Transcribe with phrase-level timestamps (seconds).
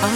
[0.00, 0.06] 哎，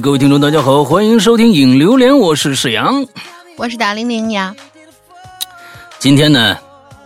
[0.00, 3.04] 各位听众，大家好，欢迎收听《影榴莲》，我是沈阳，
[3.56, 4.54] 我是大玲玲呀。
[5.98, 6.56] 今天呢，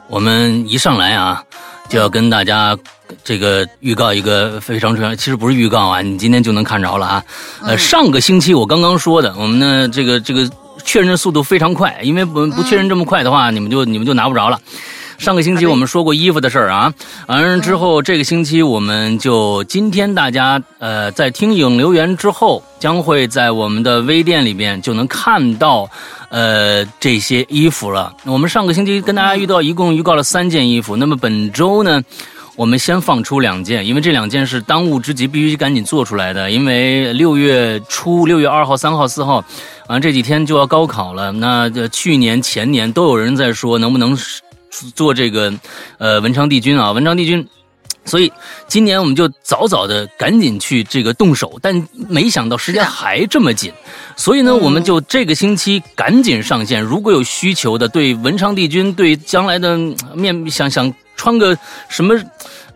[0.09, 1.43] 我们一上来啊，
[1.89, 2.77] 就要跟大家
[3.25, 7.25] 这个预告一个非常重要，其实不是预告啊，你今天就能看着了啊。
[7.62, 10.49] 呃，上个星期我刚刚说的，我们呢这个这个
[10.85, 14.58] 确认的速度非常快，因为不不确认这么快的话，你们就你们就拿不着了。
[15.18, 16.94] 上个星期我们说过衣服的事儿啊，
[17.26, 25.90] 完了之后这个星期我们就今天大家呃在听影留言之后，将会在我们的微店里边就能看到
[26.29, 28.14] 呃这些衣服了。
[28.27, 32.00] 我们上个星期跟大家预告一共预告了三件衣服，那么本周呢，
[32.58, 36.50] 我们先放出两件，因为这两件是当务之急，必须赶紧做出来的。
[36.50, 39.44] 因为六月初六月二号、三号、四号，
[39.86, 41.30] 啊这几天就要高考了。
[41.30, 44.18] 那去年、前年都有人在说能不能。
[44.94, 45.52] 做这个，
[45.96, 47.44] 呃，文昌帝君啊，文昌帝君，
[48.05, 48.30] 所以
[48.68, 53.72] 今年我们就早早的赶紧去这个动手，但没想到时间还这么紧，
[54.14, 56.83] 所以呢，我们就这个星期赶紧上线。
[56.83, 59.77] 如果有需求的，对文昌帝君，对将来的
[60.14, 61.58] 面想想穿个
[61.91, 62.14] 什么。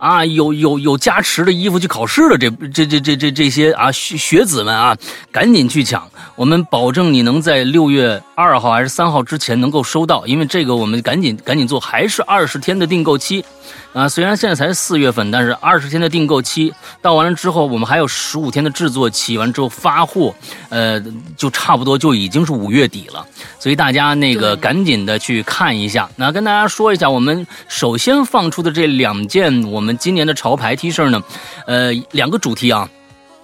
[0.03, 4.97] 啊，有有有加持的衣服去考试的，这这这这这这些啊学学子们啊，
[5.31, 6.05] 赶紧去抢！
[6.35, 13.45] 我们保证你能在六月二号还是三号之前能够收到，因为这个我们赶紧赶紧做，还是二十天的订购期。
[13.93, 20.33] 啊，虽然现在才四月份，但是二十天的订购期到完了之后，我们还有十五天的制作期，完之后发货，
[20.69, 20.99] 呃，
[21.37, 23.23] 就差不多就已经是五月底了。
[23.59, 26.09] 所以大家那个赶紧的去看一下。
[26.15, 31.21] 那跟大家说一下，我们首先放出的这两件我们今年的潮牌 T 恤呢，
[31.67, 32.89] 呃，两个主题啊。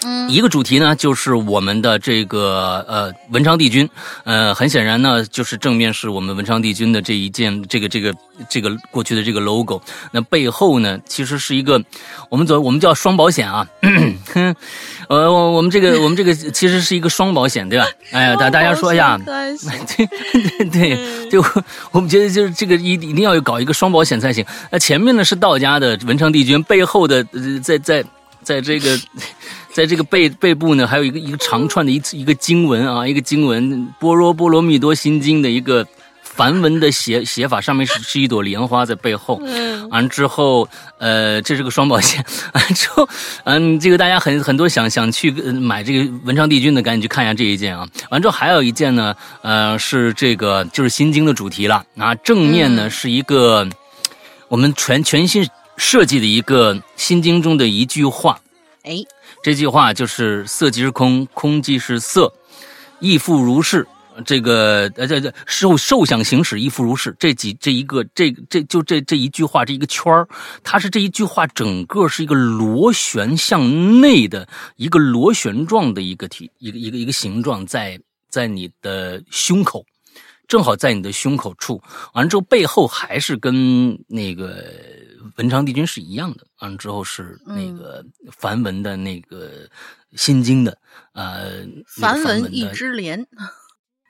[0.04, 3.90] 嗯，一个主题呢，就是我们的这个呃文昌帝君，
[4.24, 8.14] 呃，很显然呢，就是正面是我们文昌帝君的这一件，这个这个
[8.50, 9.82] 这个过去的这个 logo。
[10.12, 11.82] 那背后呢，其实是一个
[12.30, 13.68] 我们走我们叫双保险啊，
[15.10, 17.86] 呃，我我们这个 我们这个其实是一个双保险，对吧？
[18.12, 19.58] 哎呀，大大家说一下， 对
[20.70, 21.44] 对对，就
[21.92, 24.46] 我们觉得就是这个一一定要有搞一个双保险才行。
[24.72, 27.22] 那前面呢是道家的文昌帝君，背后的
[27.62, 28.02] 在在
[28.42, 28.98] 在这个。
[29.72, 33.64] 在这个背背部呢，还有一个一个长串的一一个经文啊，一个经文
[34.00, 35.86] 《般若波罗蜜多心经》的一个
[36.24, 39.40] 梵文的写写法，上面是是一朵莲花在背后。
[39.46, 42.24] 嗯，完之后，呃，这是个双保险。
[42.54, 43.08] 完之后，
[43.44, 47.88] 嗯，这个大家很很多想想去买这个文昌帝君的，赶紧去看一下这一件啊。
[48.10, 52.16] 完之后还有一件呢，呃，是这个就是心经的主题了啊。
[52.16, 53.68] 正面呢是一个
[54.48, 55.48] 我们全全新
[55.78, 58.40] 设计的一个心经中的一句话。
[58.84, 59.04] 哎。
[59.42, 62.32] 这句话就是“色即是空，空即是色，
[63.00, 63.88] 亦复如是”。
[64.26, 67.16] 这个呃，这这受受想行识，亦复如是。
[67.18, 70.28] 这几这一个这这就这这一句话，这一个圈儿，
[70.62, 74.46] 它是这一句话整个是一个螺旋向内的
[74.76, 77.98] 一个螺旋状的一个体，一个一个一个形状，在
[78.28, 79.86] 在你的胸口，
[80.50, 81.82] 正好在你的胸口处。
[82.12, 84.66] 完了之后，背后还是跟那个。
[85.38, 89.70] 文昌帝君是一样的，完了之后是那个梵文的那个
[90.16, 90.78] 心经的，
[91.14, 93.28] 呃，梵文一枝莲。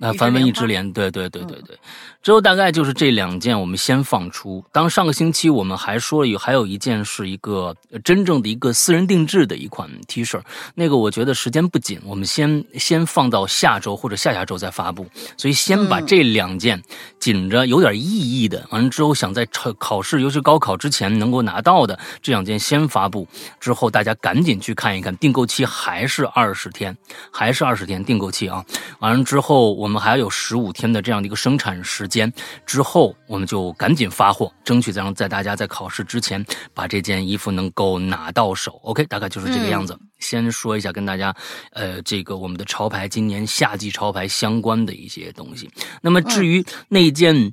[0.01, 1.77] 那梵文一枝莲，对对对对对。
[2.21, 4.63] 之后大概就是这两件，我们先放出。
[4.71, 10.41] 当上个星期我们还说有还有一件是一个真正的一个私人定制的一款 T 恤，
[10.75, 15.05] 那个我觉得时间不紧，我们先先放到下周或者下下周再发布。
[15.38, 16.81] 所以先把这两件
[17.19, 23.27] 紧着有点意义的，完了之后想在考考试，尤其高考之前能够拿到的这两件先发布。
[23.59, 26.95] 之后大家赶紧去看一看，订购期还是二十天，
[27.31, 28.63] 还是二十天订购期啊。
[28.99, 29.88] 完了之后我。
[29.89, 32.31] 我们还有十五天的这样的一个生产时间，
[32.63, 36.45] 之后我们就赶紧发货，争取让在大家在考试之前
[36.75, 38.80] 把这件衣服能够拿到手。
[38.83, 39.97] OK，大概就是这个样子。
[40.19, 41.36] 先说一下跟大家，
[41.71, 45.68] 呃，这个我们的潮牌今年夏季潮牌相关的一些东西。
[46.03, 47.51] 那么至于那件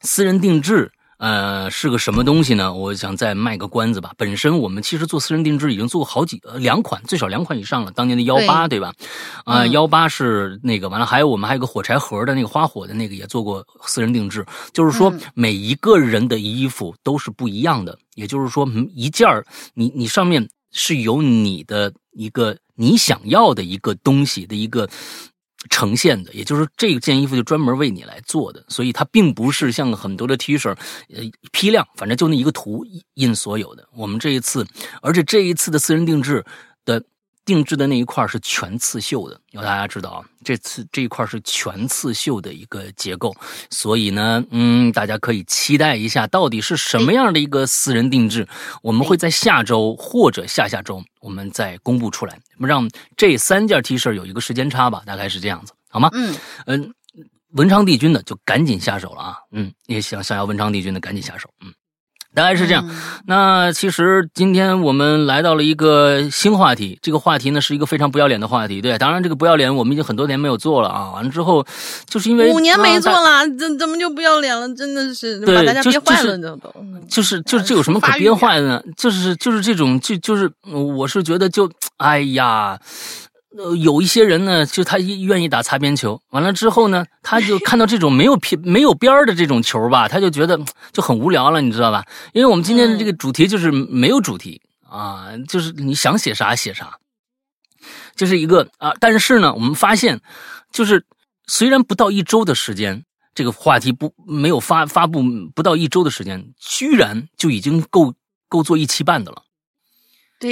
[0.00, 0.90] 私人定制。
[1.22, 2.74] 呃，是个什么东西呢？
[2.74, 4.10] 我想再卖个关子吧。
[4.18, 7.92] 本身我们其实做私人定制已经做过好几呃两款，最少两款以上了。
[7.92, 8.92] 当年的幺八对吧？
[9.44, 14.44] 啊，幺八是那个完了，还有我们还有个火柴盒的那个花火的那个也做过私人定制。
[14.72, 24.88] 就是说每一个人的衣服都是不一样的，也就是说一件儿你你上面是有你的一个你想要的一个东西的一个。
[25.70, 30.76] 呈现的，也就是这件衣服就专门为你来做的，所以它并不是像很多的 T 恤，
[31.14, 31.22] 呃，
[31.52, 33.88] 批量，反正就那一个图印所有的。
[33.94, 34.66] 我们这一次，
[35.00, 36.44] 而且这一次的私人定制
[36.84, 37.02] 的
[37.44, 43.34] 定制的那一块是全刺绣的，要大家知道啊，这次这一块是全刺绣的一个结构，
[43.70, 48.46] 所以呢，嗯，大家可以期待一下，到底是什么样的一个私人定制，
[48.82, 56.08] 我们会在下周或者下下周我们再公布出来，让这三件 T 恤有一个时间差吧，大概是这样子，好吗？
[56.12, 56.34] 嗯
[56.66, 56.94] 嗯，
[57.54, 61.72] 文昌帝君的就赶紧下手了啊，嗯，也想想要文昌帝君的赶紧下手，嗯。
[62.34, 62.88] 大概是这样，
[63.26, 71.64] 那其实今天我们来到了一个新话题，这个话题呢是一个非常不要脸的话题，对，当然这个不要脸我们已经很多年没有做了啊，完了之后
[72.08, 74.72] 就是因为五年没做了，怎怎么就不要脸了？
[74.74, 76.74] 真的是把大家憋坏了，都都
[77.08, 78.82] 就是就是这有什么可憋坏的呢？
[78.96, 82.78] 就是就是这种就就是我是觉得就哎呀。
[83.58, 90.58] 呃，有一些人呢，就他愿意打擦边球，完了之后呢，他就看到这种没有边没有边儿的这种球吧，他就觉得
[90.92, 92.04] 就很无聊了，你知道吧？
[92.32, 96.96] 因为我们今天的这个主题就是没有主题啊，就是你想写啥写啥，
[98.16, 98.92] 就是一个啊。
[98.98, 100.20] 但是呢，我们发现，
[100.72, 101.04] 就是
[101.46, 103.04] 虽然不到一周的时间，
[103.34, 105.22] 这个话题不没有发发布
[105.54, 108.14] 不到一周的时间，居然就已经够
[108.48, 109.42] 够做一期半的了。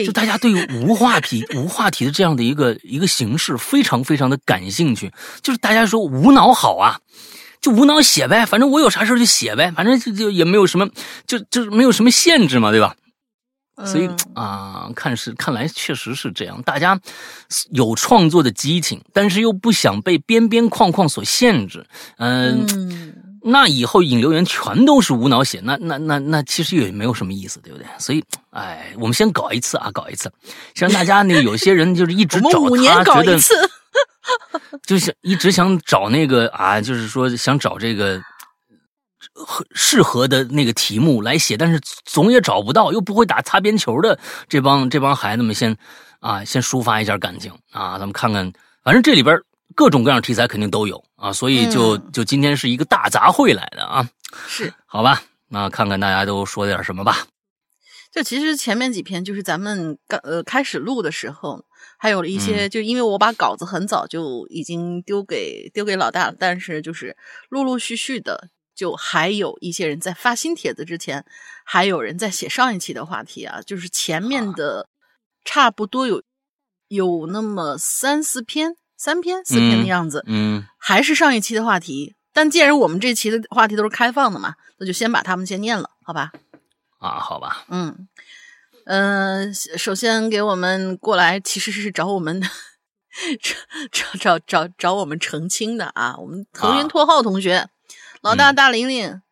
[0.04, 7.00] 就大家对无话题、无话题的这样的一个一个形式非常非常的感兴趣，就是大家说无脑好啊，
[7.60, 10.88] 就无脑写呗，反正我有啥事就写呗，反正就就也没有什么，
[11.26, 12.94] 就就是没有什么限制嘛，对吧？
[13.86, 17.00] 所以啊，看是看来确实是这样，大家
[17.70, 21.84] 有创作的激情，但是又不想被边边框框所限制，
[22.18, 23.14] 嗯。
[23.42, 27.86] 那以后引流员全都是无脑写，那那那那其实也没有什么意思，对不对？
[27.98, 30.30] 所以，哎，我们先搞一次啊，搞一次，
[30.74, 33.38] 先让大家那有些人就是一直找他，觉得
[34.82, 38.20] 就是一直想找那个啊，就是说想找这个
[39.32, 45.76] 合适合的那个题目来写，但是总也找不到，又不会打擦边球的这帮这帮孩子们，先
[46.20, 48.52] 啊先抒发一下感情啊，咱们看看，
[48.84, 49.36] 反正这里边。
[49.74, 54.08] 各种各样题材肯定都有啊，所以就就今天是一个大杂烩来的啊，
[54.46, 55.22] 是好吧？
[55.48, 57.26] 那看看大家都说点什么吧。
[58.12, 61.64] 就其实前面几篇就是咱们刚呃开始录的时候，
[61.96, 67.16] 还有了一些，就因为我把稿子很早就已经丢给丢给老大了，但是就是
[67.48, 71.24] 陆陆续续的，就还有一些人在发新帖子之前，
[71.64, 74.88] 还有人在写上一期的话题啊，就是前面的
[75.44, 76.22] 差不多有
[76.88, 78.74] 有那么三四篇。
[79.00, 82.14] 三篇四篇的样子，嗯，还是上一期的话题。
[82.34, 86.32] 但既然我们这期的话题都是开放的嘛，那就先把他们先念了，好吧？
[86.98, 87.64] 啊，好吧。
[87.70, 88.06] 嗯
[88.84, 92.42] 嗯，首先给我们过来，其实是找我们
[93.40, 93.56] 找
[93.90, 96.16] 找找找找我们澄清的啊。
[96.18, 97.70] 我们腾云拓号同学，
[98.20, 99.22] 老大大玲玲，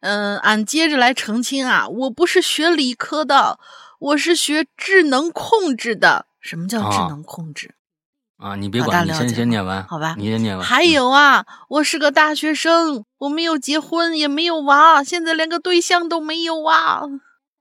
[0.00, 3.60] 嗯，俺接着来澄清啊，我不是学理科的，
[4.00, 6.26] 我是学智能控制的。
[6.40, 7.76] 什么叫智能控制？
[8.42, 10.16] 啊，你别管，你先先念完，好吧？
[10.18, 10.66] 你先念完。
[10.66, 17.02] 还有啊，我是个大学生，我没有结婚，也没有娃，现在连个对象都没有啊。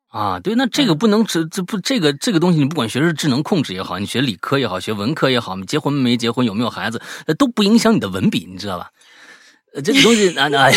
[0.09, 6.99] 啊，对，那这个不能这这不这个这个东西，你不管学是智能控制也好，你学理科也好，学文科也好，结婚没结婚，有没有孩子，
[7.37, 8.89] 都不影响你的文笔，你知道吧？
[9.85, 10.69] 这个东西，啊啊，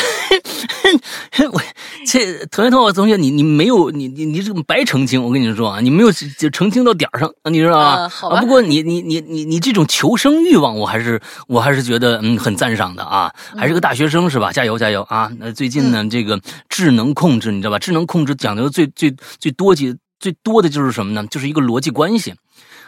[1.53, 1.63] 我
[2.07, 8.11] 这同学同学同学，你你没有你你你这个白澄清，我跟你说啊，你没有就澄清到点儿上，你知道吧？
[8.31, 14.53] 啊，不过你你你你你这种求生欲望，我还是我还是觉得嗯很赞赏的啊，还是个大学生是吧？
[14.53, 15.31] 加油加油啊！
[15.39, 17.79] 那最近呢，这个智能控制，你知道吧？
[17.79, 21.27] 智能控制讲究最最最多几最多的就是什么呢？
[21.31, 22.35] 就是一个逻辑关系。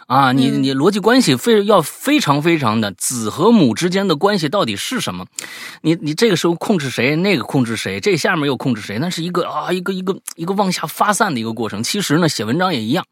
[0.06, 5.26] 啊，你你逻辑关系非要非常非常的子和母之间的关系到底是什么？
[5.82, 8.98] 你你这个时候控制谁，那个控制谁，这下面又控制谁？
[9.00, 11.82] 那是一个啊一个一个一个往下发散的一个过程。
[11.82, 13.04] 其实呢，写文章也一样。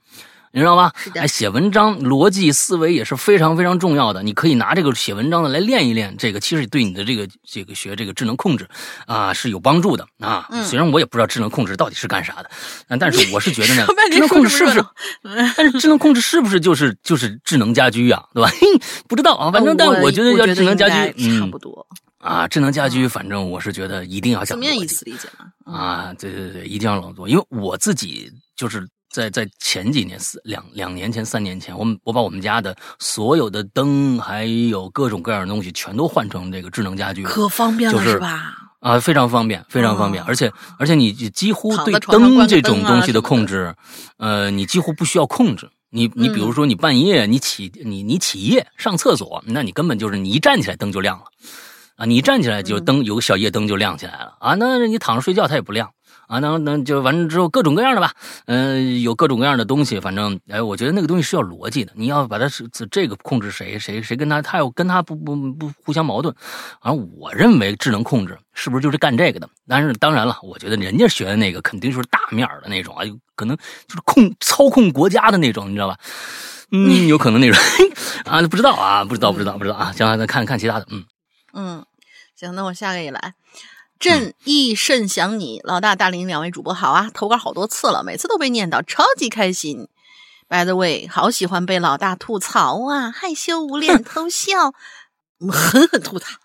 [0.55, 0.93] 你知道吧？
[1.17, 4.23] 哎，写文章逻辑思维也是非常非常重要的。
[4.23, 8.69] 你可以拿这个写文章的来练一练，这个其实对你的这个这个学这个智能控制
[9.07, 10.49] 啊是有帮助的啊。
[10.65, 12.51] 虽然我也不知道智能控制到底是干啥的，
[13.01, 14.85] 但是我是觉得呢， 智能控制是不是？
[15.57, 18.23] 但是智能控制是不是就是就是智能家居呀？
[18.33, 18.49] 对吧？
[19.09, 21.85] 不知道啊，反正但我觉得要智能家居差不多
[22.19, 22.47] 啊。
[22.47, 24.57] 智能家居，反正我是觉得一定要讲。
[24.57, 25.75] 字面意思理解吗？
[25.75, 28.87] 啊，对对对，一定要朗读，因为我自己就是。
[29.15, 38.57] 在在前几年四两两年前三年前，我们我把我们家的所有的灯还有各种各样的东西全都换成这个智能家居，可方便了是吧？
[38.81, 43.73] 啊，非常方便，非常方便，而且而且你几乎对灯这种东西的控制，
[44.17, 45.71] 呃，你几乎不需要控制。
[45.91, 51.27] 你你比如说你半夜你起你你起夜上厕所，那你根本就是你一站起来灯就亮了，
[51.95, 55.94] 啊，你一站起来就灯有个小夜灯就亮起来了啊，那你躺着睡觉它也不亮。
[56.27, 58.13] 啊，那那就完了之后各种各样的吧，
[58.47, 66.35] 嗯、有各种各样的东西，反正哎，我觉得那个东西是要逻辑的，你要把它是这个控制谁，谁谁跟他，他要跟他不不不互相矛盾。
[66.81, 69.49] 而我认为智能控制是不是就是干这个的？
[69.69, 75.99] 但是当然了，我觉得人家学的那个肯定就是大面儿的那种啊，有可能就是控操控国家的那种，你知道吧？
[76.73, 77.61] 嗯，有可能那种
[78.25, 79.93] 啊，不知道啊，不知道，不知道，不知道啊。
[79.93, 81.05] 行，再看看其他的，嗯
[81.53, 81.85] 嗯，
[82.35, 83.35] 行，那我下个也来。
[83.99, 87.11] 朕亦甚想你，老大、大林两位主播好啊！
[87.15, 89.89] 投稿好多次了，每次都被念叨，超级开心。
[90.49, 94.73] By the way，好喜欢被老大吐槽啊，害羞无脸偷笑，
[95.51, 96.39] 狠狠吐槽。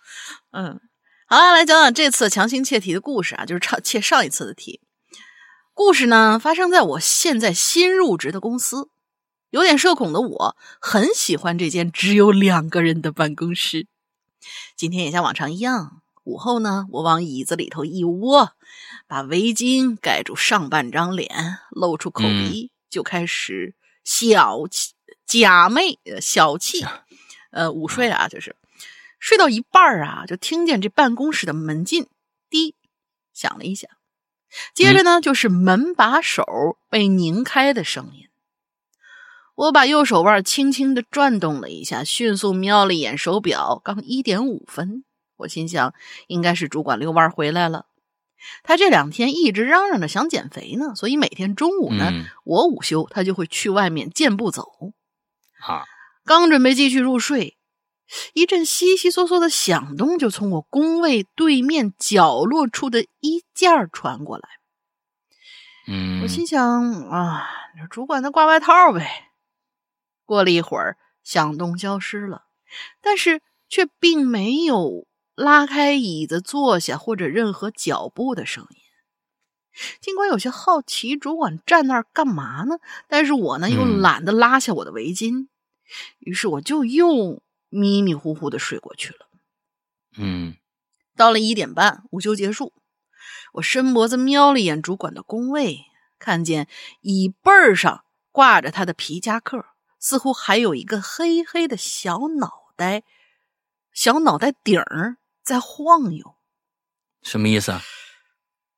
[0.51, 0.79] 嗯，
[1.27, 4.79] 好了，来讲讲这次强行切题的故事啊，就是上切上一次的题。
[5.74, 8.89] 故事呢，发生在我现在新入职的公司。
[9.50, 13.88] 有点社恐的我，很喜欢这间只有两个人的办公室。
[14.77, 18.54] 今天也像往常一样，午后呢，我往椅子里头一窝，
[19.08, 23.74] 把围巾盖住上半张脸，露出口鼻，就开始
[24.04, 24.94] 小气
[25.26, 26.86] 假寐呃小气，
[27.52, 28.56] 呃午睡啊，就是
[29.20, 32.08] 睡到一半儿啊，就听见这办公室的门禁
[32.50, 32.76] 滴
[33.34, 33.88] 响了一下，
[34.74, 38.28] 接着呢，就是门把手被拧开的声音。
[39.56, 45.04] 我把右手腕轻轻的转动了一下，迅速瞄了一眼手表，刚一点五分。
[45.39, 45.93] 我心想，
[46.27, 47.88] 应该是主管遛弯回来了。
[48.63, 54.65] 他这两天一直嚷嚷着想减肥呢，所以每天中午呢，嗯我午休，他就会去外面健步走。
[55.67, 55.84] 啊，
[56.24, 57.58] 刚准备继续入睡，
[58.34, 64.48] 一阵悉悉嗦嗦的响动就从我工位对面角落处的衣架传过来。
[65.88, 66.62] 嗯，我心想
[67.10, 67.50] 啊，
[67.89, 69.31] 主管他挂外套呗。
[70.24, 72.43] 过了一会儿，响动消失了，
[73.01, 75.08] 但是却并没有
[75.39, 78.77] 拉开椅子坐下或者任何脚步的声音。
[80.01, 82.79] 尽管有些好奇，主管站那儿干嘛呢？
[83.08, 85.48] 但是我呢又嗯懒得拉下我的围巾，
[86.19, 89.27] 于是我就又迷迷糊糊的睡过去了。
[90.17, 90.55] 嗯
[91.15, 92.74] 到了一点半，午休结束，
[93.53, 95.86] 我伸脖子瞄了一眼主管的工位，
[96.17, 96.67] 看见
[97.00, 98.03] 椅背儿上
[98.34, 99.65] 挂着他的皮夹克，
[100.00, 103.03] 似乎还有一个黑黑的小脑袋，
[103.93, 105.15] 小脑袋顶儿
[105.50, 106.36] 在晃悠，
[107.24, 107.82] 什么意思啊？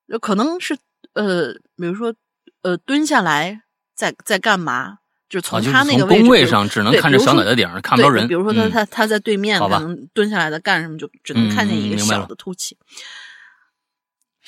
[0.08, 0.78] 呃可能是
[1.16, 2.14] 呃，比如说
[2.62, 3.64] 呃，蹲下来
[3.94, 5.00] 在在干嘛？
[5.28, 8.26] 就是从他那个从工位上只能看着小脑袋顶儿，看不着人。
[8.26, 12.78] 比如说他、嗯他他在对面，可能蹲下来的干什么，就只能看见一个小的凸起。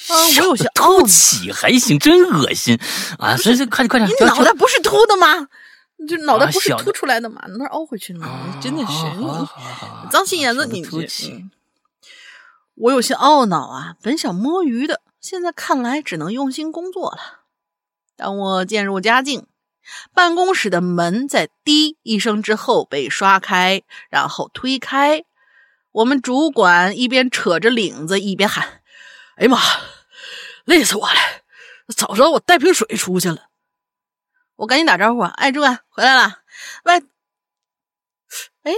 [0.07, 2.79] 啊，我有些凸起还行，真恶心
[3.19, 3.35] 啊！
[3.35, 5.47] 所以这快点快点，你脑袋不是凸的吗？
[6.07, 7.43] 就脑袋不是凸出来的吗？
[7.59, 8.25] 那凹回去呢？
[8.25, 8.91] 啊真的是
[10.09, 11.51] 脏心眼子，你这凸起嗯
[12.75, 17.41] 我有些懊恼啊，本想摸鱼的，现在看来只能用心工作了。
[18.15, 19.47] 当我渐入佳境，
[20.13, 25.23] 办公室的门在“滴”一声之后被刷开，然后推开。
[25.91, 28.81] 我们主管一边扯着领子，一边喊
[29.37, 29.59] ：“哎呀妈，
[30.65, 31.13] 累死我了！
[31.95, 33.49] 早知道我带瓶水出去了。”
[34.57, 36.39] 我赶紧打招呼：“哎，主管回来了。”
[36.85, 36.95] 喂，
[38.63, 38.73] 哎，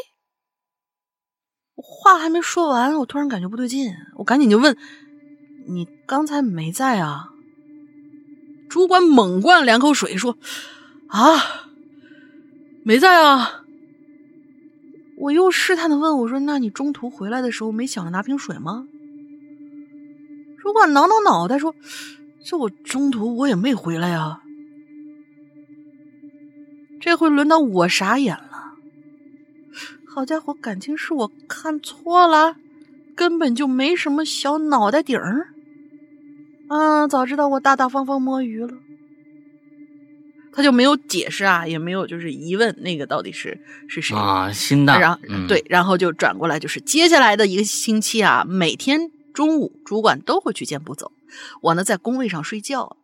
[1.75, 4.76] 我话还没说完，我突然感觉不对劲，我赶紧就问
[5.68, 7.30] ：“你刚才没在啊？”
[8.68, 10.38] 主管猛灌两口水，说
[11.08, 11.70] ：“啊，
[12.84, 13.62] 没在啊。”
[15.18, 18.88] 我又试探的问我说：“那你中途回来的时候没想着拿瓶水吗？”
[20.60, 21.74] 主管挠挠脑袋说
[22.44, 24.42] ：“这我中途我也没回来呀。”
[27.00, 28.45] 这回轮到我傻眼了。
[30.16, 32.56] 好家伙，感情是我看错了，
[33.18, 35.50] 根本就没什么小脑袋顶儿。
[36.70, 38.78] 啊，早知道我大大方方摸鱼了。
[40.54, 44.98] 他就没有解释啊，也没有就是疑问那个到底是是谁啊，心大。
[44.98, 51.12] 然后、嗯、对，然后就转过来，就是接下来的一个星期啊，每天中午主管都会去健步走，
[51.62, 52.96] 我呢在工位上睡觉，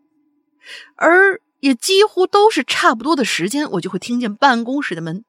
[0.95, 5.25] 而也几乎都是差不多的时间，我就会听见办公室的门滴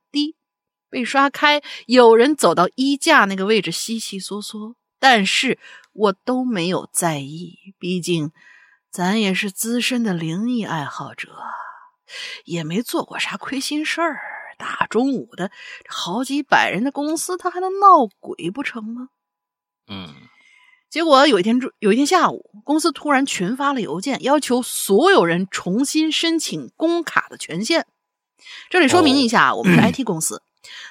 [0.92, 5.58] 被刷开，有人走到衣架那个位置悉悉嗦嗦，但是
[5.94, 8.30] 我都没有在意，毕竟
[8.90, 11.30] 咱也是资深的灵异爱好者。
[12.44, 14.20] 也没做过啥亏心事儿，
[14.58, 15.50] 大中午的，
[15.88, 19.08] 好几百人的公司，他还能闹鬼不成吗？
[19.88, 20.14] 嗯，
[20.90, 27.86] 结果有一天，有一天下午，公司突然群发了邮件，要求所有人重新申请工卡的权限。
[28.68, 30.42] 这里说明一下，哦、我们是 IT 公司，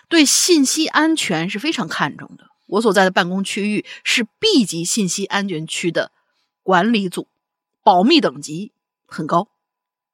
[0.10, 2.46] 对信息安全是非常看重的。
[2.68, 6.12] 我所在的办公区域是 B 级信息安全区的
[6.64, 7.28] 管理组，
[7.84, 8.72] 保密等级
[9.06, 9.50] 很高。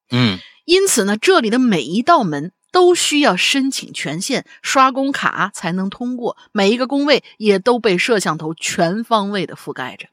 [0.10, 10.10] 嗯因此呢，这里的每一道门都需要申请权限、刷工卡才能通过，每一个工位也都被摄像头全方位的覆盖着。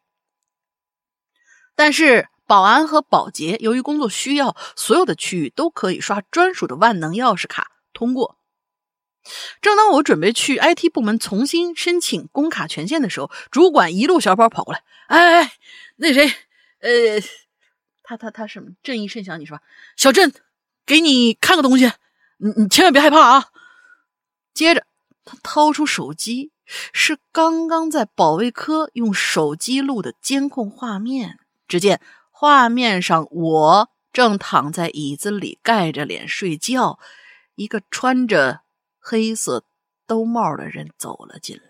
[1.75, 8.39] 但是，保安和保洁由于工作需要，所有的区域都可以刷专属的万能钥匙卡通过。
[9.61, 15.53] 正当我准备去 IT 部门重新申请工卡权限的时候，主管一路小跑跑过来：“哎哎，
[15.97, 16.27] 那谁，
[16.81, 17.21] 呃，
[18.03, 18.71] 他他他什么？
[18.83, 19.61] 正义甚祥，你说，
[19.97, 20.33] 小郑，
[20.85, 21.91] 给你看个东西，
[22.39, 23.47] 你你千万别害怕啊！”
[24.53, 24.87] 接着，
[25.25, 26.53] 他掏出手机，
[26.93, 31.39] 是刚刚在保卫科用手机录的监控画面。
[31.67, 32.01] 只见
[32.31, 36.99] 画面上，我正躺在椅子里盖着脸睡觉，
[37.55, 38.61] 一个穿着
[39.07, 39.65] 黑色
[40.07, 41.63] 兜帽的人走了进来，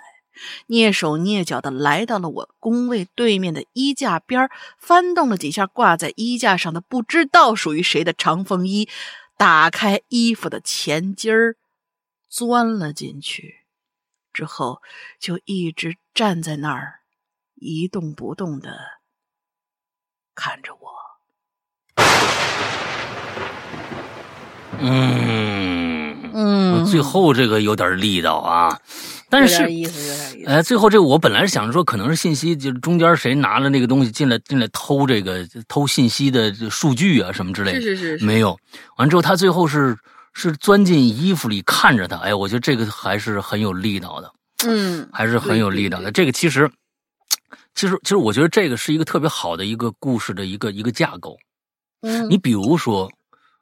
[0.69, 4.49] 蹑手蹑脚的来到了我工位对面的衣架边
[4.79, 8.89] 翻动了几下挂在衣架上的不知道属于谁的长风衣，
[9.37, 11.57] 打开衣服的前襟儿，
[12.29, 13.65] 钻了进去，
[14.33, 14.81] 之后
[15.19, 17.01] 就一直站在那儿，
[17.57, 18.79] 一动不动的。
[20.37, 20.81] 看着我，
[24.79, 26.04] 嗯
[26.35, 28.79] 嗯最后这个有点力道啊，
[29.31, 30.51] 但是意思，有点意思。
[30.51, 38.59] 哎，最后这个我本来是想说，可能是信息，就是中间谁拿了那个东西进来进来偷这个偷信息的这数据啊什么之类的，是是是是没有。
[38.97, 39.97] 完之后他最后是
[40.33, 44.33] 是钻进衣服里看着他，哎，我觉得这个还是很有力道的，
[44.67, 46.11] 嗯，还是很有力道的。
[46.11, 46.69] 这个其实
[47.75, 51.37] 其实其实我觉得这个是一个特别好的一个故事的一个一个架构。
[52.03, 53.11] 嗯，你比如说，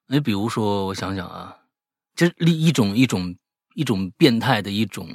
[0.09, 1.55] 你比如说，我想想啊，
[2.14, 3.37] 就是一一种一种
[3.75, 5.09] 一种变态的一种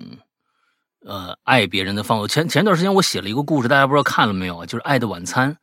[1.06, 2.28] 呃爱别人的方法。
[2.28, 4.66] 前前段时间我写了一个故事，大家不知道看了没有啊？
[4.66, 5.52] 就是《爱的晚餐》。《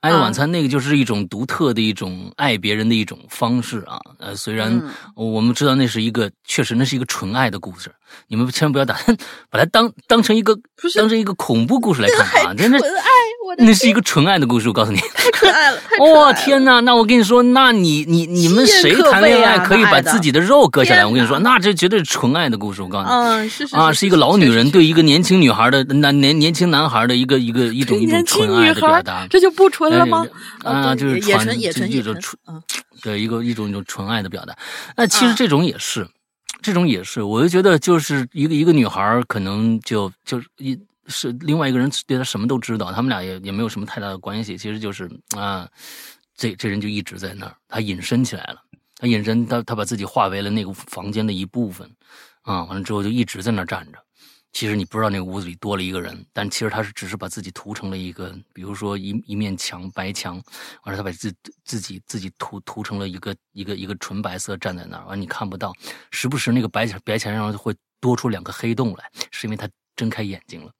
[0.00, 3.98] 爱的晚餐》那个就是一种独特的一种爱别人的一种方式啊。
[4.18, 7.90] 呃，虽然嗯我们知道那是一个，确实那是一个纯爱的故事，
[8.28, 8.96] 你们千万不要打
[9.50, 10.56] 把它当当成一个
[10.96, 12.54] 当成一个恐怖故事来看啊！
[12.54, 13.08] 真的，纯爱，
[13.46, 14.98] 我的那是一个纯爱的故事，我告诉你。
[14.98, 16.80] 太可爱了，太 可爱了哦天哪！
[16.80, 21.04] 那我跟你说，那你你你们谁谈恋爱可以把自己的肉割下来？
[21.04, 22.82] 我跟你说，那这绝对是纯爱的故事。
[22.82, 29.26] 我告诉你嗯，是是啊，是是一个老女人对一个年轻女孩的男年年轻男孩的一个一个一种一种纯爱的表达。
[29.28, 30.26] 这就不纯了吗？
[30.64, 32.62] 啊，就是纯也纯种纯，嗯
[33.02, 34.56] 对一个一种一种纯爱的表达。
[34.96, 36.08] 那其实啊这种也是，
[36.60, 45.68] 这种也是，我就觉得就是一个一个女孩可能就就是一是另外一个人对她什么都知道，他们俩也也没有什么太大的关系，其实就是啊，
[46.36, 48.60] 这这人就一直在那儿，他隐身起来了，
[48.98, 51.88] 他隐身，他他把自己化为了那个房间的一部分，
[52.42, 53.98] 啊，完了之后就一直在那儿站着。
[54.52, 60.34] 其实你不知道那个屋子里多了一个人，但其实他是只是把自己涂成了一个，比如说一一面墙白墙，
[60.84, 61.32] 完了他把自
[61.64, 65.72] 自己自己涂涂成了一个一个一个纯白色站在那儿，完你看不到，
[66.10, 70.72] 时不时那个白墙白墙上会多出两个黑洞来，是因为他睁开眼睛了。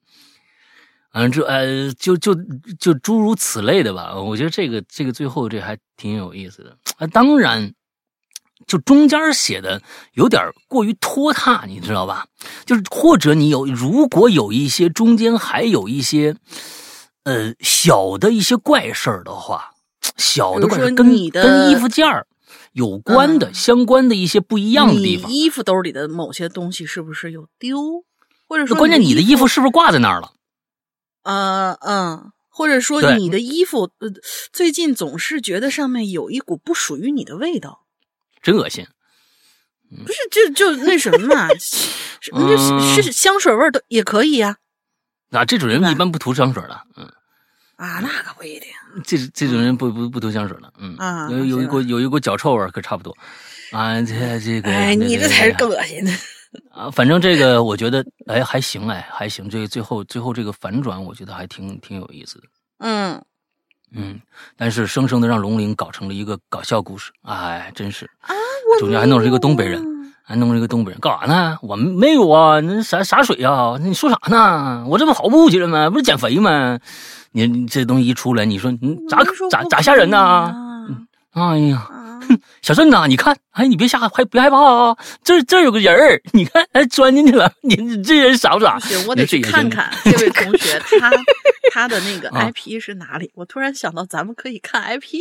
[1.13, 2.35] 嗯，这呃，就就
[2.79, 4.15] 就诸如此类的吧。
[4.15, 7.07] 我觉得这个这个最后这还挺有意思的啊。
[7.07, 7.73] 当然，
[8.67, 9.81] 就中间写的
[10.13, 12.27] 有点过于拖沓，你知道吧？
[12.67, 16.37] 就是或者你有如果有一些中间还有一些
[17.25, 19.71] 呃小的一些怪事儿的话，
[20.17, 22.27] 小的怪事跟你的跟衣服件儿
[22.73, 25.31] 有关的、嗯相关的一些不一样的地你方。
[25.31, 28.05] 衣服兜里的某些东西是不是有丢？
[28.47, 30.33] 或者说，关键你的衣服是不是挂在那儿了？
[31.25, 34.09] 呃嗯，或者说你的衣服，呃，
[34.53, 37.83] 最近总是觉得上面有一股不属于你的味道，
[38.49, 38.87] 真恶心。
[40.07, 44.57] 不是就就那什么嘛， 是嗯是是香水味儿的也可以呀、
[45.31, 47.05] 啊，这种人一般不涂香水的，嗯，
[47.77, 48.69] 啊，那可不一定
[49.05, 53.17] 这这种人不不不涂香水了，嗯，啊有有一股有一股脚臭味儿可差不多，
[53.73, 56.13] 啊，这这个，哎，你这这才是更恶心的。
[56.73, 62.45] 啊，反正这个我觉得哎还行哎还行，这个最后最后这个反转我觉得还挺挺有意思的，
[62.81, 63.23] 嗯
[63.93, 64.21] 嗯，
[64.57, 68.31] 但是生生的让龙鳞搞成了一个搞笑故事，哎，真是啊，
[68.79, 69.83] 中间还弄了一个东北人，
[70.23, 71.59] 还弄了一个东北人，干啥呢？
[71.63, 74.85] 我们没有啊，那啥啥水啊、你说啥呢？
[74.89, 75.89] 我这不跑步去了吗？
[75.91, 76.79] 不是减肥吗？
[77.33, 80.19] 你你这东西一出来，你说你咋咋咋吓人呢？
[80.19, 80.55] 啊
[81.39, 81.87] 哎呀，
[82.29, 84.97] 哼，小郑呐，你看，哎，你别吓，还别害怕啊！
[85.23, 87.53] 这这有个人儿， 你看，哎，钻进去了。
[87.63, 88.81] 你你这人傻不傻不？
[88.87, 91.11] 行，我得去看看 这位同学他
[91.73, 93.31] 他的那个啊 IP 是哪里。
[93.35, 95.21] 我突然想到，咱们可以看 IP，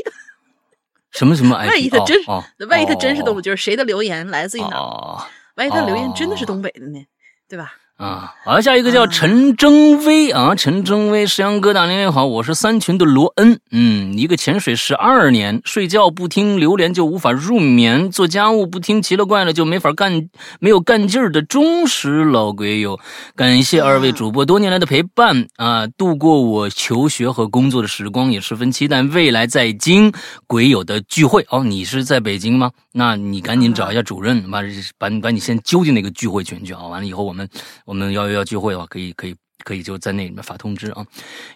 [1.12, 1.68] 什么什么 IP？
[1.70, 2.18] 万一他真
[2.68, 7.00] 万一他真是东哦北，就是谁的留言来自于哪万一他留言真的是哦东北的呢？
[7.50, 7.74] 对吧？
[7.98, 20.30] 啊，好，下一个叫陈征威啊，陈征威，石阳哥大年好，我是三群的罗恩，嗯，一个潜水十二年，睡觉不听榴莲就无法入眠，做家务不听奇了怪了就没法干，
[20.60, 23.00] 没有干劲儿的忠实老鬼友，
[23.36, 30.14] 感谢二位主播多年来的陪伴啊，度过我求学和工作的时光，也十分期待未来在京
[30.46, 31.64] 鬼友的聚会哦。
[31.64, 32.70] 你是在北京吗？
[32.94, 34.62] 那你赶紧找一下主任，把
[35.00, 37.50] 把把你先揪进那个聚会群去啊，完了以后我们。
[37.88, 41.06] 我们要要聚会的话，可以可以可以就在那里面发通知啊。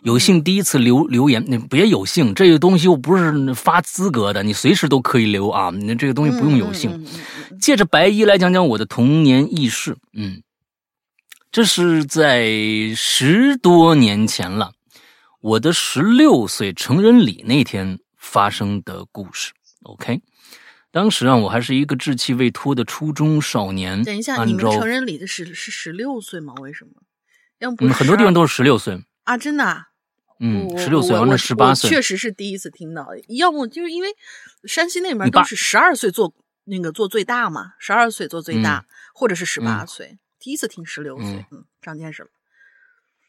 [0.04, 5.70] 有幸第一次留留言，你别有幸，这个东西又不是发资格的，你随时都可以留啊。
[5.72, 7.06] 那这个东西不用有幸。
[7.60, 9.98] 借着白衣来讲讲我的童年轶事。
[10.14, 10.42] 嗯，
[11.52, 12.48] 这是在
[12.96, 14.72] 十多年前了，
[15.42, 19.52] 我的十六岁成人礼那天发生的故事。
[19.84, 20.22] OK。
[20.92, 24.04] 当时啊，我还是一个稚气未脱的初中少年。
[24.04, 26.54] 等一下，你们成人礼的是是十六岁吗？
[26.56, 26.92] 为什么？
[27.60, 29.38] 要不很多地方都是十六岁啊？
[29.38, 29.64] 真的？
[29.64, 29.88] 啊
[30.44, 33.08] 嗯，十六岁完了十八岁，确实是第一次听到。
[33.28, 34.10] 要不就是因为
[34.64, 40.18] 山西那边都是十二岁做那个做最大嘛，十二岁做最大，或者是十八岁。
[40.40, 42.30] 第一次听十六岁，嗯，长见识了。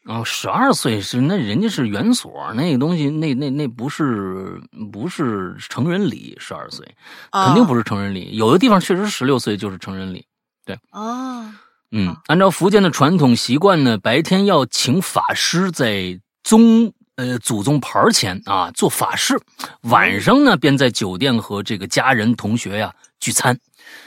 [0.05, 4.61] 哦，十二岁是那人家是园所那个东西，那那那不是
[4.91, 6.85] 不是成人礼，十二岁
[7.31, 8.35] 肯定不是成人礼。
[8.35, 10.25] 有的地方确实十六岁就是成人礼，
[10.65, 10.77] 对。
[10.91, 11.49] 哦，
[11.91, 19.39] 嗯，按照福建的传统习惯呢，白天要请法师在宗呃祖宗牌前啊做法事，
[19.83, 23.57] 晚上呢便在酒店和这个家人同学呀聚餐，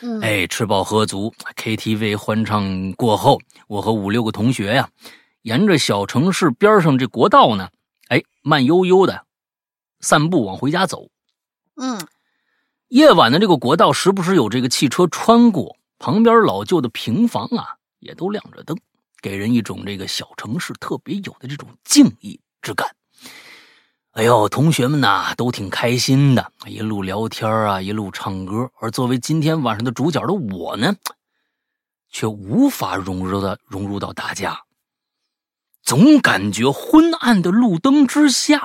[0.02, 4.86] 嗯哎吃饱喝足，KTV 欢唱过后，我和五六个同学呀。
[5.46, 7.70] 沿着小城市边上这国道呢，
[8.08, 9.26] 哎，慢悠悠的
[10.00, 11.08] 散步往回家走。
[11.76, 12.04] 嗯，
[12.88, 18.76] 夜晚的这个国道时不时有这个汽车穿过，旁边老旧的平房啊也都亮着灯，
[19.22, 22.88] 给人一种这个小城市特别有的这种静谧之感。
[24.14, 28.68] 哎呦，同学们呐都挺开心的，一路聊天啊，一路唱歌。
[28.80, 30.96] 而作为今天晚上的主角的我呢，
[32.10, 34.65] 却无法融入到融入到大家。
[35.86, 38.60] 总感觉昏暗的路灯之下，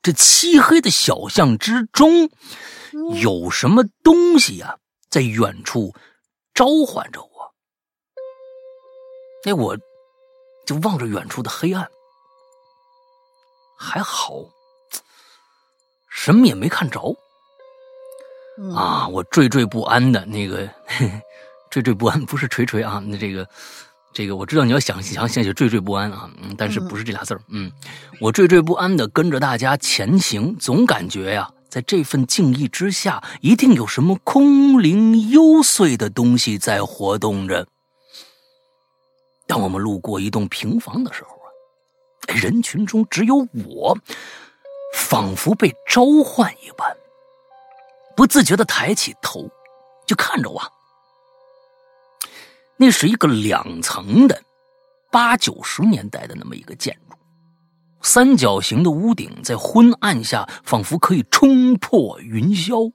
[0.00, 2.30] 这漆黑的小巷之中，
[3.20, 4.78] 有什么东西呀，
[5.10, 5.94] 在远处
[6.54, 7.54] 召唤着我。
[9.44, 9.76] 那我
[10.66, 11.86] 就望着远处的黑暗，
[13.78, 14.32] 还好，
[16.08, 17.14] 什么也没看着。
[18.74, 20.66] 啊，我惴惴不安的那个，
[21.70, 23.46] 惴惴不安不是锤锤啊，那这个。
[24.12, 27.70] 这个我知道你要想想想起惴惴不安啊，嗯，但是不是这俩字儿，嗯，
[28.20, 37.66] 我惴惴不安的跟着大家前行，总感觉呀，在这份静谧之下，一定有什么空灵幽邃的东西在活动着。
[39.46, 41.46] 当我们路过一栋平房的时候啊，
[42.34, 43.96] 人群中只有我，
[44.92, 46.96] 仿佛被召唤一般，
[48.16, 49.48] 不自觉的抬起头，
[50.04, 50.60] 就看着我。
[52.82, 54.42] 那是一个两层的，
[55.12, 57.16] 八九十年代的那么一个建筑，
[58.00, 62.90] 三角形的屋顶在昏暗下仿佛可以冲破云霄，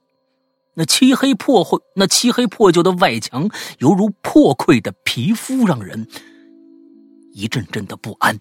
[0.73, 6.07] 那漆黑破坏、那漆黑破旧的外墙犹如破溃的皮肤，让人
[7.33, 8.39] 一阵阵的不安。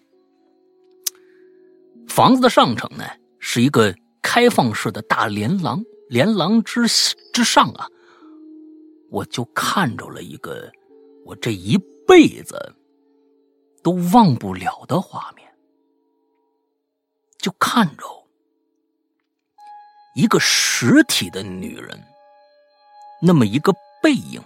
[2.09, 3.04] 房子的上层呢
[3.38, 6.87] 是一个开放式的大连廊，连廊之
[7.35, 7.87] 之上啊，
[9.11, 10.72] 我就看着了一个。
[11.24, 12.74] 我这一辈子
[13.82, 15.50] 都忘不了的画面，
[17.38, 18.04] 就看着
[20.14, 21.98] 一个实体的女人，
[23.22, 24.42] 那么一个背影，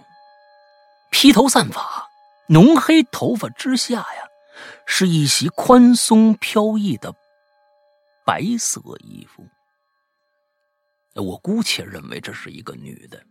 [1.11, 2.07] 披头散发，
[2.47, 4.27] 浓黑头发之下呀，
[4.85, 7.13] 是一袭宽松飘逸的
[8.25, 9.45] 白色衣服。
[11.15, 13.21] 我姑且认为这是一个女的。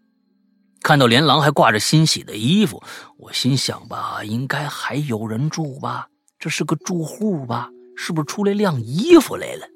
[0.82, 2.82] 看到连廊还挂着新洗的衣服，
[3.16, 6.08] 我心想吧，应该还有人住吧？
[6.38, 7.70] 这是个住户吧？
[7.96, 9.66] 是不是出来晾衣服来了？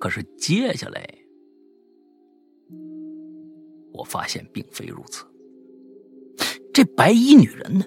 [0.00, 1.06] 可是接下来，
[3.92, 5.24] 我发现并非如此。
[6.72, 7.84] 这白衣女人呢，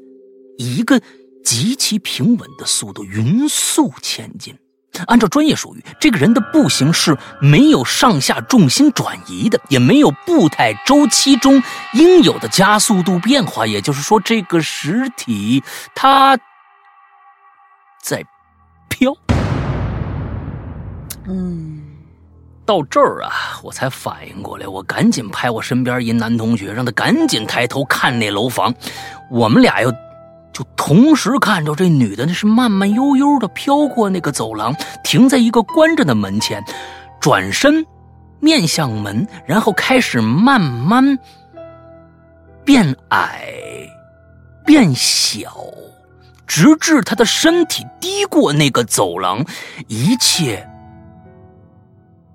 [0.57, 1.01] 以一个
[1.43, 4.53] 极其平稳的速度匀速前进。
[5.07, 11.61] 按照专业术语，这个人的步行是没有上下重心转移的，也没有步态周期中
[11.93, 13.65] 应有的加速度变化。
[13.65, 15.63] 也就是说，这个实体
[15.95, 16.37] 它
[18.01, 18.23] 在
[18.89, 19.15] 飘。
[21.27, 21.81] 嗯，
[22.65, 23.31] 到这儿啊，
[23.63, 28.73] 我才反应过来，我赶紧拍我身边一男同学，让他赶紧抬头看那楼房。
[29.29, 29.93] 我们俩又
[30.53, 36.63] 就同时看着这女的，那是慢慢悠悠的飘过那个走廊，停在一个关着的门前，
[37.19, 37.85] 转身
[38.39, 41.17] 面向门，然后开始慢慢
[42.65, 43.47] 变矮、
[44.65, 45.55] 变小，
[46.45, 49.45] 直至她的身体低过那个走廊，
[49.87, 50.69] 一切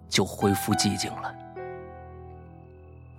[0.08, 1.32] 就恢复寂静了。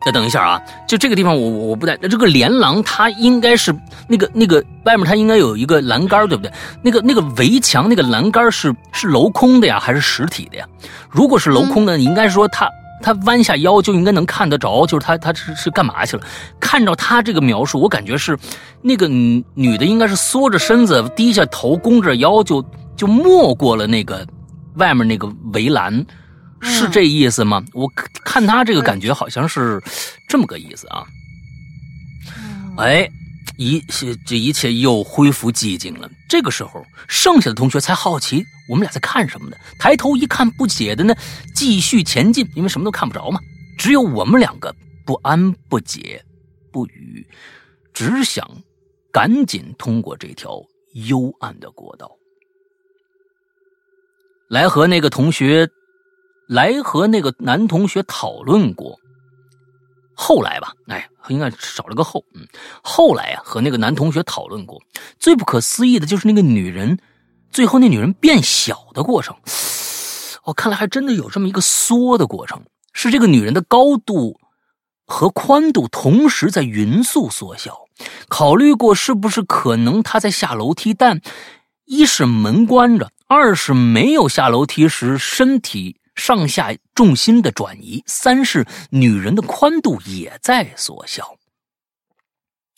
[0.08, 0.62] 再等一下啊！
[0.88, 1.98] 就这个地方，我我不太。
[1.98, 3.76] 这个连廊它应该是
[4.08, 6.50] 那个那个外面，它应该有一个栏杆，对不对？
[6.82, 10.66] 那个那个围墙那个栏杆是是镂空的呀，还是实体的呀？
[11.10, 12.70] 如果是镂空的，你应该说他
[13.04, 16.24] 他弯下腰就应该能看得着，就是他他是是干嘛去了？
[16.58, 18.40] 看着他这个描述，我感觉是
[18.82, 22.64] 那个女女的应该是缩着身子，低下头，弓着腰，就
[22.96, 24.26] 就没过了那个
[24.76, 26.06] 外面那个围栏。
[26.62, 27.64] 是这意思吗？
[27.74, 27.88] 我
[28.24, 29.82] 看他这个感觉好像是
[30.28, 31.06] 这么个意思啊。
[32.78, 33.10] 哎，
[33.58, 33.80] 一
[34.26, 36.10] 这一切又恢复寂静了。
[36.28, 39.58] 这个时候，剩下的同学才好奇我们俩在看什么呢？
[39.80, 41.16] 抬头一看，不解的呢，
[41.56, 43.40] 继续前进，因为什么都看不着嘛。
[43.78, 46.24] 只有我们两个不安、不解、
[46.72, 47.26] 不语，
[47.94, 48.48] 只想
[49.12, 50.60] 赶紧通过这条
[50.94, 52.12] 幽暗的国道，
[54.50, 55.68] 来和那个同学。
[56.48, 58.98] 来和那个男同学讨论过，
[60.16, 62.48] 后来吧，哎，应该少了个后，嗯，
[62.82, 64.82] 后来啊，和那个男同学讨论过，
[65.20, 66.98] 最不可思议的就是那个女人，
[67.52, 69.36] 最后那女人变小的过程，
[70.44, 74.40] 哦，看来还真的有这么一个缩的过程，是这个女人的高度
[75.06, 77.78] 和宽度同时在匀速缩小。
[78.30, 81.20] 考虑过是不是可能她在下楼梯，但
[81.86, 85.97] 一是门关着，二是没有下楼梯时身体。
[86.18, 91.36] 上下重心的转移，三是女人的宽度也在缩小。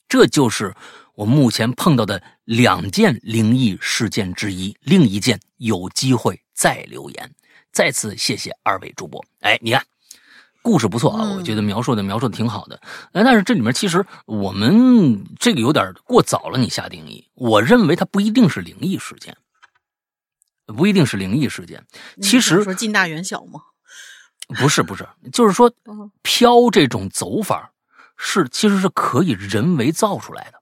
[0.08, 0.76] 这就是
[1.16, 4.76] 我目前碰到的两件灵异事件之一。
[4.82, 7.32] 另一件有机会再留言。
[7.72, 9.24] 再次谢谢二位主播。
[9.42, 9.86] 哎，你看，
[10.64, 12.82] 故事不错啊，我觉得描述的描述的挺好的。
[13.14, 17.30] 哎，但是这里面其实我们这个有点过早了，你下定义。
[17.36, 19.38] 我认为它不一定是灵异事件。
[20.76, 21.84] 不一定是灵异事件，
[22.22, 23.62] 其实说近大远小吗？
[24.60, 25.72] 不是不是，就是说
[26.22, 27.72] 飘这种走法
[28.18, 30.60] 是其实是可以人为造出来的。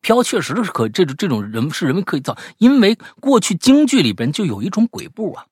[0.00, 5.44] 飘确实是可这种这种人是人为可以造，因为过去京剧里边就有一种鬼步啊，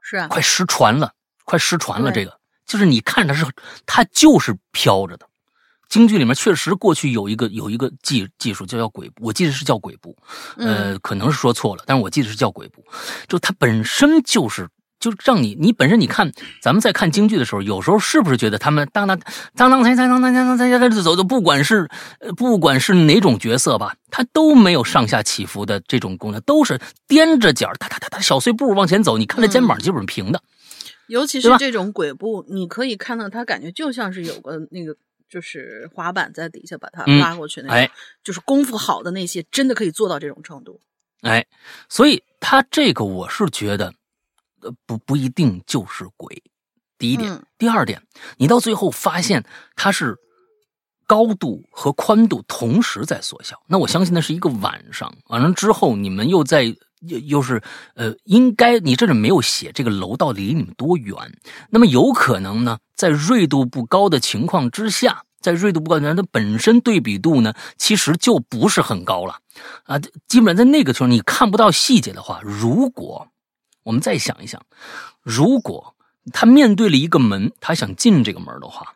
[0.00, 1.12] 是啊，快失传了，
[1.44, 2.10] 快失传了。
[2.10, 3.46] 这个就是你看它是
[3.86, 5.28] 它就是飘着的。
[5.88, 10.16] 京剧里面确实过去有一个有一个技技术叫叫鬼步，我记得是叫鬼步，
[10.56, 12.84] 呃，可能是说错了，但是我记得是叫鬼步，
[13.28, 14.68] 就它本身就是
[14.98, 19.18] 就让你你本身你看咱们在看京剧的时候，有时候是不是觉得他们当当
[19.54, 21.88] 当当才才当当当当才才走的，不管是
[22.36, 30.42] 不管是哪种角色吧，他都没有上下起伏的这种功能，都是踮着脚，哒哒哒哒小碎步往前走，你看他肩膀基本上平的，
[31.08, 34.96] 尤其是这种鬼步，你可以看到他感觉就像是有个那个。
[35.34, 40.80] 就是滑板在底下把它拉过去那种，就是功夫好的那些，真的可以做到这种程度。
[41.22, 41.44] 哎，
[41.88, 43.92] 所以他这个我是觉得，
[44.60, 46.40] 呃，不不一定就是鬼。
[46.98, 48.00] 第一点，第二点，
[48.36, 49.44] 你到最后发现
[49.74, 50.16] 它是
[51.04, 56.76] 高度和宽度同时在缩小，那我相信那是一个晚上，完了之后你们又在。
[57.06, 57.62] 又又是，
[57.96, 61.14] 呃，应该你这里没有写这个楼到底离你们多远，
[61.68, 69.38] 那么有可能呢，在锐度不高的情况之下，在锐度不高，它本身对比度呢，其实就不是很高了，
[69.84, 73.28] 啊，基本上在那个时候你看不到细节的话，如果
[73.82, 74.62] 我们再想一想，
[75.22, 75.94] 如果
[76.32, 78.94] 他面对了一个门，他想进这个门的话，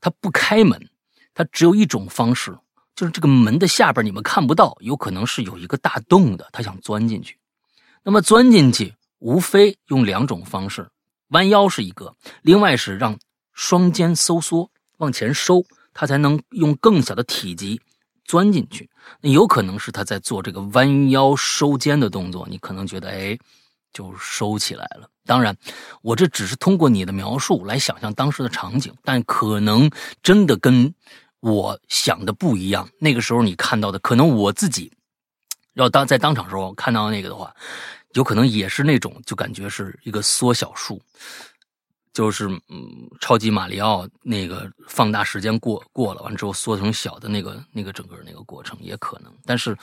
[0.00, 0.88] 他不开门，
[1.34, 2.56] 他只有一种方式。
[2.94, 7.38] 就是这个门的下边，你们看不到，有可能是有一个大洞的，他想钻进去。
[8.04, 10.90] 那么钻进去，无非用两种方式：
[11.32, 13.18] 弯腰是一个，另外是让
[13.52, 17.80] 双肩收缩往前收，他才能用更小的体积
[18.24, 18.88] 钻进去。
[19.20, 23.38] 那有可能是他在做这个弯腰收肩的动作，你可能觉得哎，
[23.92, 25.08] 就收起来了。
[25.26, 25.56] 当然，
[26.00, 29.90] 我这只是通过你的描述来想象当时的场景，但可能
[30.22, 30.94] 真的跟。
[31.44, 34.92] 我想的不一样，那个时候你看到的，可能我自己
[35.74, 37.52] 要当在当场时候看到那个的话，
[38.14, 41.00] 有可能也是那种，就感觉是一个缩小术，
[42.12, 49.76] 就是嗯，超级马里奥那个放大时间过过了，完之后缩成小的那个那个整个那个过程也可能，但是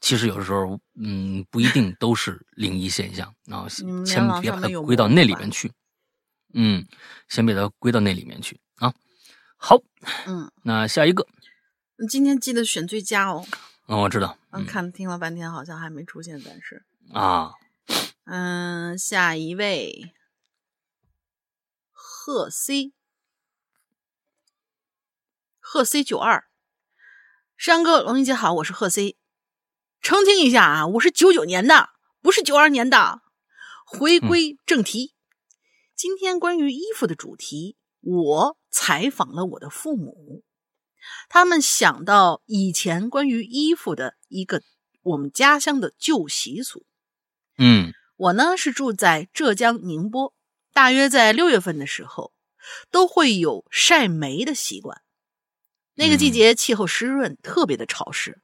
[0.00, 3.32] 其实有的时候嗯，不一定都是灵异现象。
[3.50, 3.66] 啊，
[4.04, 5.72] 先别把它归到那里面去，
[6.54, 6.86] 嗯，
[7.28, 8.60] 先别把它归到那里面去。
[8.76, 8.92] 啊。
[9.56, 9.76] 好，
[10.26, 11.26] 嗯，那下一个，
[12.08, 13.44] 今天记得选最佳哦。
[13.88, 14.36] 嗯，我知道。
[14.50, 16.84] 嗯，看听了半天，好像还没出现，但是。
[17.12, 17.52] 啊，
[18.30, 20.12] 嗯，下一位，
[21.90, 22.92] 贺 C，
[25.58, 26.44] 贺 C 九二，
[27.56, 29.16] 山哥，龙英姐好，我是贺 C，
[30.02, 31.88] 澄清一下啊，我是九九年的，
[32.20, 33.22] 不是九二年的。
[33.86, 35.14] 回归正题，
[35.96, 40.44] 今天关于衣服的主题，我采访了我的父母，
[41.30, 44.62] 他们想到以前关于衣服的一个
[45.00, 46.84] 我们家乡的旧习俗。
[47.56, 50.34] 嗯，我呢是住在浙江宁波，
[50.72, 52.32] 大约在六月份的时候，
[52.90, 55.00] 都会有晒煤的习惯。
[55.94, 58.40] 那个季节气候湿润，特别的潮湿，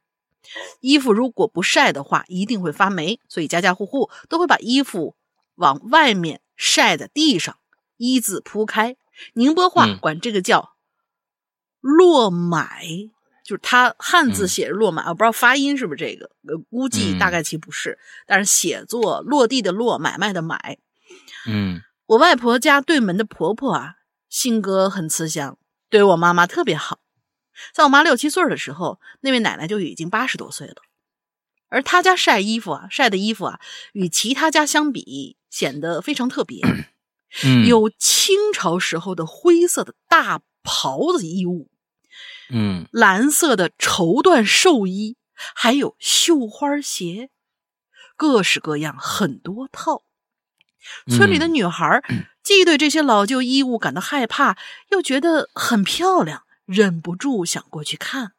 [0.81, 5.17] 衣服如果不晒的话，一定会发霉，所以家家户户都会把衣服
[5.57, 7.59] 往外面晒在地上，
[7.97, 8.97] 一字铺开。
[9.35, 10.77] 宁波话管这个叫
[11.81, 12.87] “落买”，
[13.45, 20.79] 就是他汉字写着“落买”，我不知道发音是不是这个，呃，估计大概其不是，但是写作“落地”的“落”，买卖的“买”。
[21.47, 23.97] 嗯，我外婆家对门的婆婆啊，
[24.31, 25.59] 性格很慈祥，
[25.91, 27.01] 对我妈妈特别好。
[27.75, 30.77] 在我妈六七岁的时候，那位奶奶就已经八十多岁了，
[31.69, 33.61] 而她家晒衣服啊，晒的衣服啊，
[33.93, 36.65] 与其他家相比，显得非常特别。
[37.45, 41.69] 嗯，有清朝时候的灰色的大袍子衣物，
[42.51, 45.17] 嗯蓝色的绸缎寿衣，
[45.55, 47.31] 还有绣花鞋，
[48.17, 50.03] 各式各样，很多套。
[51.09, 52.03] 村里的女孩
[52.43, 54.59] 既对这些老旧衣物感到害怕，
[54.91, 58.33] 又觉得很漂亮，忍不住想过去看。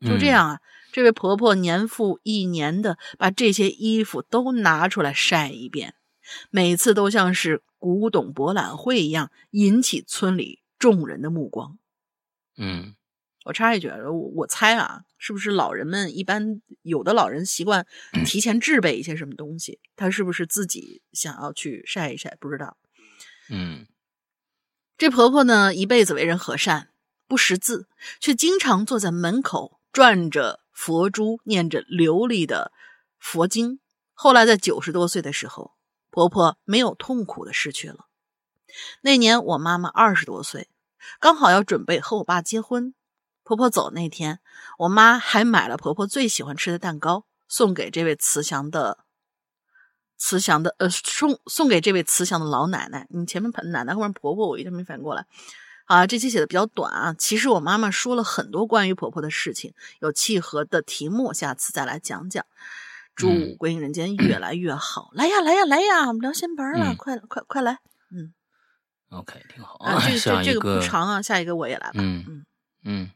[0.00, 0.60] 就这样啊，
[0.92, 5.94] 这位婆婆年复一年的把这些衣服都拿出来晒一遍，
[6.50, 11.78] 每次都像是古董博览会一样，引起村里众人的目光。
[12.56, 12.94] 嗯
[13.46, 17.86] 我插一句，我我猜啊，是不是老人们一般有的老人习惯
[18.24, 19.78] 提前制备一些什么东西？
[19.94, 22.36] 他是不是自己想要去晒一晒？
[22.40, 22.76] 不知道。
[23.48, 23.86] 嗯
[24.98, 26.88] 这婆婆呢，一辈子为人和善，
[27.28, 27.86] 不识字，
[28.18, 32.72] 却经常坐在门口转着佛珠，念着流利的
[33.20, 33.78] 佛经。
[34.12, 35.76] 后来在九十多岁的时候，
[36.10, 38.06] 婆婆没有痛苦的逝去了。
[39.02, 40.68] 那年我妈妈二十多岁，
[41.20, 42.92] 刚好要准备和我爸结婚。
[43.46, 44.40] 婆婆走那天，
[44.76, 48.98] 我妈还买了婆婆最喜欢吃的蛋糕，送给这位慈祥的、
[50.16, 53.06] 慈祥的呃送送给这位慈祥的老奶奶。
[53.08, 55.24] 你前面奶奶后面婆婆，我一直没反应过来。
[55.84, 57.14] 啊，这期写的比较短啊。
[57.16, 62.44] 其实我妈妈说了很多关于婆婆的事情，有契合的题目，下次再来讲讲。
[63.14, 65.10] 祝《归隐人间》越来越好！
[65.14, 66.08] 来呀，来呀，来呀！
[66.08, 67.78] 我们聊新闻了，嗯快快快来！
[68.10, 68.34] 嗯
[69.08, 71.94] ，，OK，挺好啊，这个这这个不长啊，下一个我也来吧。
[71.94, 72.44] 嗯嗯嗯
[72.84, 73.10] 嗯，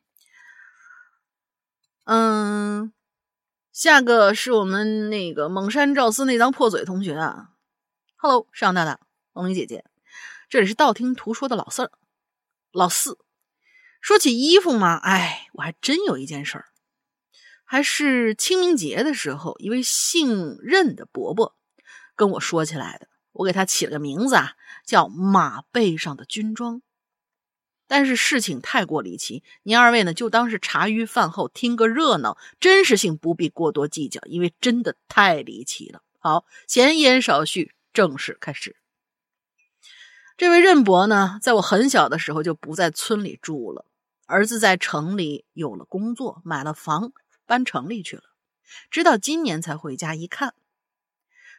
[2.05, 2.93] 嗯
[3.73, 7.51] 下个是我们那个蒙山赵四那张破嘴同学啊。
[8.17, 9.01] Hello，上大大，
[9.33, 9.85] 龙玲姐姐，
[10.49, 11.93] 这里是道听途说的老四儿，
[12.73, 13.19] 老四。
[14.01, 16.67] 说起衣服嘛，哎，我还真有一件事儿，
[17.65, 21.55] 还是清明节的时候，一位姓任的伯伯
[22.17, 23.09] 跟我说起来的。
[23.33, 26.83] 我给他起了个名字啊，叫马背上的军装。
[27.91, 36.01] 但是事情太过离奇，您二位呢就当是茶余饭后听个热闹，真实性不必过多计较，因为真的太离奇了。
[36.21, 38.77] 好，闲言少叙，正式开始。
[40.37, 43.85] 这位任伯呢，在我很小的时候就不在村里住了，
[44.27, 47.13] 儿子在城里有了工作，买了房，
[47.45, 48.23] 搬城里去了，
[48.89, 50.55] 直到今年才回家一看，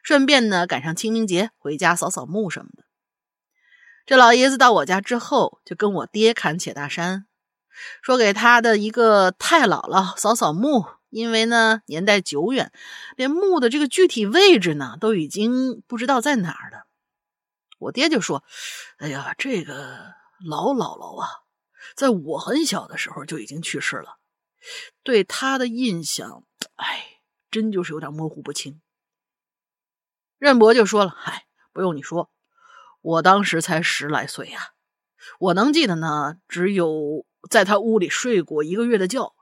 [0.02, 2.86] 顺便呢赶上清明节，回家扫扫墓什么的。
[4.06, 7.28] 这老爷子到我家之后，就跟我爹侃且大山，
[8.02, 12.72] 说给他的一个太姥姥扫扫墓，因为呢年代久远，
[13.16, 16.88] 连墓的这个具体位置呢都已经不知道在哪儿了。
[17.78, 18.44] 我爹就说
[18.98, 20.14] ：“哎呀，这个
[20.46, 21.30] 老姥姥啊，
[21.96, 24.18] 在我很小的时候就已经去世了，
[25.04, 26.44] 对她的印象，
[26.76, 28.82] 哎，真就是有点模糊不清。”
[30.38, 32.32] 任伯就说了：“嗨，不用你说。”
[33.02, 34.74] 我当时才十来岁呀、
[35.40, 39.34] 我能记得呢，只有在他屋里睡过一个月的觉。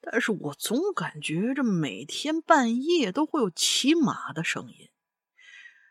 [0.00, 4.88] 但是我总感觉这每天半夜都会有骑马的声音，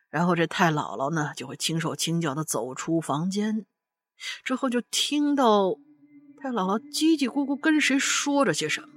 [0.09, 3.65] 然后这太姥姥呢就会轻手轻脚的走出房间，
[4.43, 5.75] 之后就听到
[6.41, 8.87] 太姥姥叽叽咕咕跟谁说着些什么。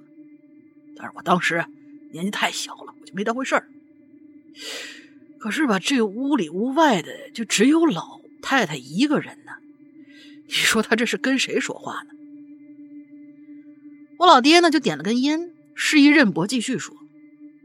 [0.97, 1.65] 但是我当时
[2.13, 3.69] 年纪太小了，我就没当回事儿。
[5.45, 9.53] 可是吧，这屋里屋外的就只有老太太一个人呢。
[10.47, 12.15] 你说她这是跟谁说话呢？
[14.17, 16.97] 我老爹呢就点了根烟，示意任伯继续说。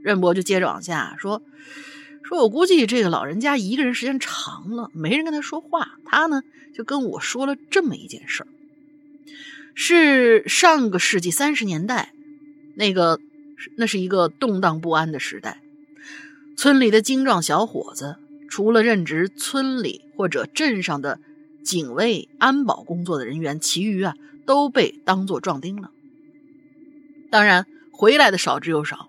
[0.02, 1.42] 任伯就接着往下说
[2.22, 6.42] ：“说我估计这个老人家一个人时间长了，没人跟他说话，他呢
[6.76, 8.48] 就跟我说了这么一件事儿。
[9.74, 12.12] 是上个世纪三十年代，
[12.76, 13.22] 那个
[13.78, 15.62] 那是一个动荡不安的时代，
[16.60, 18.18] 村里的精壮小伙子，
[18.50, 21.18] 除了任职村里或者镇上的
[21.64, 24.14] 警卫安保工作的人员，其余啊
[24.46, 25.90] 都被当作壮丁了。
[27.32, 29.08] 当然，回来的少之又少。”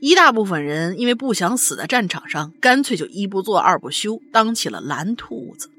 [0.00, 5.70] 一大部分人因为不想死在战场上，干脆就一不做二不休，当起了蓝兔子。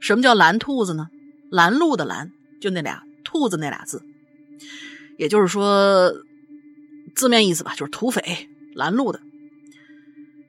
[0.00, 1.08] 什么叫蓝兔子呢？
[1.48, 2.30] 拦路的拦，
[2.60, 4.02] 就那俩兔子那俩字，
[5.16, 6.12] 也就是说，
[7.14, 9.20] 字面意思吧，就是土匪拦路的。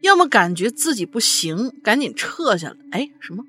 [0.01, 2.75] 要么感觉自己不行，赶紧撤下来。
[2.91, 3.43] 哎，什么？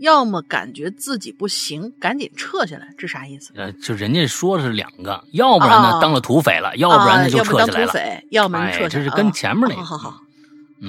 [0.00, 3.52] 要么感觉自己不行，赶紧撤下来，这啥意思？
[3.56, 7.66] 呃，就人家说的是两个，要不然呢当了土匪了，要不然呢就撤下来了。
[7.66, 8.88] 要不当土匪，要么撤下来。
[8.88, 9.82] 这是跟前面那个。
[9.82, 10.22] 好好好，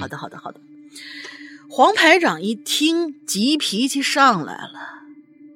[0.00, 0.60] 好的好的好的。
[1.68, 4.72] 黄排长一听，急脾气上来了，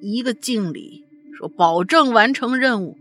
[0.01, 1.05] 一个敬礼，
[1.37, 2.97] 说保证完成任务。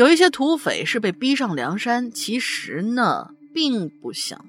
[0.00, 4.42] 有一些土匪是被逼上梁山，其实呢并不想。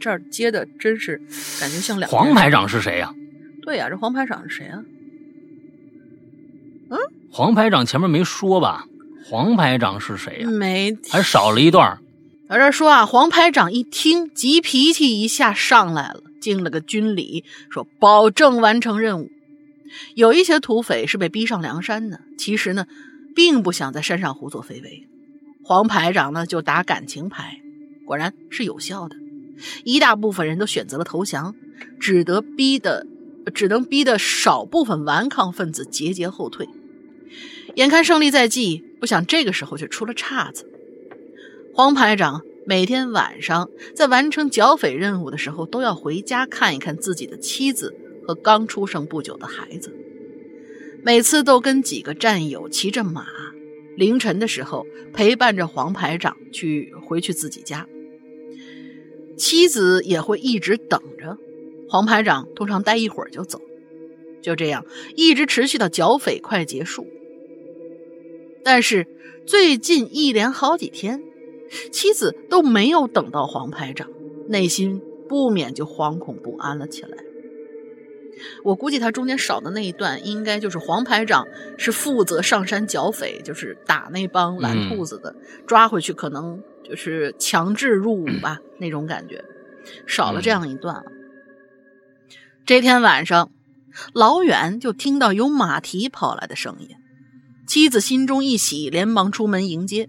[0.00, 1.16] 这儿接的真是
[1.60, 2.10] 感觉像两。
[2.10, 3.14] 黄排长是谁呀？
[3.62, 4.82] 对呀，这黄排长是谁啊？
[6.90, 6.98] 嗯，
[7.30, 8.84] 黄排长前面没说吧？
[9.24, 10.50] 黄排长是谁呀？
[10.50, 11.96] 没，还少了一段。
[12.48, 19.30] 在这说啊，黄排长一听，急脾气一下上来了，敬了个军礼，说保证完成任务。
[20.16, 22.86] 有一些土匪是被逼上梁山的，其实呢，
[23.38, 25.06] 并不想在山上胡作非为。
[25.62, 27.60] 黄排长呢，就打感情牌，
[28.04, 29.14] 果然是有效的，
[29.84, 31.54] 一大部分人都选择了投降，
[32.00, 33.06] 只得逼的。
[33.54, 36.68] 只能逼得少部分顽抗分子节节后退。
[37.76, 40.68] 眼看胜利在即，不想这个时候却出了岔子。
[41.72, 49.94] 黄排长每天晚上在完成剿匪任务的时候，都要回家看一看自己的妻子和刚出生不久的孩子。
[51.02, 53.26] 每次都跟几个战友骑着马，
[53.96, 57.86] 凌晨的时候陪伴着黄排长去回去自己家。
[59.36, 61.38] 妻子也会一直等着。
[61.88, 63.62] 黄排长通常待一会儿就走，
[64.42, 64.84] 就这样
[65.16, 67.06] 一直持续到剿匪快结束。
[68.62, 69.06] 但是
[69.46, 71.22] 最近一连好几天，
[71.90, 74.10] 妻子都没有等到黄排长，
[74.48, 77.16] 内心不免就惶恐不安了起来。
[78.64, 85.34] 我估计他中间少的那一段，应该就是黄排长是负责上山剿匪，就是打那帮蓝兔子的，
[85.66, 89.44] 抓回去可能就是强制入伍吧， 那种感觉，
[90.06, 91.04] 少了这样一段了。
[92.64, 93.50] 这天晚上，
[94.12, 96.90] 老远就听到有马蹄跑来的声音，
[97.66, 100.08] 妻子心中一喜，连忙出门迎接。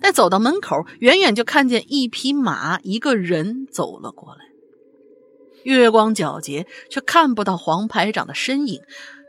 [0.00, 4.49] 但走到门口，远远就看见一匹马，一个人走了过来。
[5.64, 8.80] 月光皎洁，却看不到黄排长的身影，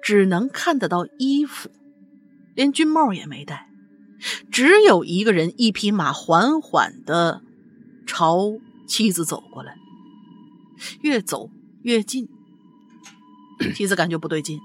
[0.03, 1.69] 只能看得到衣服，
[2.55, 3.69] 连军帽也没戴。
[4.51, 7.41] 只有一个人，一匹马，缓缓的
[8.05, 9.75] 朝妻子走过来，
[11.01, 11.49] 越走。
[11.83, 12.29] 越近，
[13.73, 14.59] 妻子感觉不对劲，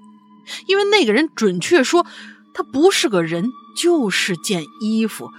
[0.68, 2.06] 因为那个人准确说，
[2.52, 5.30] 他不是个人，就是件衣服，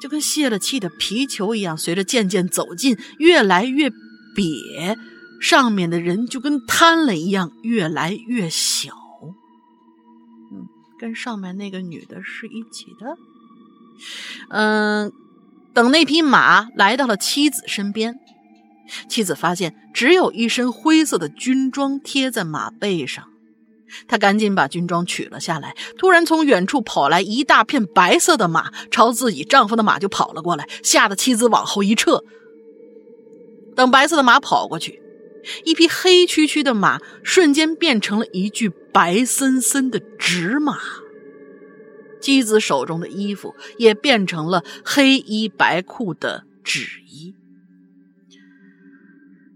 [0.00, 3.90] 就跟泄了气的皮球一样，随着渐渐走近，越来越
[4.34, 4.96] 瘪，
[5.42, 8.92] 上面的人就跟瘫了一样，越来越小。
[10.52, 10.68] 嗯，
[10.98, 13.18] 跟上面那个女的是一起的。
[14.50, 15.12] 嗯，
[15.74, 18.20] 等那匹马来到了妻子身边。
[19.08, 23.28] 妻子发现只有一身灰色的军装贴在马背上，
[24.06, 25.74] 她赶紧把军装取了下来。
[25.98, 32.22] 突然，从远处跑来一大片白色的马，朝自己丈夫的马就跑了过来，吓得妻子往后一撤。
[33.74, 35.01] 等白色的马跑过去，
[35.64, 40.78] 一匹黑黢黢的马瞬间变成了一具白森森的纸马，
[42.20, 47.34] 妻子手中的衣服也变成了黑衣白裤的纸衣。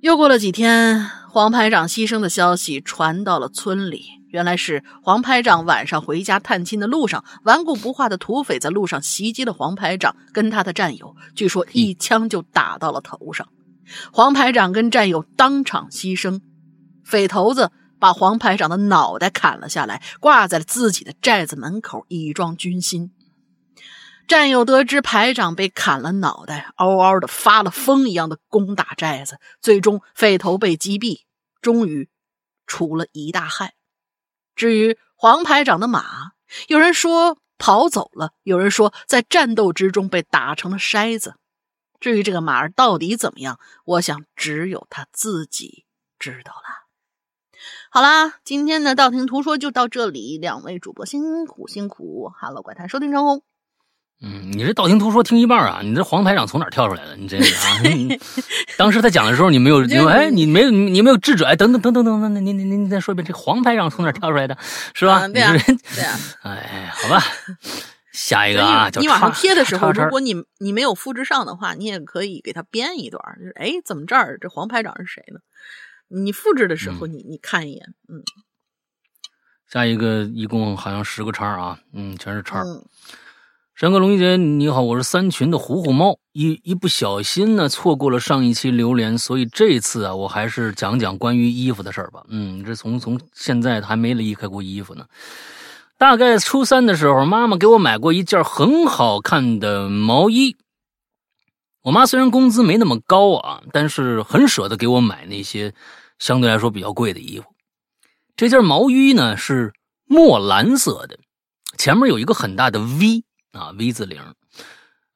[0.01, 4.05] 又过了几天，黄排长牺牲的消息传到了村里。
[4.30, 13.49] 原来是黄排长晚上回家探亲的路上，顽固不化的土匪在路上袭击了黄排长跟他的战友，据说一枪就打到了头上。
[14.12, 16.41] 黄排长跟战友当场牺牲，
[17.05, 23.12] 匪头子把黄排长的脑袋砍了下来，挂在了自己的寨子门口，以装军心。
[24.28, 31.20] 战友得知排长被砍了脑袋，嗷嗷的发了疯一样的攻打寨子，最终匪头被击毙，
[31.61, 32.09] 终于
[32.66, 33.74] 除了一大害。
[34.57, 36.32] 至于黄排长的马，
[36.66, 41.37] 有人说跑走了，有人说在战斗之中被打成了筛子。
[42.07, 45.86] 至于这个马儿到底怎么样，我想只有他自己
[46.20, 46.86] 知道了。
[47.90, 52.30] 好啦，今天的道听途说就到这里，两位主播辛苦辛苦。
[52.40, 53.42] Hello，怪谈收听成功。
[54.22, 55.80] 嗯，你这道听途说听一半啊？
[55.82, 57.16] 你这黄排长从哪跳出来的？
[57.16, 57.82] 你这是啊？
[58.78, 61.42] 当时他讲的时候，你没有，你 哎，你没有，你没有制止？
[61.42, 64.57] 哎，等等等等等等，你你你你再说一遍，这黄排长从哪跳出来的？
[64.94, 65.26] 是吧？
[65.26, 65.52] 对啊，
[65.92, 66.16] 对啊。
[66.42, 67.20] 哎，好吧，
[68.16, 75.40] 下一个啊，你往上贴的时候，如果你你没有复制上的话，你也可以给他编一段，就是哎，怎么这儿这黄排长是谁呢？
[76.08, 78.22] 你复制的时候，你你看一眼，嗯。
[79.68, 82.64] 下一个一共好像十个叉啊，嗯，全是叉。
[83.74, 86.18] 山哥龙一姐，你好，我是三群的虎虎猫。
[86.32, 92.24] 一一不小心呢，错过了上一期榴莲，所以这次啊，我还是讲讲关于衣服的事儿吧。
[92.28, 95.06] 嗯，这从从现在还没离开过衣服呢。
[95.99, 100.57] 大概初三的时候，妈妈给我买过一件很好看的毛衣。
[101.82, 105.72] 我妈虽然工资没那么高啊，但是很舍得给我买那些
[106.18, 107.47] 相对来说比较贵的衣服。
[108.36, 109.72] 这件毛衣呢是
[110.05, 111.18] 墨蓝色的，
[111.78, 113.24] 前面有一个很大的 V。
[113.53, 114.20] 啊，V 字领，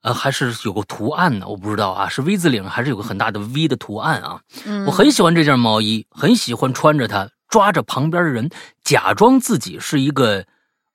[0.01, 4.41] 呃，还是有个图案呢，我不知道啊，是 V 字领还是有个很大的 V 的图案啊？
[4.65, 8.49] 嗯，我很喜欢这件毛衣，很喜欢穿着它，抓着旁边的人，
[8.83, 10.47] 假装自己是一个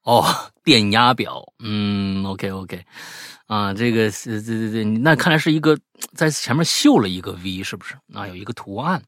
[0.05, 0.25] 哦
[0.63, 1.53] 电压表。
[1.59, 2.85] 嗯，OK OK，
[3.47, 5.77] 啊，这个是这这这，那看来是一个
[6.13, 7.95] 在前面绣了一个 V，是不是？
[8.13, 9.03] 啊，有一个图案。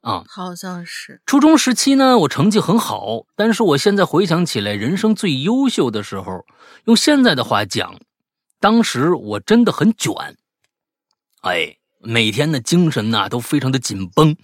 [0.00, 6.44] 啊，好像是初中时期呢，我成绩很好，但是我现在回想起来，人生最优秀的时候，
[6.84, 7.98] 用现在的话讲，
[8.60, 10.12] 当时我真的很卷，
[11.40, 14.36] 哎，每天的精神呐都非常的紧绷，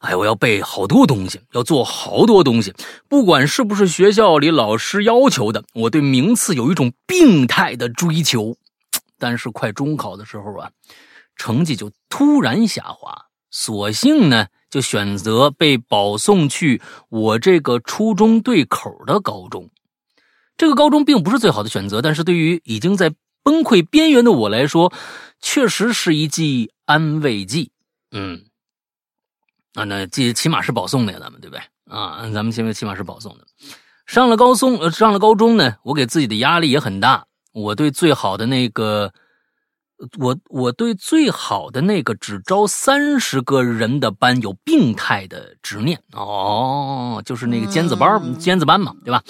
[0.00, 2.72] 哎，我要背好多东西，要做好多东西，
[3.08, 8.56] 不管是不是学校里老师要求的，我对名次有一种病态的追求，
[9.18, 10.70] 但是快中考的时候啊，
[11.36, 14.46] 成绩就突然下滑，索性呢。
[14.70, 19.68] 就选择被保送去我这个初中对口的高中。
[20.56, 24.92] 这个高中并不是最好的选择，但是对于已经在崩溃边缘的我来说，
[25.40, 27.70] 确实是一剂安慰剂。
[28.10, 28.44] 嗯，
[29.74, 31.62] 啊，那这起码是保送的呀，咱们对不对？
[31.86, 33.46] 啊，咱们现在起码是保送的。
[34.06, 37.26] 上了高中，呃，上了高中呢，我给自己的压力也很大。
[37.52, 39.12] 我对最好的那个。
[40.18, 49.22] 我我对最好的那个只招三十个人的班有病态的执念哦，就是那个尖子班、尖子班嘛，对吧？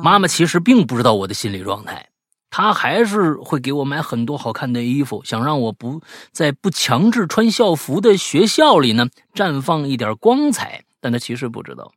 [0.00, 2.08] 妈妈其实并不知道我的心理状态，
[2.52, 10.84] 他还是会给我买很多好看的衣服，想让我不在不强制穿校服的学校里呢绽放一点光彩。
[11.00, 11.92] 但他其实不知道，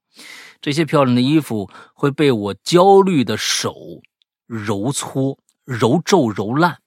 [0.62, 3.76] 这些漂亮的衣服会被我焦虑的手
[4.48, 6.78] 揉搓、揉皱、揉烂。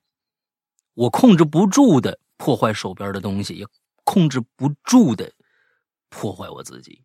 [0.95, 3.67] 我控制不住的破坏手边的东西，也
[4.03, 5.31] 控制不住的
[6.09, 7.03] 破坏我自己。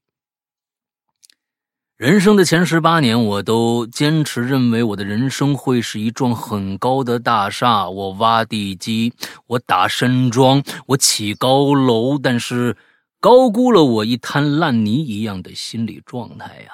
[2.03, 7.89] 人生的前十八年，我都坚持认为我的人生会是一幢很高的大厦。
[7.89, 9.13] 我挖地基，
[9.47, 12.75] 我打山庄，我起高楼，但是
[13.21, 16.73] 高估了我一滩烂泥一样的心理状态呀！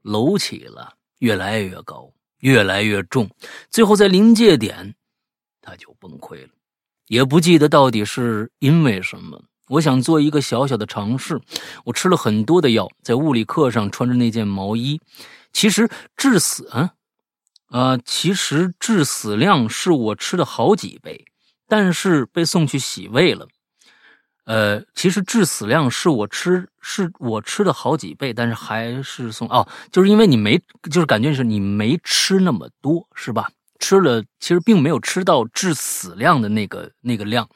[0.00, 3.28] 楼起了，越来越高，越来越重，
[3.68, 4.94] 最后在临界点。
[5.60, 6.48] 他就崩溃了，
[7.08, 9.38] 也不记得到底是因为什么。
[9.70, 11.40] 我想做一个小小的尝试，
[11.84, 15.00] 我吃了很多的药，在物理课上穿着那件毛衣。
[15.52, 16.90] 其实致死，啊，
[17.68, 21.24] 啊，其实致死量是我吃的好几倍，
[21.68, 23.46] 但是被送去洗胃了。
[24.44, 30.60] 呃，其实致死量是我吃是我吃的好几倍，但是还是送哦，就是因为你没，
[30.90, 33.48] 就是感觉是你没吃那么多，是吧？
[33.78, 37.48] 吃了，其实并没有吃到致死量的那个那个量，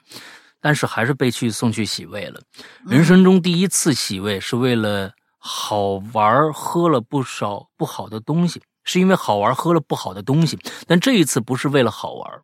[0.65, 2.41] 但是还是被去送去洗胃了。
[2.87, 10.59] 人生中第一次洗胃是为了好玩，喝了不少不好的东西，是因为好玩喝了不好的东西。
[10.87, 12.41] 但这一次不是为了好玩，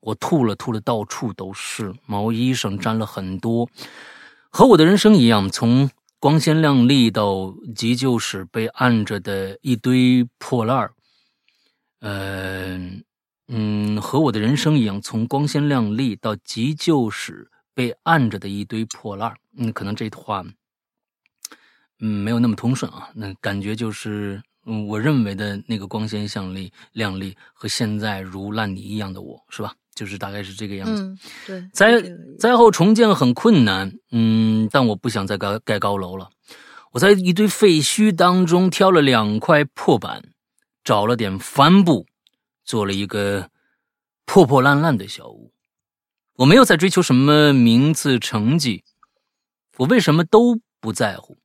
[0.00, 3.68] 我吐了吐了，到处都是，毛衣上沾了很多，
[4.50, 5.88] 和我的人生一样，从
[6.18, 10.92] 光鲜亮丽到急救室被按着的一堆破烂儿。
[12.00, 13.04] 嗯
[13.48, 20.44] 嗯，和我的人生一样，从光鲜亮丽到急救室被按着的一堆破烂嗯，可能这话，
[22.00, 23.10] 嗯，没有那么通顺啊。
[23.14, 29.74] 那感觉就是，嗯，我认为的那个光鲜亮丽、亮丽和现在如烂泥一样的我，是吧？
[29.94, 31.16] 就是大概是这个样子。
[31.46, 32.02] 对，灾
[32.38, 36.30] 灾后重建很困难，嗯，但我不想再盖盖高楼了。
[36.92, 40.22] 我在一堆废墟当中挑了两块破板。
[40.84, 42.04] 找了点帆布，
[42.64, 43.50] 做了一个
[44.24, 45.52] 破破烂烂的小屋。
[46.36, 48.82] 我没有在追求什么名次、成绩，
[49.76, 51.38] 我为什么都不在乎？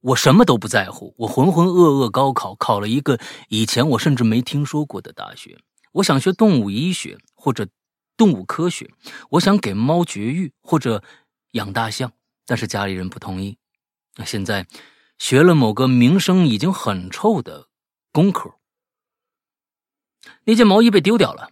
[0.00, 1.14] 我什么都不在乎。
[1.18, 5.58] 我浑浑噩噩高考，考了一个以前我甚至没听说过的大学。
[5.92, 7.66] 我想学动物医学或者
[8.16, 8.92] 动物科学，
[9.30, 11.02] 我想给猫绝育或者
[11.52, 12.12] 养大象，
[12.44, 13.56] 但是家里人不同意。
[14.16, 14.66] 那现在
[15.18, 17.68] 学了某个名声已经很臭的
[18.12, 18.55] 工科，
[20.46, 21.50] 那件毛衣被丢掉了。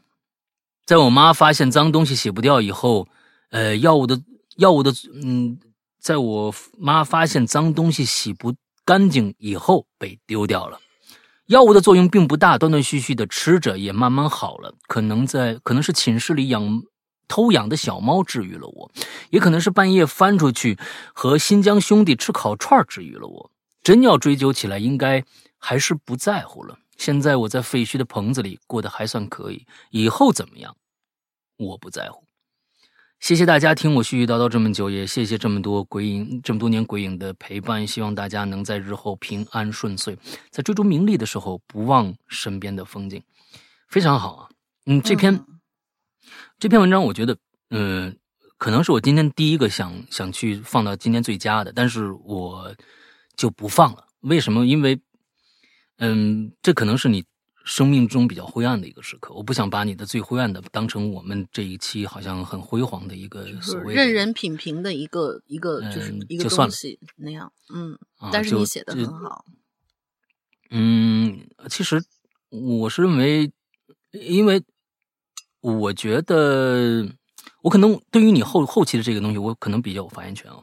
[0.87, 3.09] 在我妈发现脏东西洗不掉以后，
[3.51, 4.23] 呃，药物的
[4.57, 4.93] 药物的，
[5.23, 5.59] 嗯，
[6.01, 10.79] 在我妈发现脏东西洗不干净以后被丢掉了。
[11.47, 14.75] 药物的作用并不大，断断续续的吃着也慢慢好了。
[14.87, 16.83] 可能在，可能是寝室里养
[17.27, 18.91] 偷养的小猫治愈了我，
[19.31, 20.79] 也可能是半夜翻出去
[21.13, 23.51] 和新疆兄弟吃烤串治愈了我。
[23.83, 25.25] 真要追究起来，应该
[25.59, 26.79] 还是不在乎了。
[26.97, 30.77] 现在我在废墟的棚子里过得还算可以，以后怎么样，
[31.57, 32.25] 我不在乎。
[33.21, 37.87] 谢谢大家听我絮絮叨叨这么久，也谢谢这么多鬼影这么多年鬼影的陪伴。
[37.87, 40.19] 希望大家能在日后平安顺遂，
[40.51, 43.23] 在追逐名利的时候不忘身边的风景，
[43.89, 44.49] 非常好啊。
[44.85, 45.43] 嗯，这篇
[46.59, 47.39] 这篇文章我觉得，
[47.71, 48.19] 嗯，
[48.59, 52.75] 可能是我今天第一个想想去放到今天最佳的，但是我
[53.37, 54.07] 就不放了。
[54.21, 54.67] 为什么？
[54.67, 55.01] 因为，
[55.99, 57.25] 嗯，这可能是你。
[57.67, 67.99] 生命中比较灰暗的一个时刻，我不想把你的最灰暗的当成我们这一期好像很辉煌的一个所谓任人品评的一个一个就是一个东西那样，嗯，
[68.31, 69.47] 但是你写的很好。
[70.69, 72.05] 嗯，其实
[72.51, 73.51] 我是认为，
[74.13, 74.63] 因为
[75.63, 77.09] 我觉得
[77.63, 80.59] 我可能对于你后后期的这个东西，我可能比较有发言权啊。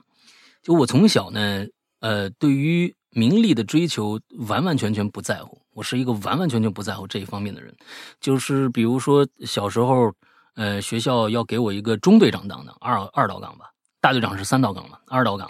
[0.61, 1.65] 就我从小呢，
[1.99, 5.61] 呃，对于名利的追求完完全全不在乎。
[5.73, 7.73] 我是一个完完全全不在乎这一方面的人，
[8.19, 10.13] 就是比如说小时候，
[10.55, 15.49] 呃，学校要给我一个中队长当的二二道岗吧，大队长是三道岗嘛，二道岗，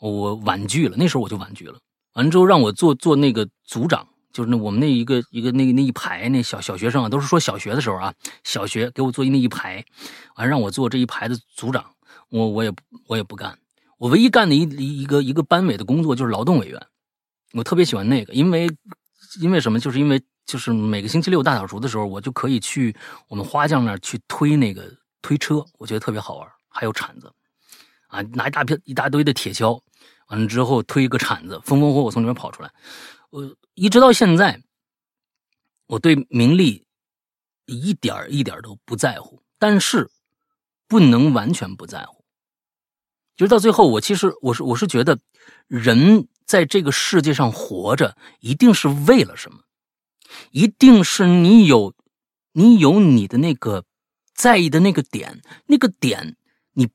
[0.00, 0.96] 我婉拒了。
[0.96, 1.78] 那时候我就婉拒了。
[2.14, 8.12] 完了之后让我做做那个组长，就是那我们那一个一个那那一排那小小学生啊，都是说小学的时候啊，
[8.44, 9.84] 小学给我做那一排，
[10.36, 11.84] 完让我做这一排的组长，
[12.30, 12.72] 我我也
[13.06, 13.56] 我也不干。
[13.98, 16.86] 我唯一干的一一个一个班委的工作就是劳动委员，
[17.52, 18.68] 我特别喜欢那个，因为。
[19.42, 19.78] 因为什么？
[19.78, 22.96] 就是因为就是每个星期六大扫除的时候，我就可以去
[23.28, 24.90] 我们花匠那儿去推那个
[25.20, 26.48] 推车，我觉得特别好玩。
[26.66, 27.30] 还有铲子，
[28.06, 29.78] 啊，拿一大片一大堆的铁锹，
[30.28, 32.72] 完了之后推一个铲子，风风火火从里面跑出来。
[33.28, 34.62] 我一直到现在，
[35.88, 36.86] 我对名利
[37.66, 40.10] 一点一点都不在乎，但是
[40.86, 42.24] 不能完全不在乎。
[43.36, 45.18] 就是到最后，我其实我是我是觉得
[45.66, 46.26] 人。
[46.48, 49.58] 在这个世界上活着，一定是为了什么？
[50.50, 51.94] 一定是你有，
[52.52, 53.84] 你有你的那个
[54.34, 56.36] 在意的那个点，那个点，
[56.72, 56.88] 你，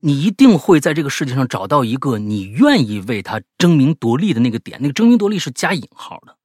[0.00, 4.78] 你一定会在这个世界上找到一个你愿意为他争名夺利的那个点。
[4.82, 6.36] 那个争名夺利是加引号的，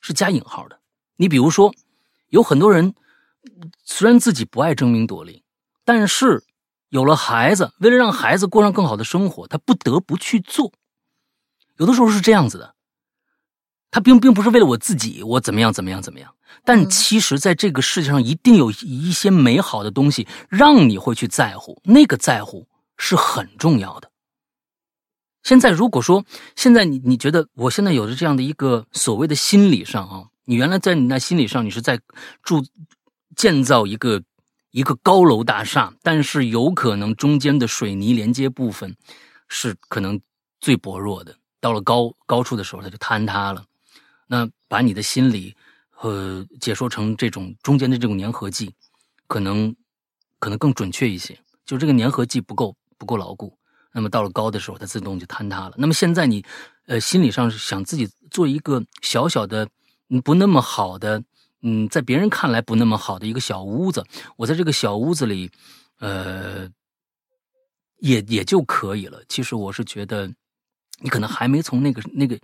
[0.00, 0.80] 是加引号的。
[1.16, 1.74] 你比如说，
[2.30, 2.94] 有很多人
[3.84, 5.44] 虽然自己不爱争名夺利，
[5.84, 6.42] 但是
[6.88, 10.72] 有了孩子，为了让孩子过上更好的生活，他不得不去做。
[11.78, 12.74] 有的时候是这样子的，
[13.90, 16.34] 他并并不是为了我自己，我怎么样怎么样怎么样。
[16.64, 22.66] 但其实，在这个世界上，一定有一些美好的东西让你会去在乎，那个在乎
[22.96, 24.10] 是很重要的。
[25.42, 26.24] 现在，如果说
[26.56, 32.00] 现在你你觉得我现在有着这样的一个所谓的心理上啊，你原来在你那心理上，你是在
[32.42, 32.64] 住
[33.36, 34.22] 建造一个
[34.72, 38.96] 一个高楼大厦，但是有可能中间的水泥连接部分
[39.48, 40.20] 是可能
[40.60, 41.36] 最薄弱的。
[41.60, 43.64] 到了高高处的时候，它就坍塌了。
[44.26, 45.56] 那把你的心理，
[46.00, 48.74] 呃，解说成这种中间的这种粘合剂，
[49.26, 49.74] 可能
[50.38, 51.38] 可能更准确一些。
[51.64, 53.56] 就这个粘合剂不够不够牢固，
[53.92, 55.74] 那么到了高的时候，它自动就坍塌了。
[55.78, 56.44] 那么现在你，
[56.86, 59.68] 呃，心理上想自己做一个小小的，
[60.22, 61.22] 不那么好的，
[61.62, 64.04] 嗯，在别人看来不那么好的一个小屋子，
[64.36, 65.50] 我在这个小屋子里，
[66.00, 66.68] 呃，
[67.98, 69.22] 也也就可以了。
[69.28, 70.30] 其实我是觉得。
[71.00, 72.38] 你可能还没从那个那个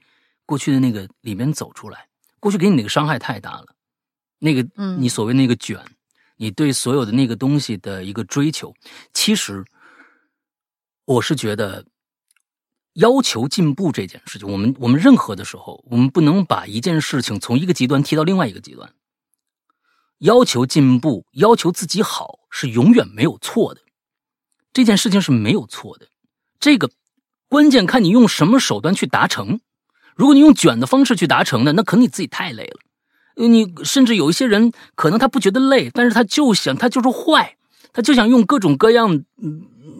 [0.46, 3.66] 过去的那个里面走出来，过去给你那个伤害太大了，
[4.38, 4.62] 那个
[4.98, 5.84] 你所谓那个卷，
[6.36, 8.74] 你对所有的那个东西的一个追求，
[9.12, 9.64] 其实
[11.04, 11.84] 我是觉得
[12.92, 18.92] 要求进步这件事情，我们我们任何的时候，我们不能把一件事情从一个极端提到另外一个极端。
[20.18, 23.80] 要求进步，要求自己好是永远没有错的，
[24.72, 26.06] 这件事情是没有错的，
[26.60, 26.90] 这个。
[27.54, 29.60] 关键看你用什么手段去达成。
[30.16, 32.80] 如果你用卷的方式去达成的，那可能你自己太累了。
[33.36, 37.54] 你甚至有一些人可能他不觉得累，但是他就想他就是坏，
[37.92, 39.08] 他就想用各种各样，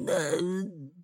[0.09, 0.15] 呃，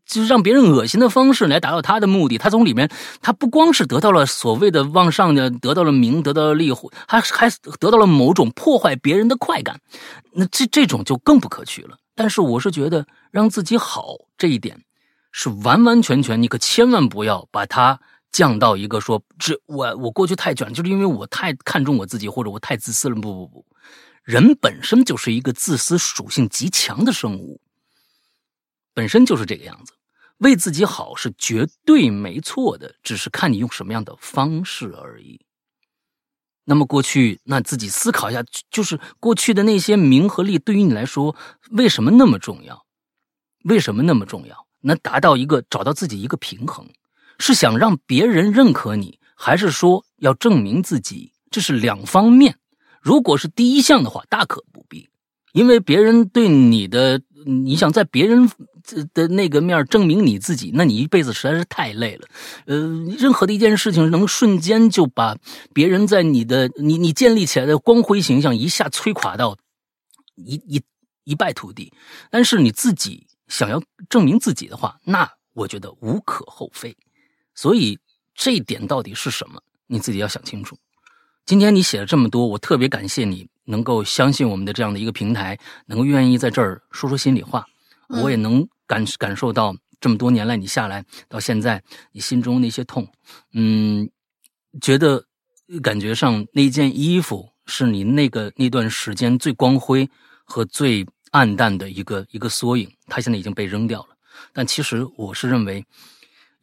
[0.04, 2.36] 就是让别人恶心的方式来达到他的目的。
[2.36, 2.90] 他从里面，
[3.22, 6.72] 他不光是得到了所谓的往上的，得到了名，得到了利，
[7.06, 7.48] 还还
[7.78, 9.80] 得到了某种破坏别人的快感。
[10.32, 11.96] 那这这种就更不可取了。
[12.16, 14.80] 但是我是觉得让自己好这一点，
[15.32, 18.00] 是完完全全，你可千万不要把它。
[18.32, 23.14] 降到一个说，这我我过去太卷，就是因为我太看重我自己，或者我太自私了。
[23.16, 23.66] 不不不，
[24.22, 27.60] 人本身就是一个自私属性极强的生物，
[28.94, 29.94] 本身就是这个样子。
[30.38, 35.40] 为自己好是绝对没错的，只是看你用什么样的方式而已。
[36.66, 41.34] 那么过去，那自己思考一下，就是过去的那些名和利，对于你来说
[41.72, 42.86] 为什么那么重要？
[43.64, 44.68] 为什么那么重要？
[44.82, 46.86] 能达到一个找到自己一个平衡。
[47.38, 51.32] 是想让别人认可你，还是说要证明自己？
[51.50, 52.56] 这是两方面。
[53.00, 55.08] 如果是第一项的话，大可不必，
[55.52, 58.50] 因为别人对你的，你想在别人
[59.14, 62.28] 的那个面证明你自己，那你一辈子实在是太累了。
[62.66, 62.76] 呃，
[63.18, 65.34] 任何的一件事情能瞬间就把
[65.72, 69.56] 别人在你的你你建立起来的光辉形象一下摧垮到
[70.36, 70.82] 一一
[71.24, 71.90] 一败涂地。
[72.30, 76.96] 但是你自己想要证明自己的话，那我觉得无可厚非。
[77.54, 77.98] 所以
[78.34, 79.60] 这一点到底是什么？
[79.86, 80.78] 你自己要想清楚。
[81.44, 87.66] 今天你写了这么多，我特别感谢你能够相信我们的这样的一个平台，能够愿意在这儿说说心里话。
[88.22, 91.82] 我也能感感受到这么多年来你下来到现在，
[92.12, 93.06] 你心中那些痛。
[93.52, 94.08] 嗯，
[94.80, 95.24] 觉得
[95.82, 100.08] 感觉上那件衣服是你那个那段时间最光辉
[100.44, 104.16] 和最暗淡的一个一个缩影，它现在已经被扔掉了。
[104.52, 105.84] 但其实我是认为。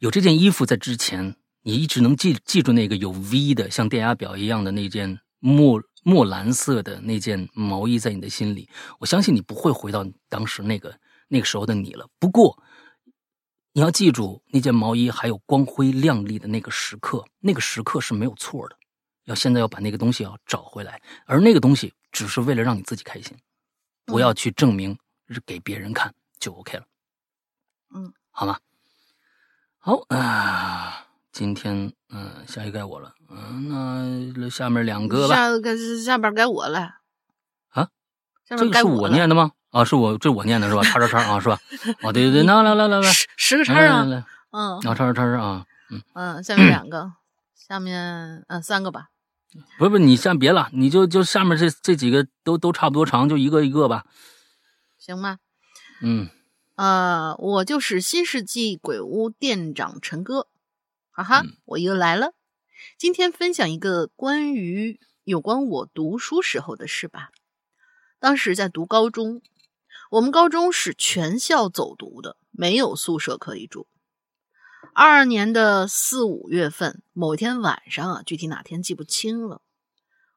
[0.00, 8.68] 有这件衣服在之前，你一直能记记住那个有 V 的像电压表一样的那件墨墨蓝色的那件毛衣，在你的心里，
[9.00, 10.96] 我相信你不会回到当时那个
[11.26, 12.06] 那个时候的你了。
[12.20, 12.62] 不过，
[13.72, 18.76] 你要记住那件毛衣还有光辉亮丽的那个时刻，那个时刻是没有错的。
[19.24, 23.36] 要现在要把那个东西要找回来，而那个东西只是为了让你自己开心，
[24.08, 24.98] 不要去证明
[25.44, 26.84] 给别人看就 OK 了。
[27.94, 28.58] 嗯，好吗？
[29.78, 35.34] 好啊，今天嗯，下一该我了，嗯，那下面两个吧。
[35.36, 36.96] 下该下边该我了
[37.68, 37.88] 啊？
[38.44, 39.52] 这个是我念的吗？
[39.70, 40.82] 啊，是我这我念的是吧？
[40.82, 41.58] 叉叉叉啊，是吧？
[42.02, 47.12] 哦，对对对，那来来来来，十十个叉啊，嗯，啊，叉叉叉叉啊，嗯嗯，下面两个，
[47.54, 49.08] 下面嗯三个吧。
[49.78, 54.04] 不不，你先别了，你就就下面这这几个都都差不多长，就一个一个吧，
[54.98, 55.38] 行吗？
[56.02, 56.28] 嗯。
[56.76, 60.46] 呃，我就是新世纪鬼屋店长陈哥，
[61.10, 62.34] 哈哈，我又来了。
[62.96, 67.30] 今天分享一个关于有关我读书时候的事吧。
[68.20, 69.42] 当时在读高中，
[70.12, 73.88] 我们高中是全校走读的，没有宿舍可以住。
[74.94, 79.62] 二二年的四五月份，某天晚上啊，具体哪天记不清了。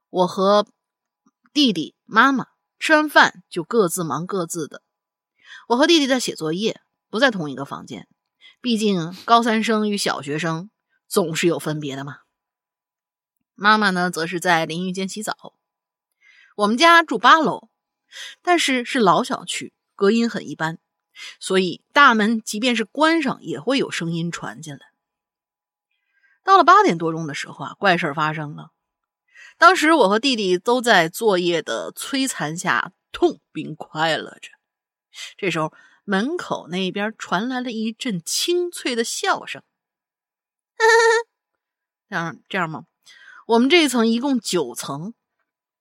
[0.10, 0.68] 我和
[1.54, 2.48] 弟弟、妈妈
[2.80, 4.82] 吃完饭就各自忙各自的。
[5.68, 8.08] 我和弟弟在写作业，不在同一个房间。
[8.62, 10.70] 毕竟高三生与小学生
[11.08, 12.18] 总是有分别的嘛。
[13.56, 15.54] 妈妈呢，则是在淋浴间洗澡。
[16.56, 17.70] 我们家住八楼，
[18.42, 20.80] 但是是老小区，隔音很一般，
[21.40, 24.80] 所以大门即便是关上，也会有声音传进来。
[26.44, 28.72] 到了八点多钟的时候啊，怪事发生了。
[29.58, 34.50] 当时我和弟弟都在作业的摧残下痛并快乐着。
[35.38, 39.62] 这时候，门口那边传来了一阵清脆的笑声。
[42.10, 42.86] 这样这样吗？
[43.48, 45.14] 我们这一层一共九层，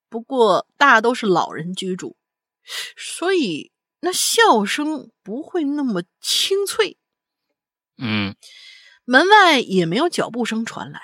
[0.09, 2.17] 不过大都是老人居住，
[2.97, 6.99] 所以那笑声不会那么清脆。
[7.99, 8.35] 嗯，
[9.05, 11.01] 门外也没有脚步声传来，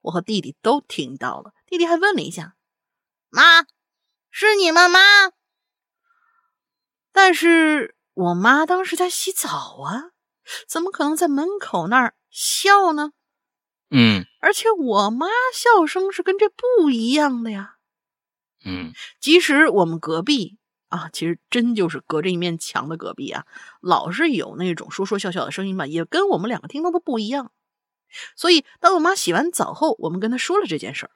[0.00, 1.52] 我和弟弟都听到了。
[1.66, 2.56] 弟弟还问了一下
[3.30, 3.64] ：“妈，
[4.30, 4.98] 是你们吗？”
[7.12, 10.10] 但是我妈当时在洗澡啊，
[10.68, 13.12] 怎么可能在门口那儿笑呢？
[13.90, 17.78] 嗯，而且我妈笑声是跟这不一样的呀。
[18.64, 20.59] 嗯，即使我们隔壁
[20.90, 23.46] 啊，其实真就是隔着一面墙的隔壁啊，
[23.80, 27.50] 老是有那种说说笑笑的声音吧，也跟我们两个听到的不一样。
[28.36, 31.12] 所以当我妈洗完澡后，我们跟她说了这件事儿，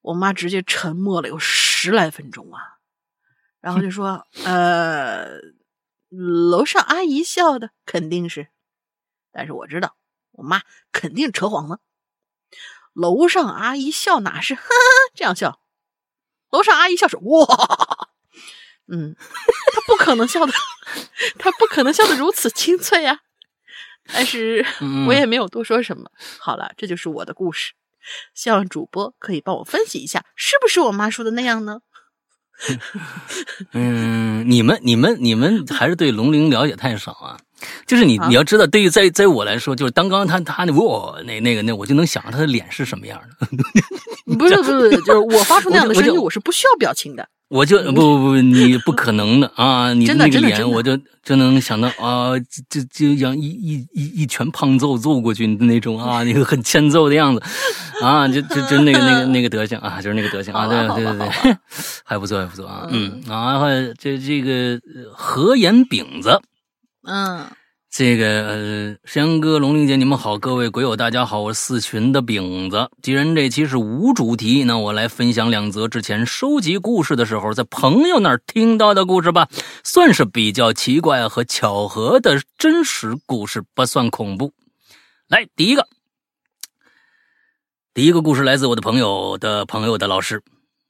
[0.00, 2.60] 我妈直接沉默了有十来分钟啊。
[3.60, 5.38] 然后就说：“呃，
[6.10, 8.48] 楼上阿姨笑的肯定是，
[9.30, 9.96] 但是我知道
[10.32, 11.78] 我妈肯定扯谎了。
[12.92, 14.56] 楼上阿姨笑哪是？
[14.56, 14.68] 哈哈，
[15.14, 15.60] 这样笑。
[16.50, 17.91] 楼上阿姨笑是：“哇，
[18.88, 19.14] 嗯，
[19.74, 20.52] 他不可能笑的，
[21.38, 23.20] 他不可能笑得如此清脆呀。”
[24.12, 24.66] 但是
[25.06, 26.10] 我也没有多说什么。
[26.38, 27.72] 好了，这就是我的故事。
[28.34, 31.80] 希望主播可以帮我分析一下，是不是我妈说的那样呢？
[33.72, 37.38] 嗯，你们、你们、你们还是对龙鳞了解太少啊。
[37.86, 43.46] 就是你，你要知道，对于在在我来说，就是刚刚他他那我那那个那，我就能想到他的脸是什么样的。
[44.36, 47.26] 不 是不是， 就是我发出那样的声音，我是不需要表情的。
[47.48, 49.92] 我就不不不，你不可能的啊！
[49.92, 52.32] 你那个脸，我就就能想到啊，
[52.70, 57.42] 就就像一一一一拳胖揍揍过去的那种啊，那个很欠揍的样子
[58.00, 61.56] 啊，就就就那个那个那个德行啊，就是那个德行啊，对对对对，
[62.04, 63.66] 还不错还不错啊，嗯，然后
[63.98, 64.80] 这这个
[65.12, 66.40] 何言饼子，
[67.02, 67.46] 嗯。
[67.94, 72.88] 这个呃，山哥、龙玲姐，你们好，各位鬼友，大家好，我是四群的饼子。
[73.02, 79.46] 既然这期是无主题，那我来分享两则之前收集故事的时候在朋友那儿听到的故事吧，
[79.84, 84.54] 算是比较奇怪和巧合的真实故事，不算恐怖。
[85.28, 85.86] 来，第一个，
[87.92, 90.42] 第一个故事来自我的朋友的朋友的老师。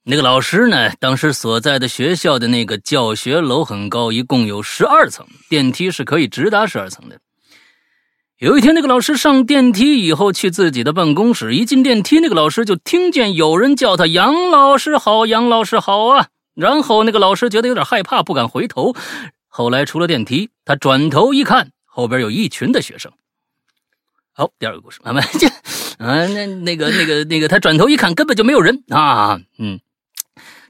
[0.05, 0.90] 那个老师呢？
[0.98, 7.20] 当时所在的学校的那个教学楼很高，一共有十二层，电梯是可以直达十二层的。
[8.38, 16.26] 有一天，那个老师上电梯以后去自己的办公室，一进电梯，那个老师就听见有人叫他“杨老师好，杨老师好啊”。
[16.57, 18.96] 然后那个老师觉得有点害怕，不敢回头。
[19.46, 23.12] 后来出了电梯，他转头一看，后边有一群的学生。
[24.32, 25.48] 好，第二个故事，慢慢讲。
[25.98, 29.78] 啊，那那个那个那个，他转头一看，根本就没有人啊，嗯。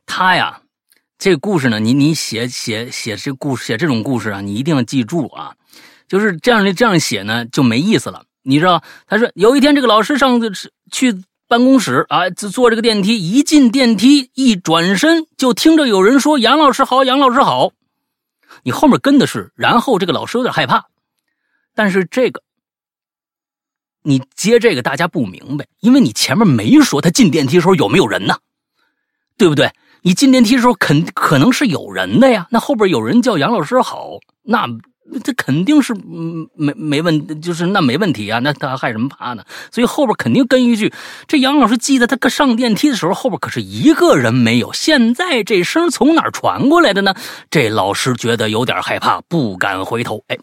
[0.06, 0.60] 他呀，
[1.18, 5.54] 这个故事呢，你你写写写这故事写这种故事啊，你一定要记住啊，
[6.08, 8.24] 就是这样的这样写呢就没意思了。
[8.42, 10.40] 你知道，他说有一天这个老师上
[10.90, 17.72] 去办公室啊，坐这个电梯，一进电梯一转身就听着有人说：“杨老师好，杨老师好。”
[18.64, 20.86] 你后面跟的是，然后这个老师有点害怕，
[21.74, 22.42] 但是这个
[24.02, 28.38] 你接这个大家不明白，因为你前面没说他进电梯的时候有没有人呢，
[29.36, 29.70] 对不对？
[30.02, 32.46] 你进电梯的时候，肯可能是有人的呀。
[32.50, 34.66] 那后边有人叫杨老师好，那
[35.24, 35.94] 这肯定是
[36.54, 38.38] 没没问，就是那没问题啊。
[38.38, 39.44] 那他害什么怕呢？
[39.70, 40.92] 所以后边肯定跟一句：
[41.28, 44.72] 这杨老师记得他上电梯的时候，后边可是一个人没有。
[44.72, 47.14] 现在这声从哪传过来的呢？
[47.50, 50.24] 这老师觉得有点害怕，不敢回头。
[50.28, 50.38] 哎，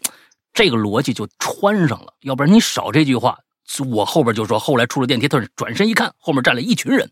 [0.54, 2.14] 这个逻辑就穿上了。
[2.22, 3.36] 要不然你少这句话，
[3.90, 7.10] 我后边就说后来出了电梯，他转身一看，后面站了一群人。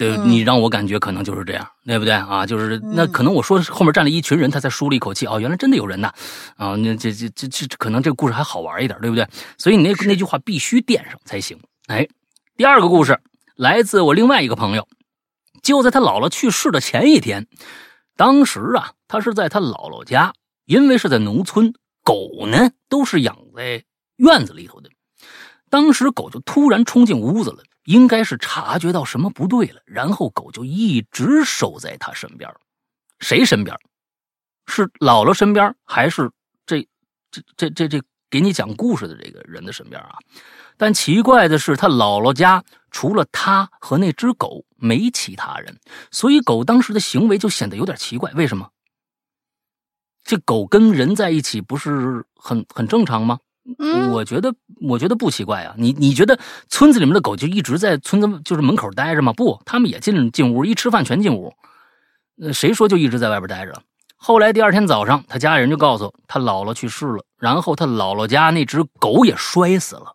[0.00, 2.46] 对你让我感觉可能就是这样，对不对啊？
[2.46, 5.26] 就是那可能我说后面站了一群人，他才舒了一口气。
[5.26, 6.10] 哦，原来真的有人呐！
[6.56, 9.28] 啊，那这这这这可能这个故事还好玩一点，对不对？
[9.58, 11.60] 所以你那那句话必须垫上才行。
[11.88, 12.08] 哎，
[12.56, 13.20] 第二个故事
[13.56, 14.88] 来自我另外一个朋友，
[15.62, 17.46] 就在他姥姥去世的前一天，
[18.16, 20.32] 当时啊，他是在他姥姥家，
[20.64, 23.84] 因为是在农村，狗呢都是养在
[24.16, 24.88] 院子里头的。
[25.68, 27.58] 当时狗就突然冲进屋子了。
[27.84, 32.50] 应该是察觉到什么不对了，然后狗就一直守在他身边。
[33.20, 33.76] 谁身边？
[34.66, 36.30] 是姥姥身边，还是
[36.64, 36.86] 这
[37.30, 40.16] 这这这这给你讲故事的这个人的身边啊？
[40.76, 45.78] 但奇怪的是，他姥姥家除了他和那只狗，没其他人，
[46.10, 48.30] 所以狗当时的行为就显得有点奇怪。
[48.32, 48.70] 为什么？
[50.22, 53.40] 这狗跟人在一起不是很很正常吗？
[54.12, 55.74] 我觉得，我觉得不奇怪啊。
[55.76, 56.38] 你你觉得
[56.68, 59.32] 村子里面的狗就一直在村子就是门口待着吗？
[59.32, 61.52] 不，他们也进进屋，一吃饭全进屋。
[62.52, 63.82] 谁说就一直在外边待着？
[64.16, 70.14] 后来第二天早上，他家里人就告诉他姥姥去世了，然后他姥姥家那只狗也摔死了。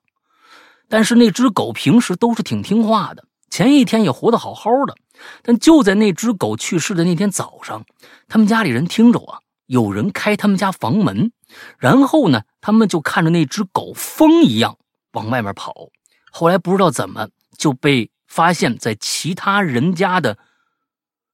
[0.88, 4.96] 但是那只狗平时都是挺听话的，前一天也活得好好的。
[5.42, 7.86] 但就在那只狗去世的那天早上，
[8.28, 11.32] 他们家里人听着啊，有人开他们家房门。
[11.78, 14.78] 然后呢，他们就看着那只狗疯一样
[15.12, 15.90] 往外面跑。
[16.32, 20.38] 后来不知道怎么就被发现，在其他人家的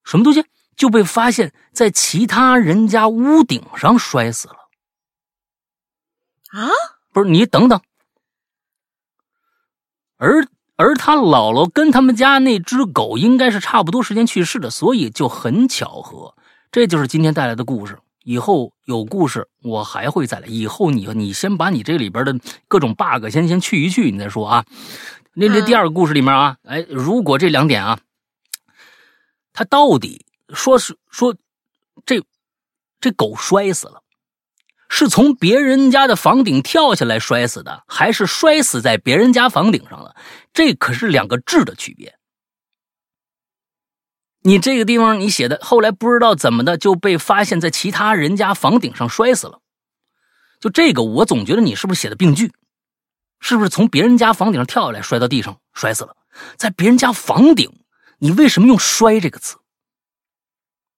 [0.03, 0.45] 什么东西
[0.75, 4.55] 就被发现，在其他人家屋顶上摔死了。
[6.51, 6.69] 啊，
[7.13, 7.81] 不是你等等，
[10.17, 10.45] 而
[10.75, 16.35] 而他姥姥跟他们家那只狗应该是差不多时间去世的，所以就很巧合。
[16.71, 17.97] 这就是今天带来的故事。
[18.23, 20.47] 以后有故事，我还会再来。
[20.47, 22.35] 以后你你先把你这里边的
[22.67, 24.65] 各种 bug 先先去一去，你再说啊。
[25.33, 27.99] 那这第二个故事里面啊，哎，如果这两点啊，
[29.53, 31.35] 他到底说是说
[32.05, 32.21] 这
[32.99, 34.03] 这狗摔死了，
[34.89, 40.15] 是从别人家的房顶跳下来摔死的，还是摔死在别人家房顶上了？
[40.53, 42.13] 这可是两个质的区别。
[44.43, 49.59] 你这个地方你写的，后来不知道怎么的就被发现在其他人家房顶上摔死了。
[50.59, 52.51] 就这个，我总觉得你是不是写的病句？
[53.39, 56.15] 是不是从别人家房顶上跳下来摔到地上摔死了？
[56.57, 57.71] 在别人家房顶，
[58.19, 59.57] 你为什么用“摔”这个词？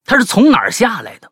[0.05, 1.31] 他是从哪儿下来的？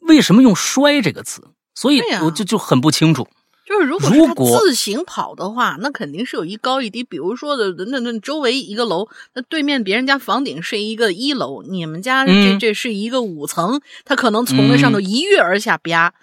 [0.00, 1.50] 为什么用“摔”这个词？
[1.74, 3.28] 所以我就就很不清楚。
[3.66, 7.02] 就是如果如果自行跑的话，那肯定是有一高一低。
[7.02, 16.14] 比如说的，那那周围一个楼，那对面别人家房顶是一个一楼，你们家这这是一个五层，他可能从那上头一跃而下啪。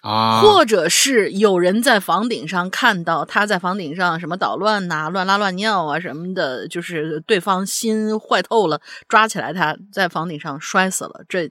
[0.00, 11.24] 啊，或者是有人在房顶上看到他在房顶上什么捣乱呐、乱拉乱尿啊什么的，就是对方心坏透了，抓起来他在房顶上摔死了。
[11.28, 11.48] 这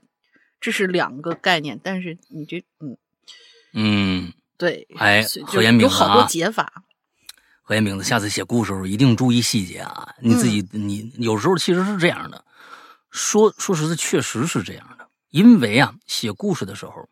[0.60, 2.98] 这是两个概念，但是你这嗯
[3.72, 4.32] 嗯。
[4.62, 6.84] 对，哎，何延明有好多解法。
[7.62, 10.14] 何延明子，下次写故事时候一定注意细节啊！
[10.20, 12.44] 你自己，你有时候其实是这样的，
[13.10, 15.08] 说说实在，确实是这样的。
[15.30, 17.08] 因为啊，写故事的时候，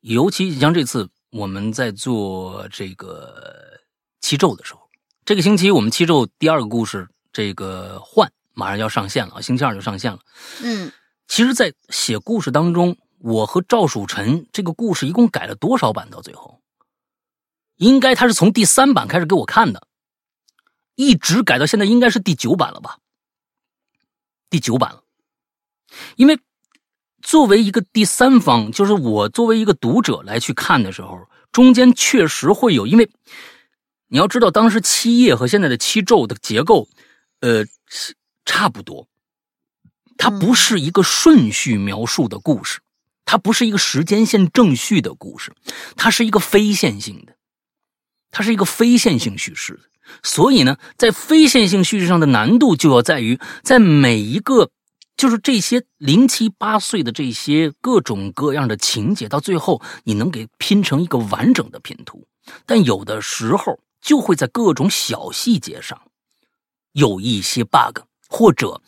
[0.00, 3.78] 尤其像这次我们在做这个
[4.22, 4.80] 七咒的时候，
[5.26, 10.18] 这个星期我们七咒第二个故事这个换马上要上线了，星期二就上线了。
[10.62, 10.90] 嗯，
[11.28, 16.08] 其实，在写故事当中，我和赵曙晨这个故事一共改了多少版？
[16.08, 16.58] 到最后？
[17.76, 19.86] 应该他是从第三版开始给我看的，
[20.94, 22.98] 一直改到现在，应该是第九版了吧？
[24.48, 25.02] 第九版了。
[26.16, 26.38] 因为
[27.22, 33.10] 作为一个第三方，就是我作为一个读者来去看的时候，中间确实会有，因为
[34.08, 36.88] 你要知道，当时七页和现在的七咒的结构，
[37.40, 37.64] 呃，
[38.44, 39.08] 差不多。
[40.18, 42.80] 它不是一个顺序描述的故事，
[43.26, 45.52] 它不是一个时间线正序的故事，
[45.94, 47.35] 它是一个非线性的。
[48.36, 49.80] 它是一个非线性叙事，
[50.22, 54.68] 所以呢，在非线性叙事上的难度就要在于，在每一个
[55.16, 62.28] 就是这些零七八碎的这些各种各样的情节，到最后你能给拼成一个完整的拼图。
[62.66, 65.98] 但有的时候就会在各种小细节上
[66.92, 68.82] 有一些 bug，或者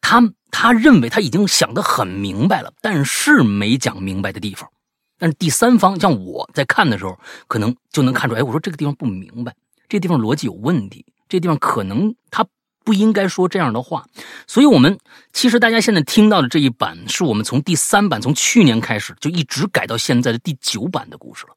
[0.00, 4.70] 他他认为他已经想得很明白了，但是没讲明白的地方。
[5.18, 9.56] 但是第三方像我在看的时候，可能就能看出，哎，我说这个地方不明白，
[9.88, 12.46] 这地方逻辑有问题，这地方可能他
[12.84, 14.06] 不应该说这样的话。
[14.46, 14.98] 所以，我们
[15.32, 21.56] 其实大家现在听到的这一版，是我们从第三版从去年开始就一直改到现在的第九版的故事了。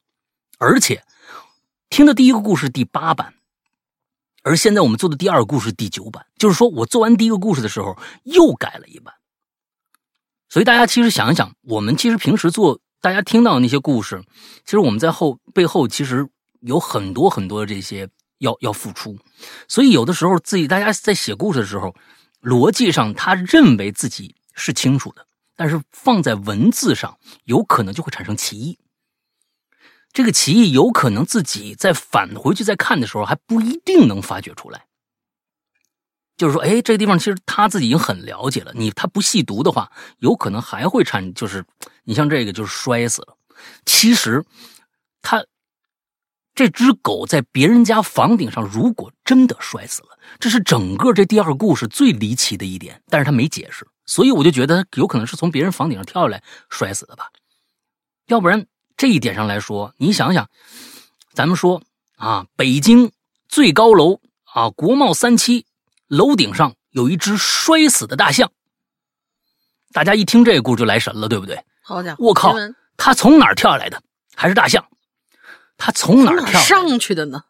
[0.58, 1.04] 而且，
[1.90, 3.34] 听的第一个故事第八版，
[4.42, 9.14] 而现在我们做的第二个故事第九版，就是说我做完第一个故事的时候又改了一版。
[10.48, 12.80] 所以大家其实想一想，我们其实平时做。
[13.00, 14.22] 大家听到的那些故事，
[14.64, 16.28] 其实我们在后背后其实
[16.60, 19.18] 有很多很多的这些要要付出，
[19.68, 21.94] 所以有的时候自己大家在写故事的时候，
[22.42, 25.26] 逻辑上他认为自己是清楚的，
[25.56, 28.78] 但是放在文字上有可能就会产生歧义。
[30.12, 34.86] 这个歧义有可能自己在返回去再看的时候还不一定能发掘出来。
[36.40, 38.72] 就是说，哎，这个地方其实他自己已经很了解了。
[38.74, 41.62] 你他不细读的话，有可能还会产，就是
[42.02, 43.36] 你像这个就是摔死了。
[43.84, 44.42] 其实，
[45.20, 45.44] 他
[46.54, 53.02] 这只狗在别人家房顶上，如果真的摔死了，这是整个这第二故事最离奇的一点。
[53.10, 57.26] 但是他没解释，所以我就觉得有可能是从别人房顶上跳下来摔死的吧。
[58.28, 58.64] 要不然
[58.96, 60.48] 这一点上来说，你想想，
[61.34, 61.82] 咱们说
[62.16, 63.12] 啊，北京
[63.46, 64.22] 最高楼
[64.54, 65.66] 啊，国贸三期。
[66.10, 68.50] 楼顶上有一只摔死的大象，
[69.92, 71.64] 大家一听这个故事就来神了，对不对？
[71.82, 72.24] 好家伙！
[72.26, 72.56] 我靠，
[72.96, 74.02] 他从哪儿跳下来的？
[74.34, 74.84] 还是大象？
[75.78, 77.44] 他从哪儿跳上去的呢？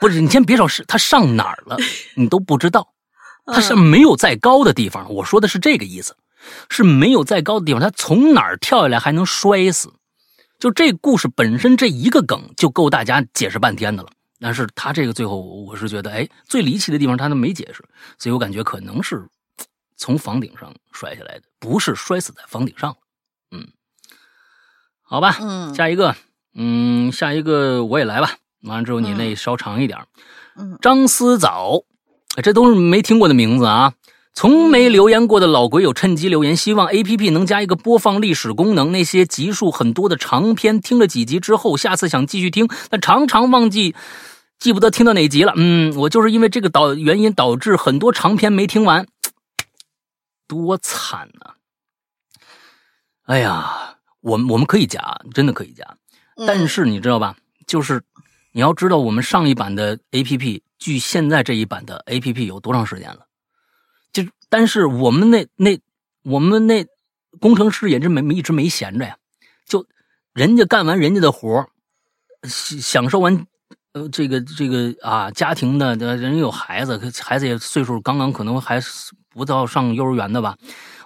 [0.00, 1.76] 不是，你先别说是他上哪儿了，
[2.16, 2.92] 你都不知道。
[3.46, 5.08] 他是没有再高的地方。
[5.14, 6.16] 我说的是这个意思，
[6.68, 7.80] 是没有再高的地方。
[7.80, 9.92] 他从哪儿跳下来还能摔死？
[10.58, 14.10] 就这故事本身这一个梗就够大家解释半天的了。
[14.40, 17.84] 但是他这个最后，我是觉得，哎，最离奇的地方他都没解释，
[18.18, 19.28] 所以我感觉可能是
[19.96, 22.96] 从房顶上摔下来的，不是摔死在房顶上
[23.50, 23.68] 嗯，
[25.02, 26.16] 好吧，嗯，下一个，
[26.54, 28.36] 嗯，下一个我也来吧。
[28.62, 29.98] 完了之后你那稍长一点。
[30.56, 31.82] 嗯，张思早，
[32.42, 33.94] 这都是没听过的名字啊。
[34.32, 38.92] 从没留言过的老鬼友趁机留言，希望 A P P 能加一个播放历史功能。
[38.92, 43.94] 那些集数很多的长篇，听了几集之后，下次想继续听，但常常忘记，
[44.60, 45.54] 记不得听到哪集了。
[45.56, 49.06] 嗯，我就是因为这个导原因导致很多长篇没听完，
[50.46, 51.54] 多惨呐！
[53.24, 55.00] 哎呀，我们我们可以加，
[55.32, 55.96] 真的可以加，
[56.46, 57.36] 但是你知道吧？
[57.66, 58.02] 就是
[58.52, 63.26] 你要知道，我们上一版的 A P P 距现在这一版的 A P P 有多长时间了？
[64.12, 65.80] 就但是我们那那
[66.22, 66.84] 我们那
[67.40, 69.16] 工程师也是没一直没闲着呀，
[69.64, 69.86] 就
[70.34, 71.70] 人家干完人家的活儿，
[72.42, 73.46] 享受完
[73.92, 78.80] 呃这个这个啊家庭的，人有孩子，孩子也岁数刚刚可能还
[79.28, 80.56] 不到上幼儿园的吧，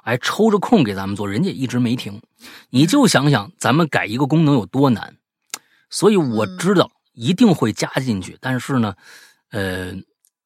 [0.02, 2.20] 还抽着空给咱们做，人家一直没停。
[2.70, 5.16] 你就想想咱们改一个功能有多难，
[5.90, 8.94] 所以我知道一定会加进去，但是呢，
[9.50, 9.94] 呃，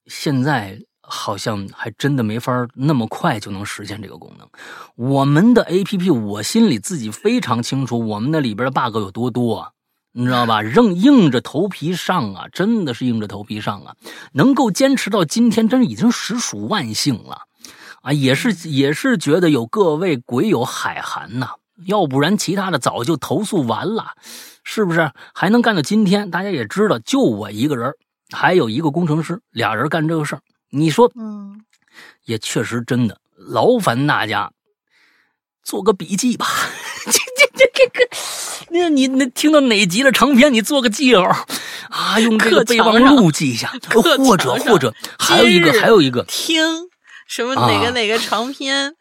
[0.07, 0.81] 现在。
[1.11, 4.47] 好像还真的没法那么快就能实现这个功能。
[4.95, 9.71] 我们的 A P P，我心里自己非常清楚，我们那里边的 bug 有多多，啊，
[10.13, 10.63] 你知道吧？
[10.63, 13.95] 硬硬着头皮上啊，真的是硬着头皮上啊！
[14.33, 17.43] 能够坚持到今天，真是已经实属万幸了
[18.03, 18.13] 啊！
[18.13, 21.51] 也是也是觉得有各位鬼友海涵呐，
[21.87, 24.15] 要不然其他的早就投诉完了，
[24.65, 25.13] 是不是？
[25.35, 27.93] 还能干到今天，大家也知道，就我一个人，
[28.31, 30.43] 还有一个工程师，俩人干这个事儿。
[30.71, 31.61] 你说，嗯，
[32.25, 34.51] 也确实真的，劳烦大家
[35.63, 36.47] 做个笔记吧。
[37.11, 38.09] 这这这这个，
[38.71, 41.23] 那你那听到哪集的长篇，你做个记号
[41.91, 46.63] 啊，用这个备忘录记一下，或者或者还有一个还有一个听
[47.27, 48.95] 什么哪个哪个长篇。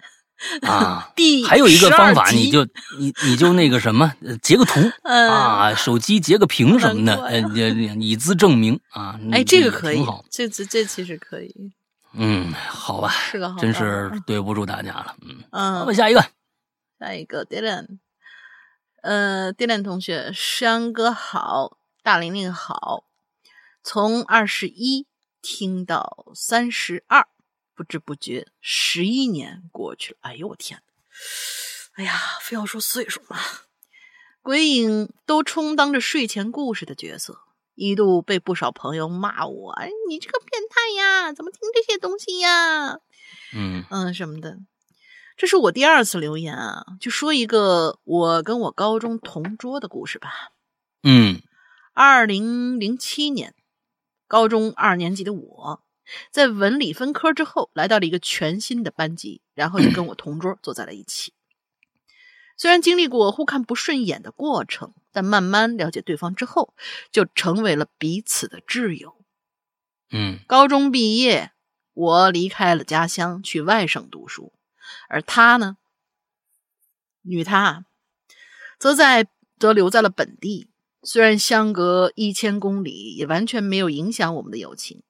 [0.61, 2.63] 啊，第还有一个方法，你就
[2.99, 7.39] 你你就那个什么，截个图啊，手机截个屏什么的，呃，
[7.99, 9.19] 以资证明啊。
[9.31, 11.51] 哎，这个可以，这这这其实可以。
[12.13, 15.15] 嗯，好吧，是个好，真是对不住大家了。
[15.27, 16.23] 嗯嗯，我下一个，
[16.99, 17.99] 下一个 Dylan，
[19.03, 23.05] 呃，Dylan 同学，山哥好，大玲玲好，
[23.83, 25.07] 从二十一
[25.41, 27.27] 听到三十二。
[27.75, 30.19] 不知不觉，十一年过去了。
[30.21, 30.81] 哎呦我天！
[31.93, 33.37] 哎呀，非要说岁数吗？
[34.41, 37.41] 鬼影都充当着睡前故事的角色，
[37.75, 42.99] 一度被不少朋友骂我：“哎，你这个变态呀，怎么听这些东西呀？”
[43.53, 44.57] 嗯嗯什么的。
[45.38, 50.31] 这是我第二次留言啊，就说一个我跟我高中同桌的故事吧。
[51.03, 51.43] 嗯，
[51.93, 53.53] 二零零七年，
[54.27, 55.83] 高中二年级的我。
[56.31, 61.33] 在文理分科之后，来到了一个全新的班级，然后就跟我同桌坐在了一起。
[62.57, 66.73] 虽然经历过互看不顺眼的过程，但慢慢了解对方之后，
[67.11, 69.17] 就成为了彼此的挚友。
[70.09, 71.51] 嗯，高中毕业，
[71.93, 74.53] 我离开了家乡去外省读书，
[75.09, 75.77] 而他呢，
[77.21, 77.85] 女他，
[78.79, 79.27] 则在
[79.59, 80.69] 则留在了本地。
[81.03, 85.03] 虽然相隔一千公里，也完全没有影响我们的友情。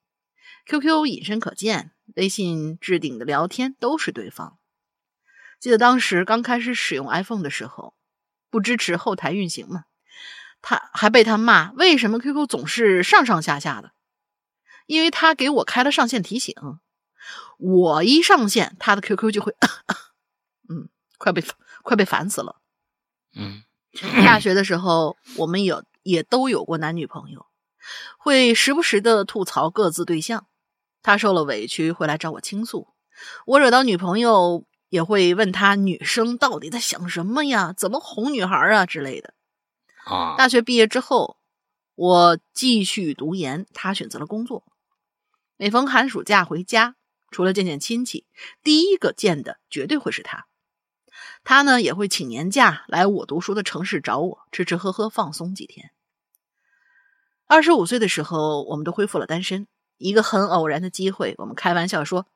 [0.67, 4.59] QQ 隐身可见，微信置顶的聊天都是对方。
[5.59, 7.95] 记得当时刚开始使用 iPhone 的时候，
[8.51, 9.85] 不支持后台运行嘛，
[10.61, 13.93] 他还被他骂为什么 QQ 总是上上下下的，
[14.85, 16.53] 因为他给我开了上线提醒，
[17.57, 19.55] 我一上线，他的 QQ 就会，
[20.69, 21.43] 嗯，快被
[21.83, 22.57] 快被烦死了。
[23.35, 23.63] 嗯，
[24.25, 27.45] 大学的时候，我们有也都有过男女朋友，
[28.17, 30.47] 会时不时的吐槽各自对象。
[31.03, 32.87] 他受了委屈会来找我倾诉，
[33.45, 37.73] 我惹到女朋友也会问他女生到底在想什么呀？
[37.77, 39.33] 怎么哄女孩啊之类的。
[40.05, 40.35] 啊！
[40.37, 41.37] 大学毕业之后，
[41.95, 44.63] 我继续读研，他选择了工作。
[45.57, 46.95] 每逢寒暑假回家，
[47.31, 48.25] 除了见见亲戚，
[48.63, 50.47] 第一个见的绝对会是他。
[51.43, 55.91] 他呢也会请年假来我读书的城市找我，吃吃喝喝，放松几天。
[57.45, 59.67] 二十五岁的时候，我们都恢复了单身。
[59.97, 62.27] 一个很偶然的机会，我们开玩笑说：“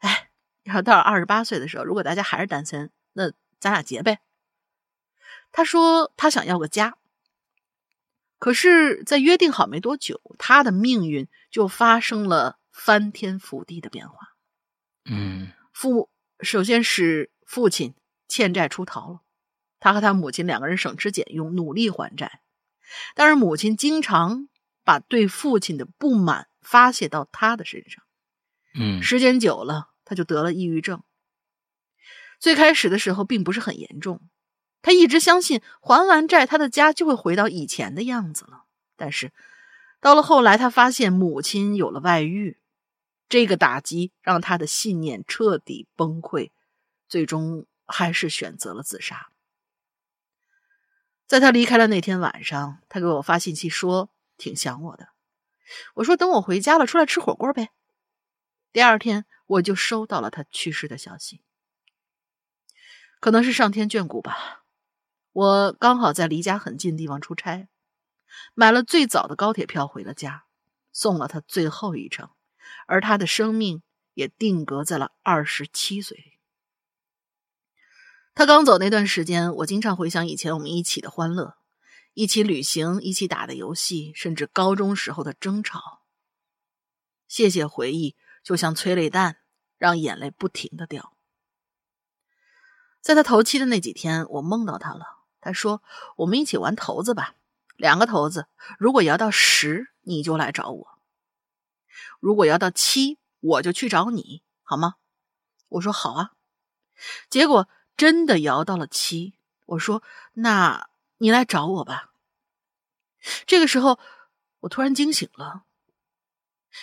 [0.00, 0.30] 哎，
[0.64, 3.30] 要到了二十八岁的时候，如果大家还是单身，那
[3.60, 4.18] 咱俩结呗。”
[5.52, 6.96] 他说他想要个家，
[8.40, 14.33] 可是，在约定好没多久，他的命运就发生了翻天覆地的变化。
[15.04, 16.10] 嗯，父
[16.40, 17.94] 首先是父亲
[18.28, 19.20] 欠债出逃了，
[19.80, 22.40] 他和他母亲两个人省吃俭用努力还债，
[23.14, 24.48] 但是母亲经常
[24.82, 26.48] 把对父亲的不满。
[26.66, 28.02] 发泄到他的身上，
[28.74, 31.02] 嗯，时间久了，他就得了抑郁症。
[32.40, 34.22] 最开始的时候并不是很严重，
[34.80, 38.64] 他一直相信还完债，他的家就会回到以前的样子了。
[38.96, 39.30] 但是
[40.00, 42.56] 到了后来，他发现母亲有了外遇，
[43.28, 46.52] 这个打击让他的信念彻底崩溃，
[47.08, 49.30] 最终还是选择了自杀。
[51.26, 55.08] 在他离开的那天晚上，他给我发信息说挺想我的。
[55.94, 57.70] 我说：“等我回家了，出来吃火锅呗。”
[58.70, 61.40] 第二天，我就收到了他去世的消息。
[63.20, 64.64] 可能是上天眷顾吧，
[65.32, 67.68] 我刚好在离家很近的地方出差，
[68.52, 70.44] 买了最早的高铁票回了家，
[70.92, 72.28] 送了他最后一程，
[72.86, 73.82] 而他的生命
[74.14, 76.38] 也定格在了二十七岁。
[78.34, 81.56] 他刚走那段时间，我经常回想以前我们一起的欢乐，
[82.14, 86.02] 一起旅行，一起打的游戏，甚至高中时候的争吵。
[87.28, 89.36] 谢谢回忆，就像催泪弹，
[89.78, 91.12] 让眼泪不停的掉。
[93.00, 95.18] 在他头七的那几天，我梦到他了。
[95.40, 95.82] 他说
[96.16, 97.34] ：“我们一起玩骰子吧，
[97.76, 98.46] 两个骰子，
[98.78, 100.93] 如果摇到十，你就来找我；
[102.24, 104.94] 如果摇到七，我就去找你，好吗？”
[105.68, 106.32] 我说：“好啊。”
[107.28, 107.68] 结果
[107.98, 109.34] 真的摇到了七。
[109.66, 110.02] 我说
[110.32, 110.88] ：“那
[111.18, 112.14] 你来找我吧。”
[113.46, 113.98] 这个时候，
[114.60, 115.66] 我突然惊醒了。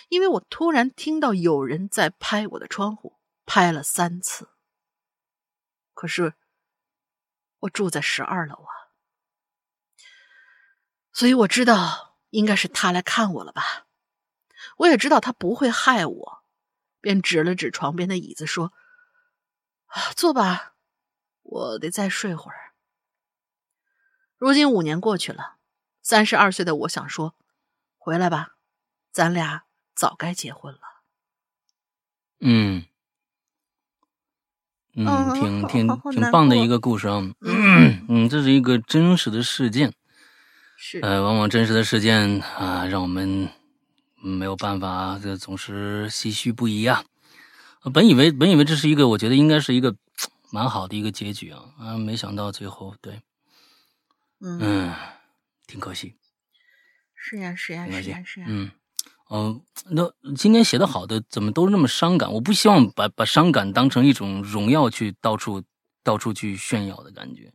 [0.09, 4.47] 因为我突然听到有人在拍我的窗户，拍了三次。
[5.95, 6.35] 可是
[7.61, 8.93] 我住在十二楼啊，
[11.11, 13.87] 所以我知道应该是他来看我了吧。
[14.77, 16.43] 我也知道他不会害我，
[16.99, 18.73] 便指了指床边的椅子说
[19.87, 20.73] ：“啊，坐吧，
[21.41, 22.73] 我得再睡会儿。”
[24.37, 25.57] 如今五年过去了，
[26.01, 27.35] 三十二岁的我想说
[27.97, 28.55] ：“回来吧，
[29.11, 29.63] 咱俩。”
[29.93, 30.79] 早该结婚了。
[32.39, 32.85] 嗯
[34.95, 37.21] 嗯，挺挺挺棒的一个故事啊。
[37.41, 39.93] 嗯，这是一个真实的事件。
[40.75, 43.49] 是呃，往往真实的事件啊，让我们
[44.21, 47.03] 没有办法，这总是唏嘘不已啊。
[47.93, 49.95] 本以为本以为这是一个，我觉得应该是一个
[50.51, 53.21] 蛮好的一个结局啊啊，没想到最后对，
[54.39, 54.93] 嗯，
[55.67, 56.15] 挺可惜。
[57.15, 58.71] 是呀，是呀，是呀，是呀，嗯。
[59.33, 62.33] 嗯，那今天写的好的怎么都那么伤感？
[62.33, 65.63] 我不希望把把伤感当成一种荣耀去到处
[66.03, 67.51] 到处去炫耀的感觉。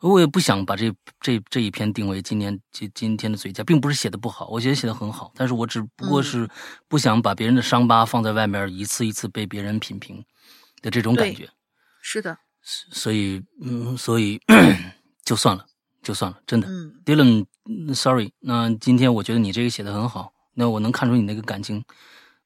[0.00, 6.48] 我也不想把这这这一篇定为今年今今天的最佳，并不是写的不好，我觉得写的很好，但是我只不过是
[6.88, 10.24] 不想把别人的伤疤放在外面，一次一次被别人品评
[10.82, 11.48] 的这种感觉。
[12.00, 14.40] 是的，所以嗯，所以
[15.24, 15.66] 就算了，
[16.02, 16.68] 就算了，真的。
[16.68, 20.32] 嗯，Dylan，Sorry，那今天我觉得你这个写的很好。
[20.54, 21.84] 那我能看出你那个感情，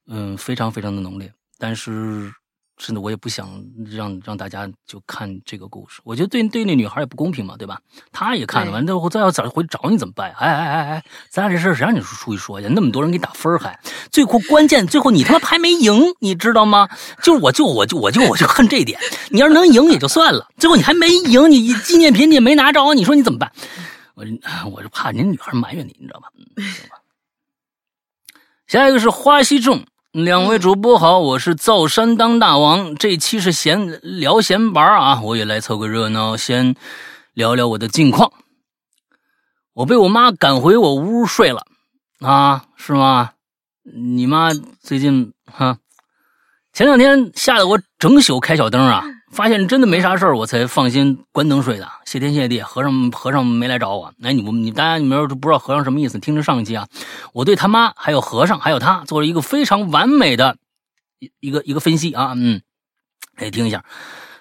[0.06, 1.32] 嗯，非常非常的浓烈。
[1.58, 2.32] 但是，
[2.76, 6.00] 真的我也不想让让大家就看这个故事。
[6.04, 7.80] 我觉得对对那女孩也不公平嘛，对吧？
[8.10, 10.32] 她也看了，完之后再要找回找你怎么办？
[10.38, 12.68] 哎哎哎哎，咱俩这事儿谁让你出去说去？
[12.68, 13.78] 那么多人给你打分还
[14.10, 16.88] 最后关键最后你他妈还没赢，你知道吗？
[17.22, 18.98] 就是我就我就我就我就恨这一点。
[19.28, 23.52] 你要是能赢也就算了，最后你还没赢，你纪念品你也没拿着，你说你怎么办？
[24.14, 24.24] 我
[24.72, 26.28] 我就怕您女孩埋怨你，你知道吧？
[26.90, 26.98] 吧。
[28.66, 32.94] 下一个是花溪众，两位主播好，我是造山当大王。
[32.94, 36.76] 这期是闲聊闲玩啊，我也来凑个热闹，先
[37.32, 38.30] 聊聊我的近况。
[39.72, 41.64] 我被我妈赶回我屋睡了
[42.20, 43.30] 啊，是吗？
[43.84, 44.50] 你妈
[44.82, 45.78] 最近哈，
[46.74, 49.02] 前两天吓得我整宿开小灯啊。
[49.32, 51.88] 发现真的没啥事儿，我才放心关灯睡的。
[52.04, 54.12] 谢天谢地，和尚和尚没来找我。
[54.22, 56.86] 哎，你们你大家你们要是不知道和尚什么意思，听着上一期啊，
[57.32, 60.58] 我对他妈还有和尚还有他做了一个非常完美的
[61.40, 62.60] 一个一个分析啊，嗯，
[63.34, 63.82] 可以，听一下。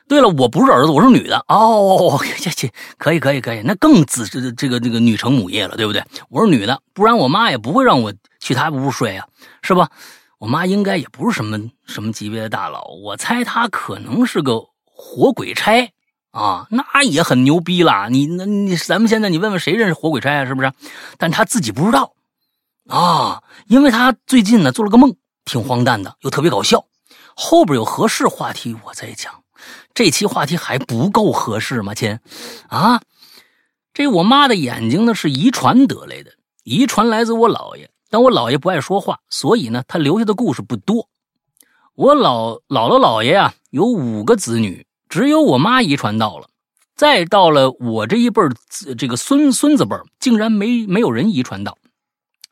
[0.10, 2.20] 对了，我不是儿子，我是女的哦。
[2.38, 6.04] 这这可以可以可以，那更子这这个这个女成母业了，对不对？
[6.28, 9.26] 我是女的，不然我妈也不会让我去她屋睡啊，
[9.62, 9.90] 是吧？
[10.38, 14.71] 我妈应该也不是什么什么级别的大佬，我猜她可能是个。
[15.04, 15.92] 火鬼差
[16.30, 18.08] 啊，那也很牛逼了。
[18.10, 20.46] 你那你咱们现在你问问谁认识火鬼差啊？
[20.46, 20.72] 是不是？
[21.18, 22.14] 但他自己不知道
[22.88, 26.86] 啊，因为他最近呢做了个梦，挺荒诞的，又特别搞笑。
[27.36, 29.44] 后边有合适话题我再讲。
[29.94, 32.20] 这期话题还不够合适吗，亲？
[32.70, 33.02] 啊，
[33.94, 36.32] 这我妈的眼睛呢是遗传得来的，
[36.64, 41.10] 遗传来自我姥爷，但我姥爷不爱说话，所以呢他留下的故事不多。
[41.96, 44.86] 我老姥姥姥爷啊有五个子女。
[45.12, 46.48] 只有我妈遗传到了，
[46.96, 48.50] 再到了我这一辈儿，
[48.98, 51.78] 这个孙孙子辈儿，竟然没没有人遗传到。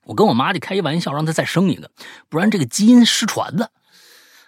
[0.03, 1.90] 我跟我妈就开一玩笑，让她再生一个，
[2.27, 3.69] 不然这个基因失传了。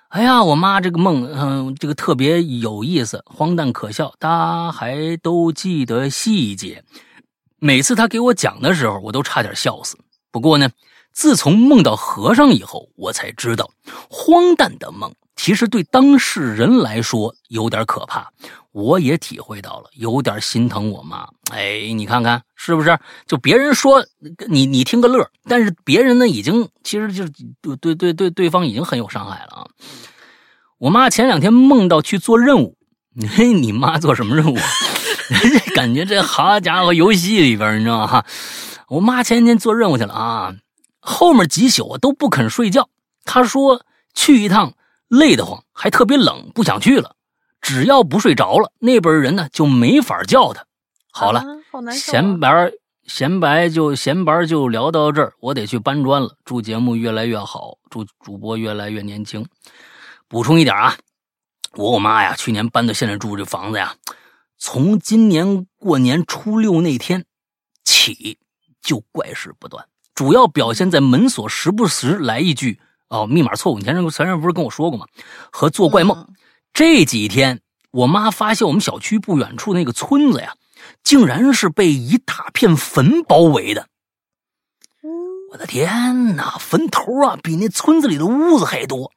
[0.10, 6.84] 哎呀，我妈这个梦，嗯，这个特别有意思，荒诞可笑，她还都记得细节。
[7.60, 9.98] 每次她给我讲的时候，我都差点笑死。
[10.32, 10.70] 不过呢，
[11.14, 13.72] 自从梦到和尚以后，我才知道，
[14.10, 15.14] 荒诞的梦。
[15.42, 18.30] 其实对当事人来说有点可怕，
[18.74, 21.28] 我也体会到了，有点心疼我妈。
[21.52, 22.96] 哎，你看看是不是？
[23.26, 24.06] 就别人说
[24.48, 29.66] 你，你听个乐，但是别人呢，已经其实就是对对对对对方已经很有伤害了啊。
[30.78, 32.78] 我妈前两天梦到去做任务，
[33.36, 34.56] 嘿，你妈做什么任务？
[35.74, 38.24] 感觉这好家伙，游戏里边你知道吗？
[38.90, 40.54] 我妈前天做任务去了啊，
[41.00, 42.90] 后面几宿都不肯睡觉。
[43.26, 44.74] 她说去一趟。
[45.12, 47.18] 累得慌，还特别冷，不想去了。
[47.60, 50.66] 只要不睡着了，那边人呢就没法叫他。
[51.12, 51.44] 好了，
[51.92, 52.72] 闲白
[53.06, 56.38] 闲白就闲白就聊到这儿，我得去搬砖了。
[56.46, 59.46] 祝节目越来越好，祝主播越来越年轻。
[60.30, 60.96] 补充一点啊，
[61.76, 63.96] 我我妈呀，去年搬到现在住这房子呀，
[64.58, 67.26] 从今年过年初六那天
[67.84, 68.38] 起
[68.82, 69.86] 就怪事不断，
[70.16, 72.80] 主要表现在门锁时不时来一句
[73.12, 73.78] “哦，密码错误”。
[73.80, 75.06] 你前阵前阵不是跟我说过吗？
[75.52, 76.28] 和做怪梦。
[76.74, 77.60] 这几天，
[77.92, 80.56] 我妈发现我们小区不远处那个村子呀，
[81.04, 83.88] 竟然是被一大片坟包围的。
[85.52, 89.12] 我的天哪，坟头啊，比那村子里的屋子还多。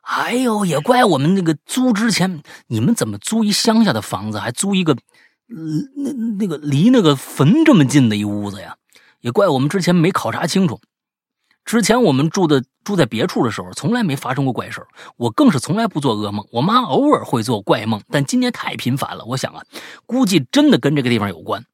[0.00, 5.56] 哎呦，也怪我们那个租之前，你们怎么租一乡下的房子，还租一个，呃，
[5.96, 8.76] 那那个离那个坟这么近的一屋子呀？
[9.20, 10.80] 也怪我们之前没考察清楚。
[11.66, 14.80] 之前我们住的住在别处的时候，从来没发生过怪事
[15.16, 16.46] 我更是从来不做噩梦。
[16.52, 19.24] 我妈偶尔会做怪梦，但今年太频繁了。
[19.24, 19.62] 我想啊，
[20.06, 21.64] 估计真的跟这个地方有关。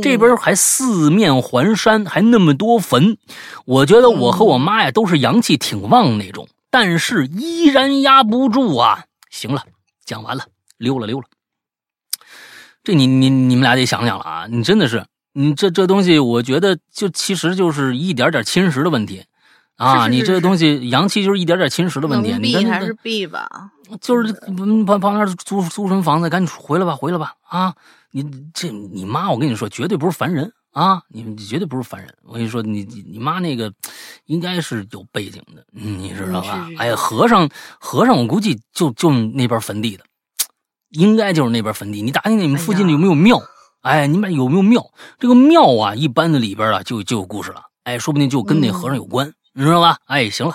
[0.00, 3.18] 这边还四面环山，还那么多坟。
[3.66, 9.04] 我觉得我和我妈呀，都是阳气挺旺那种，但是依然压不住啊。
[9.28, 9.62] 行了，
[10.06, 10.46] 讲完了，
[10.78, 11.26] 溜了溜了。
[12.82, 14.46] 这你你你们俩得想想了啊！
[14.48, 15.04] 你真的是，
[15.34, 19.24] 你这这东西，我觉得就其实就是一点点侵蚀的问题。
[19.76, 22.32] 啊，你这个东西阳气就是一点点侵蚀的问题。
[22.38, 23.48] 避还是避吧？
[24.00, 24.32] 就是
[24.86, 27.34] 旁旁边租租什么房子，赶紧回来吧，回来吧！
[27.42, 27.74] 啊，
[28.10, 28.24] 你
[28.54, 31.02] 这你妈，我跟你说，绝对不是凡人啊！
[31.08, 32.14] 你绝对不是凡人。
[32.22, 33.70] 我跟你说，你你妈那个
[34.26, 36.68] 应该是有背景的，你知道吧？
[36.78, 40.04] 哎呀，和尚和尚，我估计就就那边坟地的，
[40.90, 42.00] 应该就是那边坟地。
[42.00, 43.42] 你打听你们附近有没有庙？
[43.82, 44.90] 哎，你们有没有庙？
[45.18, 47.62] 这个庙啊，一般的里边啊，就就有故事了。
[47.84, 49.34] 哎，说不定就跟那和尚有关。
[49.52, 49.98] 你知道吧？
[50.06, 50.54] 哎，行了，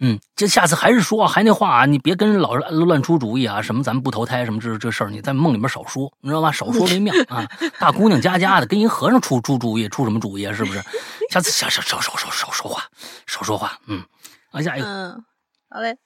[0.00, 6.52] 嗯，这下次还是说，还那话啊，你别跟老是乱出主意啊，什么咱们不投胎什么这这事儿，你在梦里面少说，你知道吧？
[6.52, 7.46] 少说为妙 啊！
[7.78, 10.52] 大姑娘家家的，跟一和尚出出主意，出什么主意啊？
[10.54, 10.82] 是不是？
[11.30, 12.84] 下次少少少少少少说话，
[13.26, 13.78] 少说话。
[13.86, 14.04] 嗯，
[14.50, 15.24] 啊，下一个，嗯，
[15.70, 15.96] 好嘞，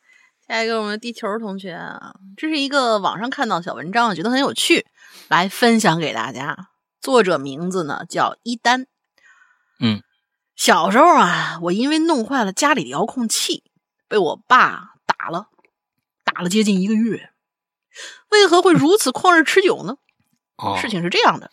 [0.46, 4.86] 下一个我们地球同学啊，这是一个网上看到小文章，觉得很有趣，
[5.28, 6.68] 来分享给大家。
[7.00, 8.86] 作者名字呢叫一丹，
[9.80, 10.02] 嗯。
[10.58, 13.62] 小时候啊，我因为弄坏了家里的遥控器，
[14.08, 15.50] 被我爸打了，
[16.24, 17.30] 打了接近一个月。
[18.30, 19.98] 为何会如此旷日持久呢？
[20.82, 21.52] 事情是这样的：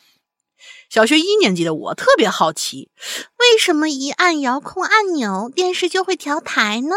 [0.89, 2.89] 小学一年级的我特别好奇，
[3.37, 6.95] 为什么一按遥控按钮，电视就会调台呢？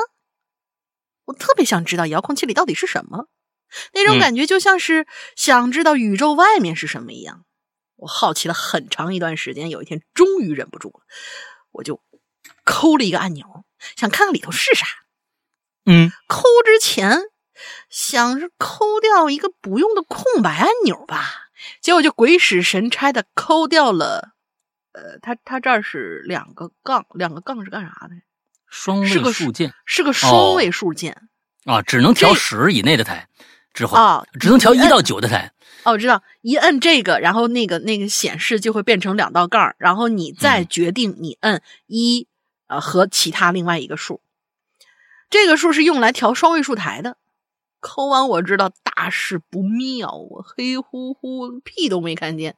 [1.26, 3.26] 我特别想知道遥控器里到底是什么，
[3.92, 5.06] 那种感觉就像是
[5.36, 7.44] 想知道宇宙外面是什么一样。
[7.96, 11.00] 我好奇了很长一段时间，有一天终于忍不住了。
[11.78, 12.02] 我就
[12.64, 13.64] 抠了一个按钮，
[13.96, 14.84] 想看看里头是啥。
[15.86, 17.18] 嗯，抠之前
[17.88, 21.50] 想是抠掉一个不用的空白按钮吧，
[21.80, 24.32] 结果就鬼使神差的抠掉了。
[24.92, 28.16] 呃，它它这儿是两个杠，两个杠是干啥的？
[28.66, 31.28] 双位数键，是个双位数键
[31.64, 33.28] 啊，只能调十以内的台，
[33.72, 35.52] 之后啊，只能调一到九的台。
[35.84, 42.26] 哦，我知道，一摁这个，然后那个那个显示就会变成两道杠，然后你再决定你摁一，
[42.66, 44.20] 呃和其他另外一个数。
[45.30, 47.16] 这个数是用来调双位数台的。
[47.80, 52.56] 抠完我知道大事不妙我，黑乎乎屁都没看见，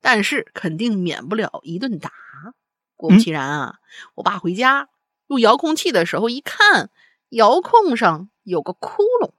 [0.00, 2.12] 但是肯定免不了一顿打。
[2.94, 3.78] 果不其然啊，
[4.14, 4.88] 我爸回家
[5.26, 6.90] 用遥控器的时候一看，
[7.28, 9.32] 遥控上有个窟窿，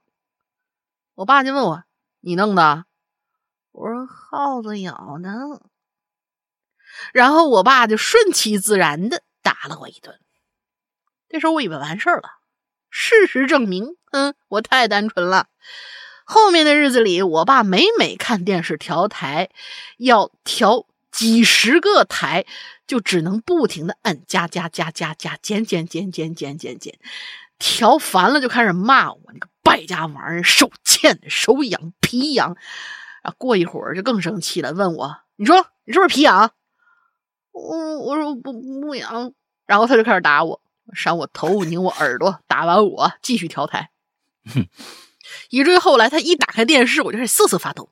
[1.14, 1.84] 我爸就问我
[2.20, 2.84] ：“你弄的？”
[3.78, 5.30] 我说耗子咬的，
[7.12, 10.18] 然后我爸就顺其自然的打了我一顿。
[11.28, 12.28] 这时候我以为完事儿了，
[12.90, 15.46] 事实证明，嗯，我太单纯了。
[16.24, 19.48] 后面的日子里，我爸每每看电视调台，
[19.96, 22.46] 要调几十个台，
[22.84, 26.98] 就只能不停的按加加加加加减减减减减减减，
[27.60, 32.56] 调烦了就开始骂我：“你个败家玩意儿，手欠手痒皮痒。”
[33.22, 36.52] 啊，过一会儿就更生气了，问我：“你说你是不是皮痒？”
[37.52, 39.32] 我我说不不痒，
[39.66, 40.60] 然后他就开始打我，
[40.94, 43.90] 扇我头，拧我耳朵，打完我继续调台，
[45.50, 47.90] 以至于后来他一打开电视，我就开始瑟瑟发抖，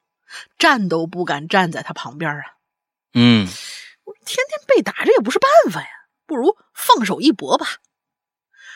[0.57, 2.43] 站都不敢站在他旁边啊。
[3.15, 3.49] 嗯，
[4.05, 5.89] 我说天天被打这也不是办法呀，
[6.27, 7.67] 不如放手一搏吧。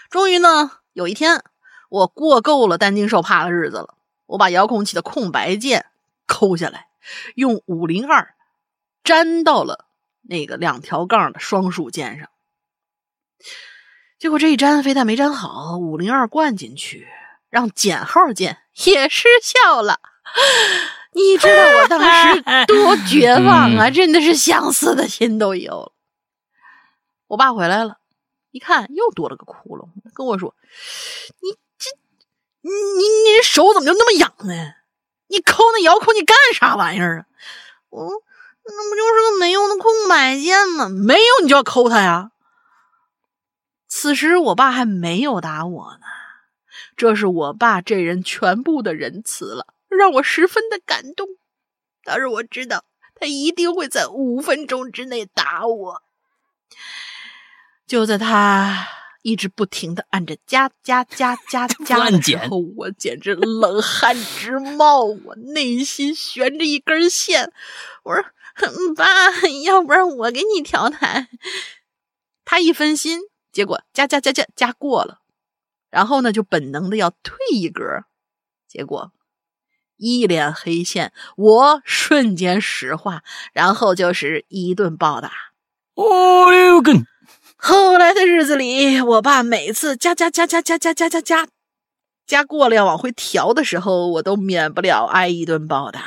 [0.08, 1.44] 终于呢，有一天
[1.88, 3.94] 我过够了担惊受怕的日子了，
[4.26, 5.86] 我把遥控器的空白键。
[6.30, 6.86] 抠下来，
[7.34, 8.34] 用五零二
[9.02, 9.86] 粘到了
[10.22, 12.30] 那个两条杠的双数键上。
[14.16, 17.08] 结果这一粘，非但没粘好，五零二灌进去，
[17.48, 19.98] 让减号键也失效了。
[21.12, 23.90] 你知道我当时 多绝望啊！
[23.90, 25.92] 真的是想死的心都有了。
[27.26, 27.98] 我爸回来了，
[28.52, 30.54] 一看又多了个窟窿，跟我说
[31.42, 31.90] ：“你这，
[32.60, 34.74] 你你你手怎么就那么痒呢？
[35.30, 37.24] 你抠那遥控你干啥玩意儿啊？”
[37.88, 38.22] 我说
[38.66, 40.88] ：“那不就是个没用的空白键吗？
[40.88, 42.32] 没有你就要抠它呀。”
[43.88, 46.06] 此时我爸还没有打我呢，
[46.96, 49.74] 这是我爸这人全部的仁慈了。
[49.88, 51.26] 让我十分的感动，
[52.04, 52.84] 但是我知道
[53.16, 56.02] 他一定会在五分钟之内打我。
[57.88, 58.86] 就在他
[59.22, 67.52] 一直不停的按着加加加加 加的时候，我简直冷汗直冒，我内心悬着一根线。
[68.02, 68.24] 我说
[68.96, 69.06] ：“爸，
[69.64, 71.28] 要不然我给你调台。”
[72.44, 73.20] 他一分心，
[73.52, 75.20] 结果加加加加加过了，
[75.90, 78.04] 然后呢就本能的要退一格，
[78.66, 79.12] 结果。
[80.02, 83.22] 一脸黑线，我瞬间石化，
[83.52, 85.30] 然后就是一顿暴打。
[85.94, 87.04] 哦呦根！
[87.62, 91.46] 后来的日子里，我爸每次加加加加加加加加加
[92.26, 96.00] 加过了要往回调的时候，我都免不了挨一顿暴打。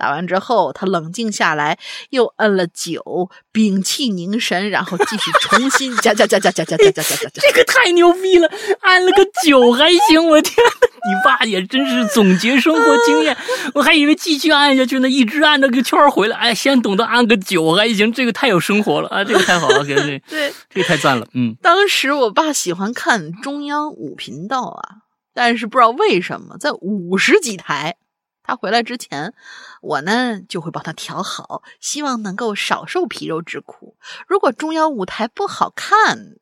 [0.00, 1.78] 打完之后，他冷静下来，
[2.08, 7.28] 又摁了九，屏气凝神，然后继续重新加加加加加加加加加加。
[7.34, 8.50] 这个太牛逼了！
[8.80, 10.56] 按了个九还行，我天！
[10.56, 13.36] 你爸也真是总结生活经验，
[13.74, 16.36] 我还以为继续按下去呢，一直按那个圈回来。
[16.38, 19.22] 哎，先懂得按个九还行，这个太有生活了啊！
[19.22, 21.26] 这个太好了，给这对，这个太赞了。
[21.34, 25.04] 嗯，当时我爸喜欢看中央五频道啊，
[25.34, 27.96] 但是不知道为什么在五十几台。
[28.42, 29.32] 他回来之前，
[29.80, 33.96] 我呢就会帮他调好，希望能够少受皮肉之苦。
[34.28, 36.36] 如果中央舞台不好看，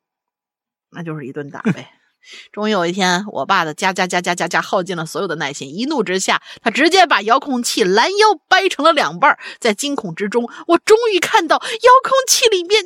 [0.91, 1.93] 那就是一顿打呗。
[2.51, 9.39] 终于有一天，我爸的加加加加加加耗尽了所有的耐心，一怒之下，他直接把遥控器拦腰掰成了两半。
[9.59, 12.83] 在惊恐之中，我终于看到遥控器里面，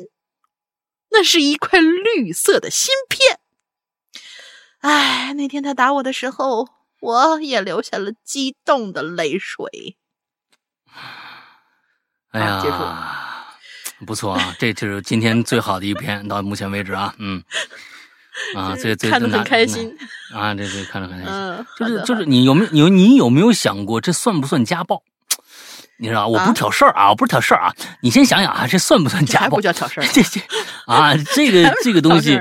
[1.10, 3.40] 那是一块绿色的芯片。
[4.78, 6.68] 哎，那天他打我的时候。
[7.00, 9.98] 我也流下了激动的泪水。
[12.32, 12.62] 哎呀，
[14.06, 17.42] 不错啊，这就是今天最好的一篇，到目前为止啊，嗯，
[18.56, 19.96] 啊，最最看得很开心。
[20.32, 25.02] 啊，这这看着很开心，就是就是你有没有你你有没有想过，这算不算家暴？
[25.98, 27.72] 你知道，我不是挑事儿啊，我不是挑事儿啊。
[28.00, 29.56] 你先想想啊，这算不算家暴？
[29.56, 30.06] 不叫挑事儿。
[30.12, 30.40] 这这
[30.86, 32.38] 啊，这个这个东西，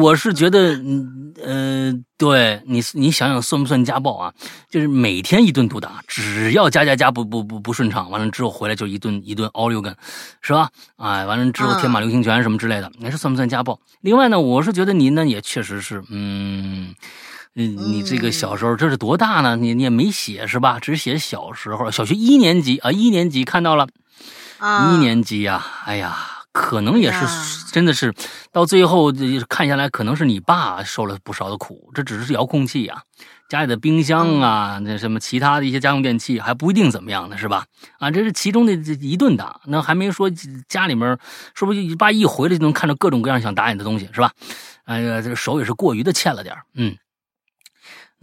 [0.00, 4.32] 我是觉得，嗯呃，对你你想想算不算家暴啊？
[4.70, 9.94] 就是每天一顿毒打，只要家家家不不不不顺畅，完了之后回来就一顿一顿奥利根，
[10.40, 10.70] 是吧？
[10.96, 13.78] 啊，完了之后天马流星拳什么之类的，那是算不算家暴？
[14.00, 16.94] 另外呢，我是觉得您呢也确实是，嗯。
[17.56, 19.56] 你你这个小时候这是多大呢？
[19.56, 20.80] 你你也没写是吧？
[20.80, 23.86] 只写小时候，小学一年级啊，一年级看到了，
[24.60, 26.16] 一年级呀，哎呀，
[26.50, 27.18] 可能也是
[27.72, 28.12] 真的是
[28.50, 29.12] 到最后
[29.48, 31.90] 看下来，可能是你爸受了不少的苦。
[31.94, 33.02] 这只是遥控器呀，
[33.48, 37.66] 家里的冰箱啊，那什么其他的一些家用电器还不一定怎么样呢，是吧？
[38.00, 40.28] 啊，这是其中的一顿打，那还没说
[40.68, 41.16] 家里面
[41.54, 44.32] 说不定你爸一回来就能看到各种各样想打你的东西，是吧？
[44.86, 46.96] 哎呀，这手也是过于的欠了点嗯。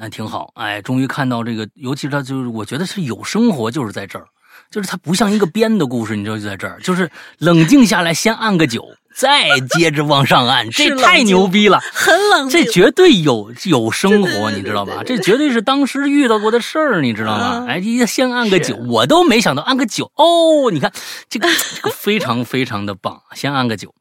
[0.01, 4.25] 那挺好，哎，终于看到这个，尤其是他，就是我觉得是有生活，就是在这儿，
[4.71, 7.07] 就是他不像一个编的故事，你知道就在这儿，就是
[7.37, 8.83] 冷静下来，先按个九，
[9.13, 15.03] 再接着往上按， 这太牛逼了，很冷静，这绝对有有生活，你知道吧？
[15.05, 17.67] 这绝对是当时遇到过的事儿，你知道吗？
[17.69, 20.91] 哎，先按个九，我都没想到按个九哦，你看
[21.29, 23.93] 这个这个非常非常的棒，先按个九。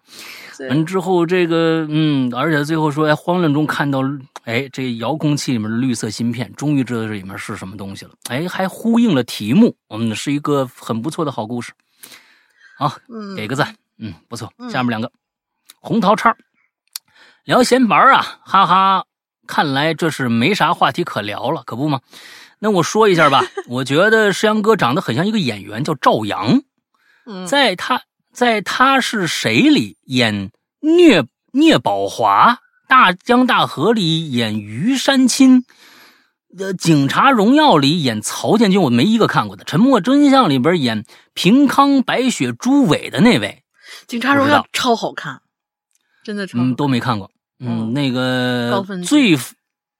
[0.68, 4.00] 完之后，这个嗯，而且最后说，哎，慌乱中看到，
[4.44, 8.10] 哎，这遥控器里面的绿色芯片，终于知道这里面是什么东西了。
[8.28, 11.72] 哎，还呼应了题目，嗯，是一个很不错的好故事。
[12.76, 12.92] 好，
[13.36, 14.52] 给个赞，嗯，不错。
[14.70, 15.10] 下面两个，
[15.80, 16.36] 红桃叉
[17.44, 19.04] 聊闲玩啊，哈哈，
[19.46, 22.00] 看来这是没啥话题可聊了，可不吗？
[22.58, 26.62] 那我说一下吧， 我觉得石阳哥长得很像一个演员，叫赵阳，
[27.46, 28.02] 在他。
[28.32, 30.50] 在他是谁里演
[30.80, 32.54] 聂聂宝华，
[32.88, 35.64] 《大江大河》里演于山青，
[36.56, 41.04] 呃，《警察荣耀》里演曹建军，我没一个看过的，《沉默真相》里边演
[41.34, 43.64] 平康、白雪、朱伟的那位，
[44.06, 45.42] 《警察荣耀》超好看，
[46.24, 46.58] 真的超。
[46.58, 47.30] 嗯，都没看过。
[47.58, 49.36] 嗯，那个罪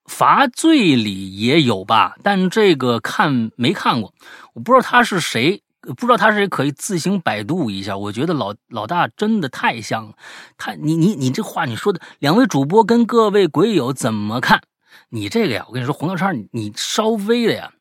[0.07, 4.15] 罚罪里也有吧，但这个看没看过，
[4.55, 5.62] 我不知道他是谁。
[5.81, 10.15] 不知道他是可以自行百度一下，我觉得老老大真的太像了。
[10.59, 14.62] 他，你你你这话你说的，两位主播跟各位鬼友怎么看？
[15.09, 17.73] 你这个呀，我跟你说，红桃叉，你你稍微的呀，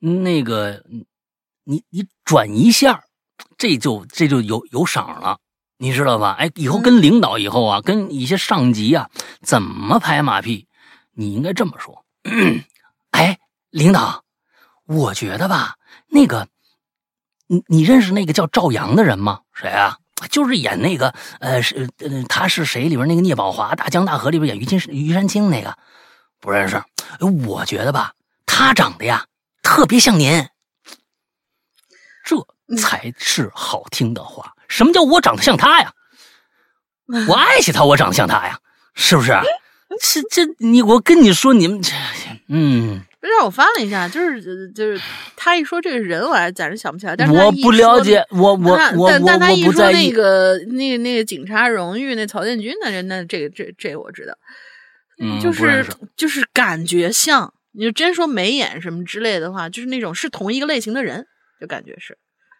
[0.00, 0.84] 那个
[1.64, 3.04] 你你转一下，
[3.56, 5.38] 这就这就有有赏了，
[5.78, 6.32] 你知道吧？
[6.38, 9.08] 哎，以后跟领导以后啊，跟一些上级啊，
[9.40, 10.66] 怎么拍马屁，
[11.12, 12.04] 你应该这么说。
[13.12, 13.38] 哎，
[13.70, 14.24] 领导，
[14.86, 15.76] 我觉得吧，
[16.08, 16.48] 那个，
[17.48, 19.40] 你你认识那个叫赵阳的人吗？
[19.52, 19.98] 谁啊？
[20.30, 25.76] 就是演那个，呃，是呃，他是谁里边那个聂宝华《大江大河》里边演于金于山青那个。
[26.40, 26.82] 不认识，
[27.46, 28.12] 我觉得吧，
[28.46, 29.26] 他长得呀
[29.62, 30.48] 特别像您，
[32.24, 34.54] 这才是好听的话。
[34.68, 35.92] 什么叫我长得像他呀？
[37.28, 38.58] 我爱惜他，我长得像他呀，
[38.94, 39.32] 是不是？
[40.02, 41.92] 这这你我跟你说，你们这
[42.48, 45.00] 嗯，不是我翻了一下，就是就是
[45.36, 47.16] 他一说这个人，我还暂时想不起来。
[47.16, 54.32] 但是我不了解，我我我但但他一说那个那个那个警察荣誉那曹建军的人，那这个这这我知道。
[55.20, 55.84] 嗯，就是
[56.16, 61.26] 就是感觉像，你就真说眉眼什么之类的话，就是那种是同一个类型的人，
[61.60, 62.16] 就感觉是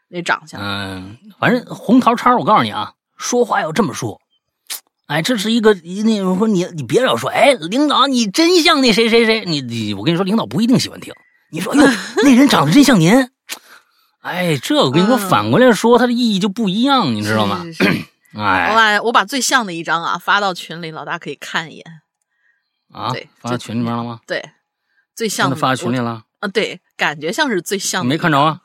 [0.09, 0.60] 那长相。
[0.60, 4.20] 嗯，反正红桃叉，我告诉你啊，说话要这么说。
[5.09, 11.12] 哎，这是一个那种说你你别老说，哎，领导你真像那谁谁谁，你你我跟你说，领导不一定喜欢听。
[11.51, 11.82] 你说哟，
[12.22, 13.30] 那人长得真像您。
[14.20, 17.64] 哎，这我跟你说，反过来说，它的意义就不一样，你知道吗？
[18.36, 21.85] 哎，我把我把最像的一张啊发到群里，老大可以看一眼。
[22.93, 23.10] 啊，
[23.40, 24.20] 发到群里面了吗？
[24.26, 24.51] 对，
[25.16, 26.24] 最像的发到群里了。
[26.40, 28.09] 啊，对，感觉像是最像的。
[28.09, 28.60] 没看着啊？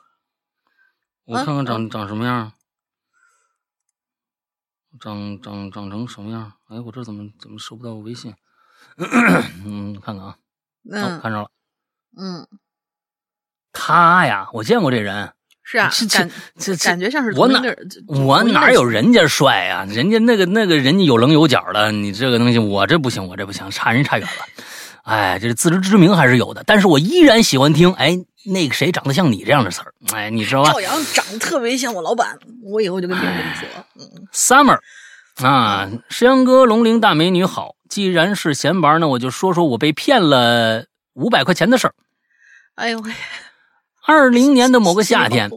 [1.24, 2.52] 我看看长长什么样？
[5.04, 6.50] 长长长成什么样？
[6.70, 8.32] 哎，我这怎么怎么收不到微信？
[9.66, 10.36] 嗯，看看啊。
[10.90, 11.48] 嗯，看着了。
[12.16, 12.46] 嗯，
[13.70, 15.34] 他呀，我见过这人。
[15.62, 17.60] 是啊，这这感觉像是我哪
[18.08, 19.84] 我哪有人家帅啊？
[19.84, 24.46] 人家那个那个人家有棱有角的，你这个东西我这不行，我这不行，差人差远了。
[25.04, 27.92] 哎，这自知之明还是有的，但是我依然喜欢听。
[27.92, 29.94] 哎，那个谁长得像你这样的词儿？
[30.12, 30.72] 哎，你知道吧？
[30.72, 33.68] 赵阳长得特别像我老板，我以后就跟别人这么说。
[34.00, 34.78] 嗯，Summer
[35.46, 37.76] 啊，石阳哥，龙陵大美女好。
[37.88, 41.94] 既然是闲玩呢，我就说说我被骗了五百块钱的事儿。
[42.74, 43.12] 哎呦喂！
[44.06, 45.50] 二零年的某个夏天，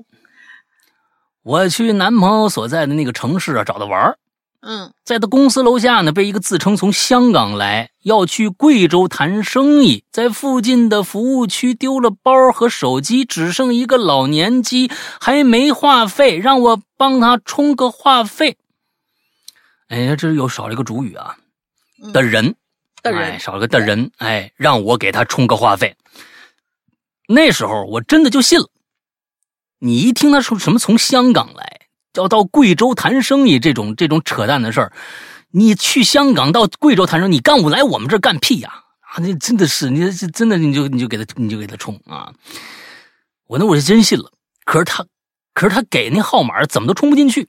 [1.44, 4.18] 我去男朋友所在的那个城市啊找他玩儿。
[4.60, 18.58] 嗯，在他公司楼下呢，被一个自称从香港来要去贵州谈生意，在附近的服务区丢了包和手机，只剩一个老年机，还没话费，让我帮他充个话费。
[19.90, 21.38] 哎，这又少了一个主语啊，
[22.12, 22.56] 的人，
[23.04, 25.96] 的人少了个的人，哎，让我给他充个话费。
[27.28, 28.68] 那时候我真的就信了。
[29.80, 31.77] 你一听他说什么从香港来，
[32.18, 34.94] 要到贵州谈生意这种这种扯淡的事儿，
[35.52, 38.84] 你去香港到贵州谈生意，你干我来我们这儿干屁呀？
[39.02, 42.34] 啊，那真的是，你真的你就你就给他你就给他充啊！
[43.48, 44.32] 我那我是真信了。
[44.66, 45.06] 可是他，
[45.54, 47.48] 可是他给那号码怎么都充不进去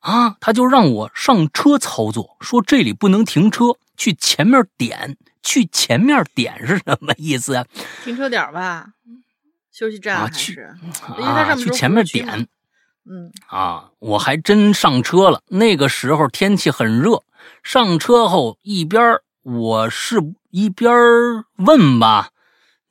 [0.00, 0.36] 啊？
[0.38, 5.16] 他就让我上车操作，说这里不能停车，去前面点。
[5.44, 7.64] 去前面点是什么意思啊？
[8.04, 8.86] 停车点吧，
[9.72, 10.76] 休息站还是？
[11.20, 12.46] 啊，去前面点。
[13.04, 15.40] 嗯啊，我还真上车了。
[15.48, 17.22] 那个时候天气很热，
[17.62, 20.18] 上车后一边我是
[20.50, 20.92] 一边
[21.56, 22.28] 问吧。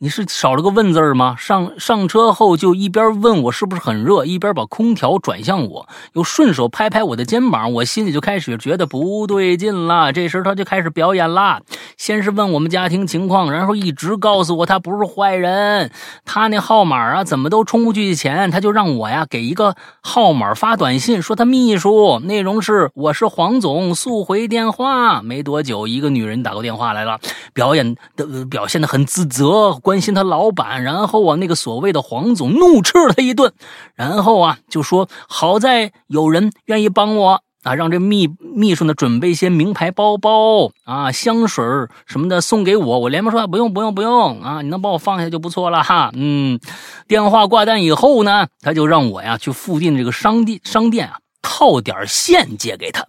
[0.04, 1.36] 你是少了个问字吗？
[1.38, 10.12] 上上车后就一边问我是不是很热，一边把空调转向我，又顺手拍拍我的肩膀，我心里就开始觉得不对劲了。
[10.12, 11.62] 这时他就开始表演了，
[11.98, 15.92] 先是问我们家庭情况，然后一直告诉我他不是坏人，
[16.26, 25.22] 他那号码啊怎么都充不去钱，他就让我呀给一个号码发短信，说他秘书，内容是我是黄总，速回电话。
[25.22, 27.20] 没多久，一个女人打过电话来了，
[27.54, 29.80] 表演的表现的很自责。
[29.92, 33.52] 关心他老板，然后啊，那个所谓的黄总怒斥了他一顿，
[33.94, 41.62] 然后啊，就说好在有人愿意帮我啊，让这秘秘书呢准备一些名牌包包啊、香水
[42.06, 43.00] 什么的送给我。
[43.00, 46.12] 我连忙说不用不用不用啊，你能帮我放下就不错了哈。
[46.14, 46.58] 嗯，
[47.06, 53.06] 电话挂断以后呢，他就让我呀去附近这个商店商店啊套点现借给他。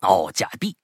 [0.00, 0.76] 哦，假币，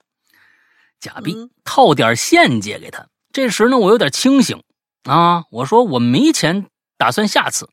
[1.00, 3.06] 假币，套点现借给他。
[3.32, 4.62] 这时呢，我有点清醒。
[5.04, 5.44] 啊！
[5.50, 6.66] 我说我没钱，
[6.98, 7.68] 打算下次。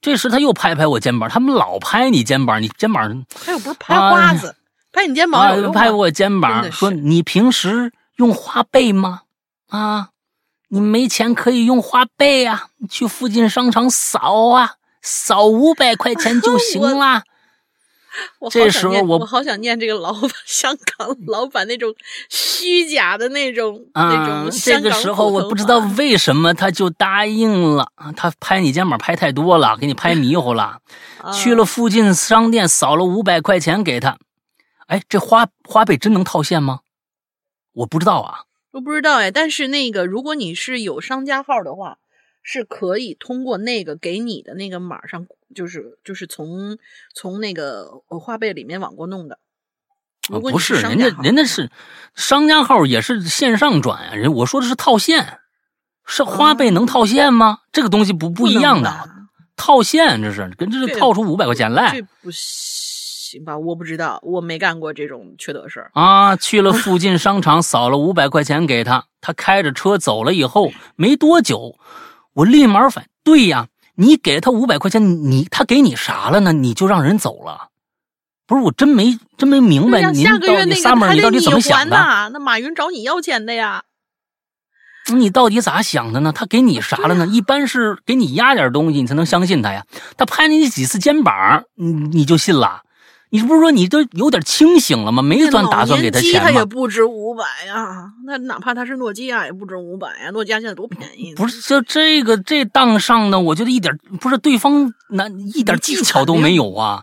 [0.00, 4.54] 这时他又拍拍我肩膀，他们老拍你肩膀，你肩膀他又不是拍花子，
[4.92, 9.22] 拍你肩膀拍我肩膀，说你平时用花呗吗？
[9.68, 10.10] 啊，
[10.68, 17.22] 你没钱可以用花呗啊，去附近商场扫啊，扫五百块钱就行 了。
[18.40, 21.94] 我好这想念时候我我好想念这个老板，香港老板那种
[22.28, 30.80] 虚假的那种、那啊种，这个时候我不知道为什么他就答应了啊，他拍你肩膀拍太多了，给你拍迷糊了。
[31.32, 34.18] 去啊了附近商店扫了五百块钱给他，
[34.86, 36.80] 哎，这花花呗真能套现吗？
[37.72, 38.44] 我不知道啊。
[38.72, 41.98] 我不知道哎，但是那个如果你是有商家号的话，
[42.42, 46.76] 是可以通过那个给你的那个码上，就是就是从
[47.14, 49.38] 从那个呃花呗里面往过弄的。
[50.28, 51.70] 不是，人家人家是
[52.14, 55.38] 商家号也是线上转啊，人我说的是套现，
[56.06, 57.58] 是花呗能套现吗？
[57.72, 58.90] 这个东西不不一样的
[59.54, 63.58] 套现这是跟这是这套出五百块钱来这不行吧？
[63.58, 65.90] 我不知道，我没干过这种缺德事儿。
[65.92, 66.36] 啊！
[66.36, 71.76] 去了附近商场扫了五百块钱给他，他开着车走了以后没多久，
[72.32, 76.52] 我立马反对呀，你给了他五百块钱，你他给你啥了呢？
[76.52, 77.68] 你就让人走了？
[78.46, 81.96] 不是，我真没真没明白，您下个月那个到底萨默儿还得你到底怎么想的？
[81.96, 82.28] 还？
[82.30, 83.84] 那马云找你要钱的呀？
[85.12, 86.32] 你到底咋想的呢？
[86.32, 87.26] 他给你啥了呢？
[87.26, 89.84] 一般是给你压点东西，你才能相信他呀。
[90.16, 92.82] 他拍你几次肩膀，你你就信了？
[93.34, 95.20] 你不是说你都有点清醒了吗？
[95.20, 96.50] 没算打算给他他钱吗？
[96.52, 100.30] 也不值五百呀，那哪怕他是诺基亚也不值五百呀。
[100.30, 107.02] 诺基亚现在多便宜，不是，就这个这当上呢，我觉得一点不是对方那一点技巧都没有啊。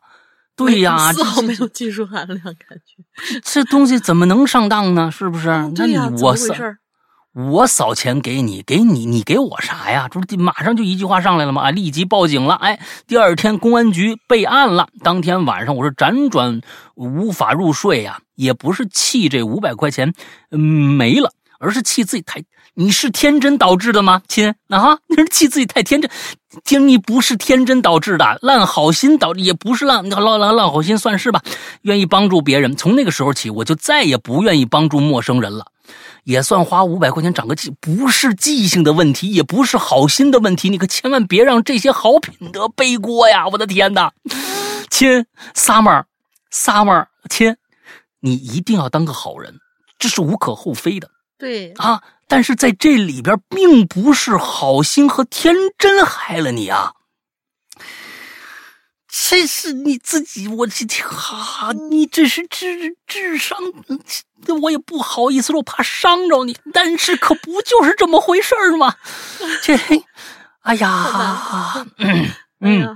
[0.56, 2.56] 对呀，丝毫这没有技术含量，感
[2.86, 3.42] 觉。
[3.44, 5.12] 这东西怎么能上当呢？
[5.12, 5.48] 是不是？
[5.76, 6.78] 那你我扫回事儿？
[7.34, 10.10] 我扫钱给你，给你，你给我啥呀？
[10.12, 11.62] 这不马上就一句话上来了吗？
[11.62, 12.56] 啊，立即报警了。
[12.56, 12.78] 哎，
[13.08, 14.90] 第二天公安局备案了。
[15.02, 16.60] 当天晚上我是辗转
[16.96, 20.14] 无法入睡呀、也不是气这五百块钱
[20.50, 22.44] 没了，而是气自己太
[22.74, 24.98] 你是天真导致的吗，亲啊？
[25.08, 26.12] 你是气自己太天真，
[26.66, 31.42] 亲你不是天真导致的，烂好心导，也不是烂烂烂烂好心算是吧？
[31.84, 35.68] 愿意帮助别人，从那个时候起，我就再也不愿意帮助陌生人了。
[36.24, 43.48] 也算花五百块钱长个记，不是记性的问题，也不是好心的问题，你可千万别让这些好品德背锅呀！
[43.48, 44.12] 我的天哪，
[44.90, 47.56] 亲，summer，summer，亲，
[48.20, 49.60] 你一定要当个好人，
[49.98, 52.02] 这是无可厚非的对，啊。
[52.28, 56.94] 但是在这里边，并不是好心和天真害了你啊，
[59.14, 63.58] 这是你自己，我这哈，你这是智智商，
[64.46, 68.96] 这我也不好意思说，我怕伤着你，但是可不就是这么回事儿吗？
[69.62, 69.78] 这，
[70.62, 72.30] 哎呀，嗯
[72.62, 72.96] 嗯，呀，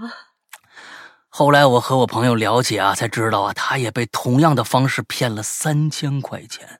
[1.27, 6.79] 后来我和我朋友了解啊，才知道啊，他也被同样的方式骗了三千块钱。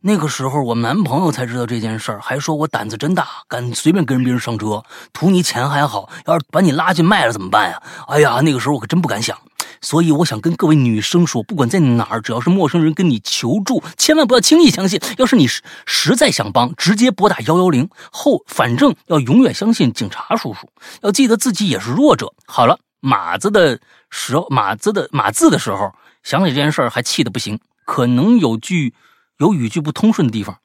[0.00, 4.82] 那个时候，我男朋友才知道这件事儿，还说我胆子真大，敢随便跟别人上车，
[5.12, 7.82] 图你钱还好，要是把你拉去卖了怎么办呀？
[8.08, 9.36] 哎呀，那个时候我可真不敢想。
[9.80, 15.00] 所以我想跟各位女生说，不管在哪儿，只要是陌生人跟你求助，千万不要轻易相信。
[15.18, 20.68] 要是你实实在想帮，直接拨打幺幺零后，反正要永远相信警察叔叔，
[21.02, 22.32] 要记得自己也是弱者。
[22.46, 23.78] 好了，马子的
[24.10, 25.92] 时候，马子的马字的时候，
[26.24, 28.94] 想起这件事儿还气得不行，可能有句
[29.38, 30.58] 有语句不通顺的地方。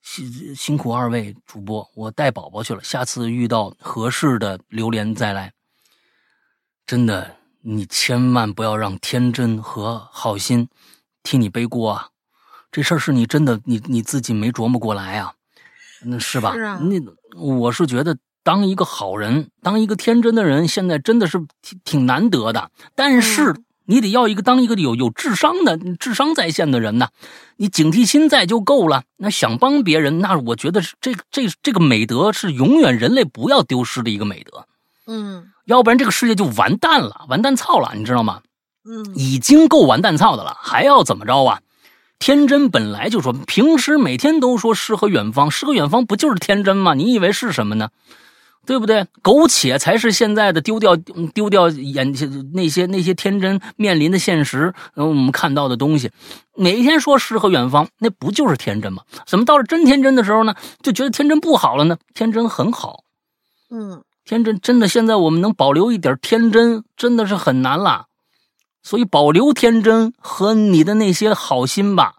[0.00, 5.52] 辛辛苦二位主播，我带宝宝去了，下次遇到合适的榴莲再来。
[6.84, 10.68] 真的，你千万不要让天真和好心
[11.22, 12.08] 替你背锅啊！
[12.72, 15.34] 这事儿是你真的你你自己没琢磨过来啊，
[16.04, 16.52] 那是吧？
[16.52, 16.96] 是啊那
[17.40, 22.72] 我是觉得当一个好人，当一个天真的人，现在真的是挺挺难得的。
[22.96, 27.08] 但是嗯你得要一个当一个有有智商的、智商在线的人呢，
[27.58, 29.02] 你警惕心在就够了。
[29.18, 34.66] 那想帮别人，那我觉得是这这这个美德是永远人类不要丢失的一个美德。
[35.06, 38.40] 嗯要不然这个世界就完蛋了，完蛋操了，你知道吗？
[38.88, 41.60] 嗯，已经够完蛋操的了，还要怎么着啊？
[42.18, 46.94] 天真本来就说，平时每天都说诗和远方，诗和远方不就是天真吗？
[46.94, 47.90] 你以为是什么呢？
[48.64, 49.04] 对不对？
[49.22, 56.10] 苟且才是现在的丢掉嗯丢掉眼前那些那些天真面临的现实，嗯，我们看到的东西。
[56.54, 59.02] 每天说诗和远方，那不就是天真吗？
[59.26, 61.96] 怎么到了真天真的时候呢，就觉得天真不好了呢？
[62.14, 63.04] 天真很好，
[63.70, 68.06] 嗯，天真真的，现在我们能保留一点天真，真的是很难了。
[68.84, 72.14] 所以保留天真和你的那些好心吧，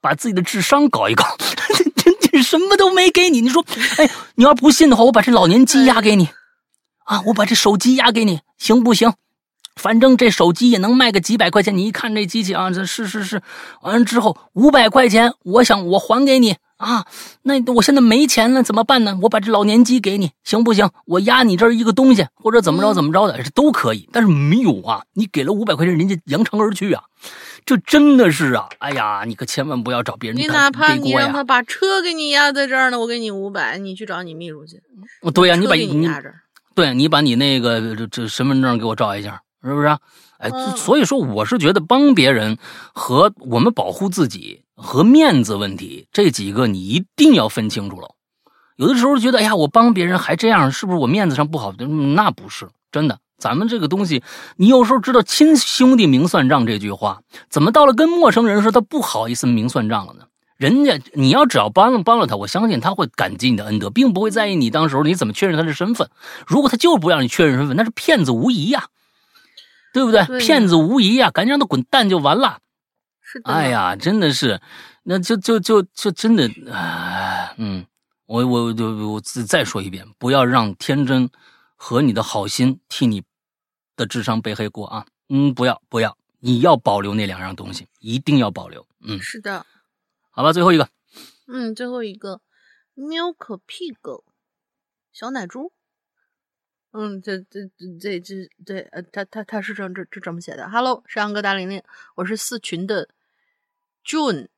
[0.00, 1.24] 把自己的智商搞一搞。
[2.38, 3.64] 这什么都没给你，你说，
[3.96, 6.28] 哎，你要不信的话，我把这老年机押给你，
[7.04, 9.12] 啊，我把这手机押给你，行不行？
[9.74, 11.76] 反正这手机也能卖个几百块钱。
[11.76, 13.42] 你一看这机器啊，这是是是，
[13.82, 17.04] 完了之后五百块钱，我想我还给你啊，
[17.42, 19.18] 那我现在没钱了，怎么办呢？
[19.22, 20.88] 我把这老年机给你，行不行？
[21.06, 24.08] 我押你这儿一个东西，或者怎么着怎么着的，这都可以。
[24.12, 27.02] 但是没有啊，你给了五百块钱，人家扬长而去啊，
[27.68, 31.44] 这真的是啊，哎呀，你可千万不要找别人你哪怕你让他。
[31.44, 34.80] 把车给你压在这儿呢，我给你五百，你去找你秘书去。
[35.20, 36.40] 哦对呀、你把你你压这儿。
[36.74, 39.98] 对你把你那个这这身份证给我照一下，是不是啊？
[40.38, 42.56] 哎，嗯所以说我是觉得帮别人
[42.94, 48.14] 和我们保护自己和面子问题这几个你一定要分清楚了。
[48.76, 51.74] 有的时候觉得，哎呀，我帮别人还这样，是不是我面子上不好？
[51.78, 53.18] 嗯那不是真的。
[53.38, 54.22] 咱们这个东西，
[54.56, 60.24] 你有时候知道“亲兄弟明算账”这句话，怎么到了跟陌生人时，他不好意思明算账了呢？
[60.56, 66.10] 人家你要只要帮了帮了他，我相信他会感激你的恩德，并不会在意你当时候你怎么确认他的身份。
[66.48, 68.86] 如果他就是不让你确认身份，那是骗子无疑呀、
[69.92, 70.24] 对不对？
[70.24, 72.58] 对骗子无疑呀、赶紧让他滚蛋就完了。
[73.22, 73.52] 是的。
[73.52, 74.60] 哎，呀，真的是，
[75.04, 77.86] 那就就就就真的，啊，嗯，
[78.26, 81.30] 我我就我再再说一遍，不要让天真
[81.76, 83.22] 和你的好心替你
[83.98, 85.06] 的智商背黑锅啊！
[85.28, 88.86] 嗯，不要不要，你要保留那两样东西，一定要保留。
[89.00, 89.66] 嗯，是的。
[90.30, 90.88] 好吧，最后一个，
[91.48, 92.40] 嗯，最后一个
[92.94, 94.22] Milk Pig
[95.12, 95.72] 小奶猪。
[96.92, 100.70] 嗯，这这这这这对，呃，他他他是这这这这么写的。
[100.70, 101.82] Hello，山羊哥大玲玲，
[102.14, 103.08] 我是四群的
[104.04, 104.44] June。
[104.44, 104.48] 嗯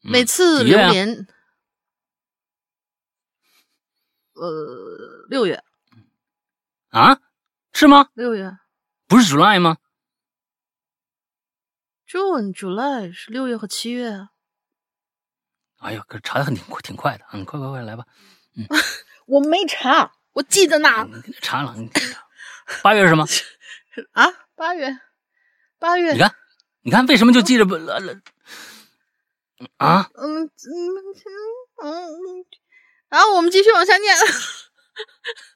[0.00, 1.26] 每次几月啊留言，
[4.34, 5.64] 呃，六月
[6.90, 7.20] 啊，
[7.78, 8.08] 是吗？
[8.14, 8.58] 六月
[9.06, 9.76] 不是 July 吗
[12.08, 14.30] ？June July 是六月和七月啊。
[15.78, 18.04] 哎呦，可查的很挺快挺快的，嗯，快快快来吧，
[18.56, 18.66] 嗯
[19.26, 20.88] 我没查，我记得呢。
[21.08, 21.88] 嗯你查了，你
[22.82, 23.24] 八月是什么？
[24.10, 24.26] 啊，
[24.56, 24.98] 八月，
[25.78, 26.14] 八月。
[26.14, 26.34] 你看，
[26.82, 27.76] 你看，为什么就记着不？
[27.76, 28.00] 啊，
[30.14, 30.50] 嗯嗯嗯
[31.84, 32.44] 嗯，
[33.08, 34.12] 然后我们继续往下念。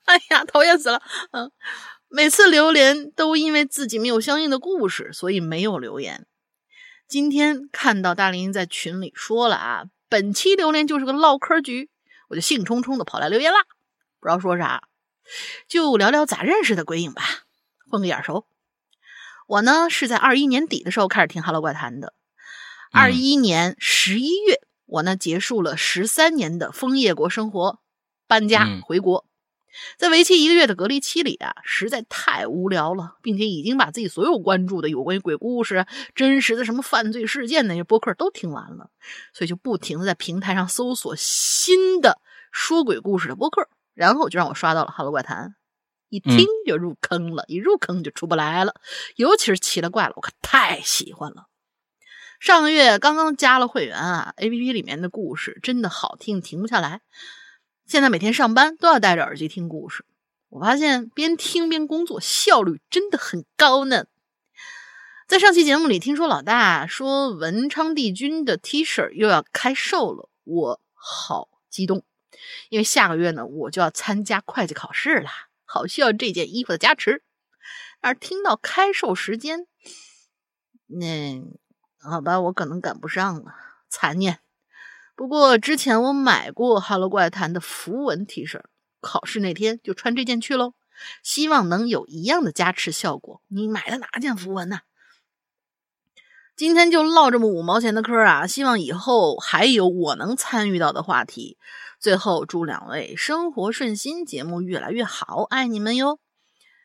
[0.05, 1.03] 哎呀，讨厌死了。
[1.33, 1.51] 嗯，
[2.15, 6.27] 每次留言都因为自己没有相应的故事，所以没有留言。
[7.09, 11.89] 今天看到大林在群里说了啊，本期榴莲就是个唠嗑局，
[12.29, 13.61] 我就兴冲冲的跑来留言啦。
[14.21, 14.83] 不知道说啥，
[15.67, 17.23] 就聊聊咋认识的鬼影吧，
[17.91, 18.47] 混个眼熟。
[19.47, 22.13] 我呢是在二一年底的时候开始听《哈喽怪谈》的。
[22.93, 27.79] 二一年十一月，我呢结束了十三年的枫叶国生活，
[28.27, 29.27] 搬家嗯回国。
[29.97, 38.91] 在为期一个月的隔离期里啊，实在太无聊了，并且已经把自己所有关注的有关于鬼故事、真实的什么犯罪事件那些播客都听完了，
[39.33, 42.21] 所以就不停的在平台上搜索新的
[42.51, 45.49] 说鬼故事的播客，然后就让我刷到了《哈喽怪谈》，
[46.09, 48.75] 一听就入坑了，一入坑就出不来了。
[49.17, 51.47] 尤其是奇了怪了，我可太喜欢了。
[52.41, 57.01] 上个月刚刚加了会员啊，A P P 里面的故事真的好听，停不下来。
[57.87, 60.05] 现在每天上班都要戴着耳机听故事，
[60.49, 64.07] 我发现边听边工作效率真的很高呢。
[65.29, 72.05] 在上期节目里听说老大说文昌帝君的 T 恤又要开售了，我好激动，
[72.69, 77.23] 因为下个月呢我就要参加会计考试啦，好需要这件衣服的加持。
[78.01, 79.67] 而听到开售时间，
[80.87, 81.43] 那
[81.99, 83.55] 好吧，我可能赶不上了，
[83.89, 84.41] 残念。
[85.15, 88.61] 不过之前我买过《哈喽怪谈》的符文 T 恤，
[89.01, 90.73] 考试那天就穿这件去喽，
[91.23, 93.41] 希望能有一样的加持效果。
[93.49, 94.81] 你买的哪件符文呢？
[96.57, 101.57] 今天就唠这么五毛钱的嗑啊，希望以后还有我能参与到的话题。
[101.99, 106.19] 最后祝两位生活顺心，节目越来越好，爱你们哟！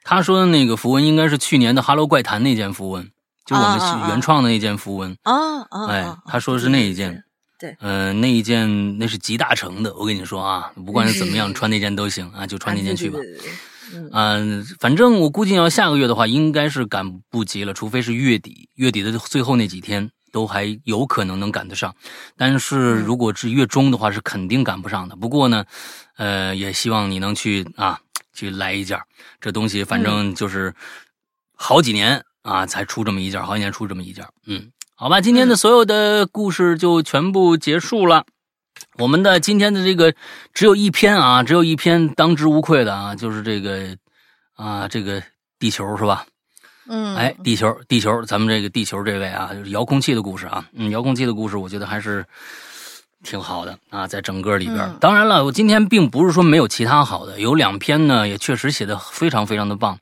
[0.04, 3.12] 他说的那个符文应该是去年的《哈喽怪谈》那件符文，
[3.46, 5.18] 就我们原创的那件符文。
[5.24, 5.88] 啊啊！
[5.88, 7.24] 哎啊，他说的是那一件。
[7.60, 13.20] 对，嗯、那一件那是集大成的，我跟你说啊，不管是怎么样， 穿那件都行啊，就穿那件去吧。
[14.12, 21.96] 嗯、反正我估计要下个月的话，应该是赶不及了，除非是月底，月底的最后那几天都还有可能能赶得上。
[22.36, 25.16] 但是如果是月中的话，是肯定赶不上的。
[25.16, 25.64] 不过呢，
[26.18, 27.98] 呃，也希望你能去啊，
[28.34, 29.00] 去来一件
[29.40, 30.76] 这东西，反正就是
[31.56, 34.28] 好几年啊才出这么一件，好几年出这么一件。
[34.48, 38.26] 嗯，好吧，今天的所有的故事就全部结束了。
[38.98, 40.12] 我们的今天的这个
[40.56, 43.96] 只有一篇啊，只有一篇当之无愧的啊，就是这个
[44.56, 45.22] 啊，这个
[45.60, 46.26] 地球是吧？
[46.90, 52.26] 嗯，哎，地球，地球，咱们这个地球这位啊，就是遥控器的故事啊，嗯，遥控器的故事，我觉得还是
[53.24, 54.80] 挺好的啊，在整个里边。
[54.80, 60.00] 嗯当然了，我今天并不是说没有其他好的，有两篇呢，也确实写的非常非常的棒，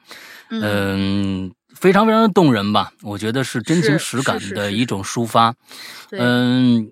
[0.51, 1.51] 嗯。
[1.75, 5.53] 非常非常的动人吧，我觉得是真情实感的一种抒发。
[6.11, 6.91] 嗯，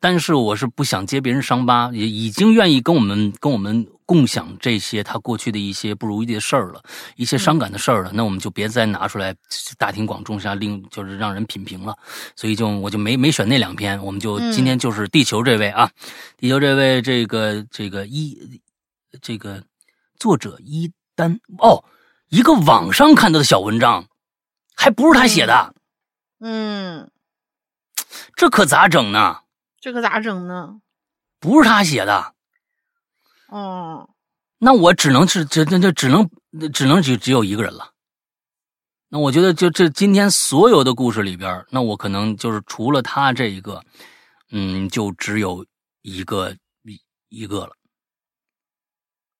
[0.00, 6.82] 但是我是不想揭别人伤疤，也已经愿意跟我们跟我们共享这些他过去的一些不如意的事儿了，
[7.16, 8.10] 一些伤感的事儿了。
[8.12, 9.34] 那我们就别再拿出来
[9.78, 11.96] 大庭广众下令，就是让人品评了。
[12.36, 15.90] 所以就我就没没选那两篇，我们就今天就是地球这位啊，
[16.36, 18.60] 地球这位这个这个一
[19.22, 19.62] 这个
[20.18, 21.82] 作者一丹哦，
[22.34, 24.08] 一个网上看到的小文章，
[24.74, 25.72] 还不是他写的，
[26.40, 27.12] 嗯，
[28.34, 29.42] 这可咋整呢？
[29.80, 30.80] 这可咋整呢？
[31.38, 32.34] 不是他写的，
[33.46, 34.10] 哦，
[34.58, 36.28] 那我只能是这这这只能
[36.72, 37.92] 只能只只有一个人了。
[39.10, 43.80] 那我觉得就这今天所有的故事里边，那我可能就是除了他这一个，
[44.50, 45.64] 嗯，就只有
[46.02, 47.76] 一个一一个了。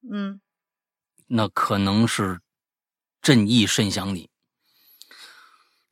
[0.08, 0.40] 嗯，
[1.26, 2.40] 那可能是
[3.24, 4.28] 正义甚想你。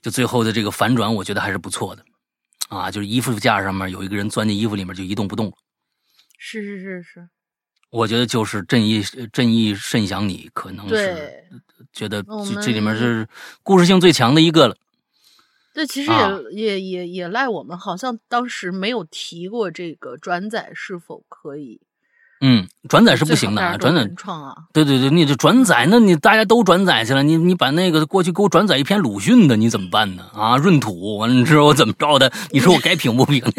[0.03, 2.05] 就最后的这个反转，我觉得还是不错的。
[2.69, 5.53] 啊，就是衣服架上面有一个人钻进衣服里面就一动不动了。
[6.39, 7.29] 是是是是，
[7.91, 9.03] 我觉得就是正义
[9.33, 11.45] 正义甚想你，可能是
[11.93, 13.29] 觉得这这里面是
[13.63, 14.77] 故事性最强的一个了。
[15.75, 16.11] 对，其实
[16.51, 21.81] 也也也也赖我们，好像当时没有提过这个转载是否可以。
[22.45, 30.25] 嗯，转载是不行的啊，转载创啊，对对对，你这转载，那你大家都转载去了，你你把那个过去给我转载一篇鲁迅的，你怎么办呢？
[30.35, 32.33] 啊，闰土，你知道我怎么着的？
[32.51, 33.41] 你说我该评不评？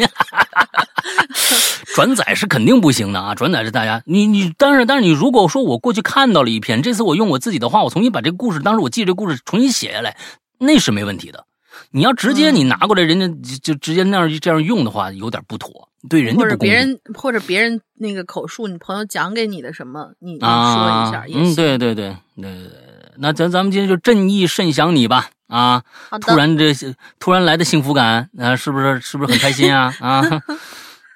[1.94, 10.16] 转载是肯定不行的啊，转载是大家，你你，但是但是你如果说我过去看到了一篇，这次我用我自己的话，我重新把这个故事，当时我记这故事重新写下来，
[10.58, 11.46] 那是没问题的。
[11.90, 13.28] 你要直接你拿过来，人家
[13.62, 21.52] 就直接那样这样用的话，有点不妥，对人家或者别人或者别人那个口述，你朋友讲给你的什么，你说一下也行。
[21.52, 22.70] 嗯，对对对对对，
[23.18, 25.82] 那咱咱们今天就正义甚想你吧啊！
[26.20, 26.74] 突然这
[27.20, 30.22] 突然来的幸福感啊，是不是是不是很开心啊 啊？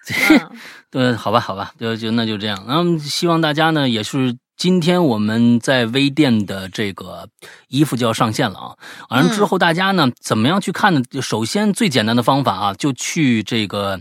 [0.90, 2.64] 对，好吧好吧，就就那就这样。
[2.68, 4.36] 嗯，希望大家呢也是。
[4.58, 7.28] 今天我们在微店的这个
[7.68, 8.76] 衣服就要上线了啊！
[9.08, 11.00] 完了之后，大家呢怎么样去看呢？
[11.22, 14.00] 首先最简单的方法啊，就去这个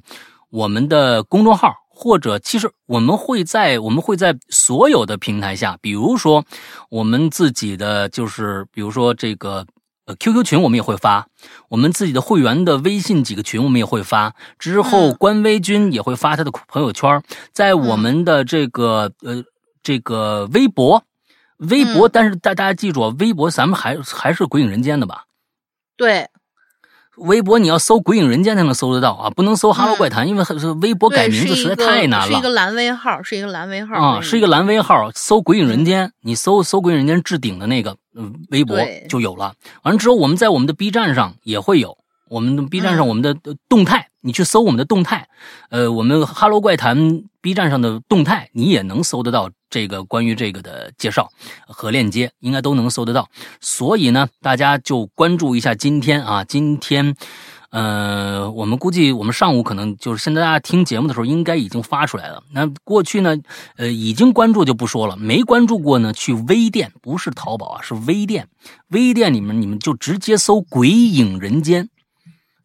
[0.50, 6.44] 我们的公众号，或者其实我们会在我们会在所有的平台下，比如说
[6.90, 9.64] 我们自己的就是比如说这个
[10.08, 11.28] 呃 QQ 群，我们也会发；
[11.70, 14.34] 我们自己的会员的微信几个群，我们也会发。
[14.58, 17.22] 之后官微君也会发他的朋友圈，
[17.54, 19.44] 在我们的这个呃。
[19.88, 21.02] 这个微博，
[21.60, 25.24] 微博，但是大大家记住啊，微博咱们还还是鬼影人间的吧？
[25.96, 26.28] 对，
[27.16, 30.44] 微博你要搜鬼影人间才能搜得到啊，不能搜哈喽怪谈，因为
[30.82, 32.28] 微博改名字实在太难了。
[32.28, 35.10] 是一个蓝微号，是一个蓝微号啊，是一个蓝微号。
[35.16, 37.96] 搜鬼影人间，你搜搜鬼影人间置顶的那个
[38.50, 38.78] 微博
[39.08, 39.54] 就有了。
[39.84, 41.98] 完了之后，我们在我们的 B 站上也会有，
[42.28, 43.34] 我们的 B 站上我们的
[43.70, 45.30] 动态，你去搜我们的动态，
[45.70, 49.50] 呃，我们哈喽怪谈 B 站上的动态，你也能搜得到。
[49.78, 51.32] 这个关于这个的介绍
[51.68, 53.30] 和链接应该都能搜得到，
[53.62, 57.16] 所以呢，大家就关注一下今天啊，今天，
[57.70, 62.42] 呃，我们估计我们上午可能就是现在大家听节目的时候应该已经发出来了。
[62.52, 63.38] 那过去呢，
[63.76, 68.48] 呃，已经关注就不说了，没关注过呢，去微店，不是淘宝啊，是微店，
[68.88, 71.88] 微店里面你们就直接搜“鬼影人间”，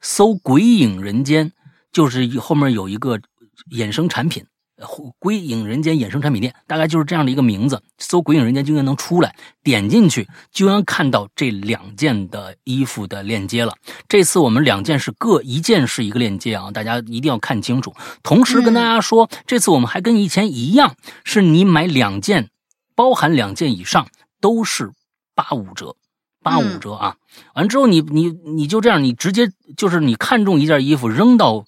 [0.01, 1.53] 搜“鬼影人间”，
[1.93, 3.21] 就是后面有一个
[3.71, 4.47] 衍生产品。
[5.19, 7.83] 鬼影人间衍生产品店，大概就是这样的一个名字。
[7.99, 13.75] 搜“鬼影人间”就应该能出来，点进去就能看到这两件的衣服的链接了。
[14.09, 17.95] 这次我们两件是各一件是一个链接啊，大家一定要看清楚。
[18.23, 22.49] 同时跟大家说，这次我们还跟以前一样，是你买两件，
[22.95, 24.09] 包含两件以上
[24.41, 24.91] 都是
[25.35, 25.97] 八五折，
[26.43, 27.17] 八五折啊。
[27.55, 31.65] 完之后你你你就这样，你直接就是你看中一件衣服扔到。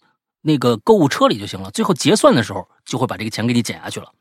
[0.47, 4.13] 那个购物车里就行了，最后结算的时候就会把这个钱给你减下去了，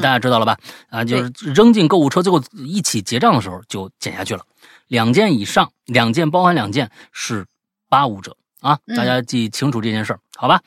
[0.00, 0.58] 大家知道了吧？
[0.90, 4.44] 啊，就是扔进购物车，最后一起结账的时候就减下去了。
[4.88, 7.46] 两件以上，两件包含两件是
[7.88, 10.60] 八五折啊，大家记清楚这件事儿，好吧？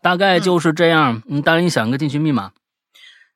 [0.00, 1.22] 大概就是这样。
[1.28, 2.52] 嗯，大人，你想个进群密码？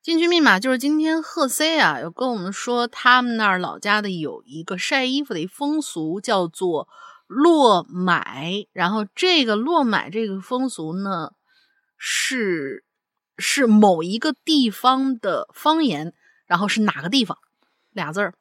[0.01, 6.87] 进群密码就是今天贺 C 啊，有跟我们说他们那儿老家的有一个晒衣服的一风俗，叫做。
[7.27, 11.31] 落买，然后这个落买这个风俗呢，
[11.97, 12.83] 是
[13.37, 16.13] 是某一个地方的方言，
[16.45, 17.37] 然后是哪个地方？
[17.91, 18.33] 俩字儿，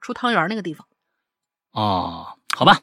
[0.00, 0.86] 出汤圆那个地方。
[1.72, 2.80] 哦，好吧，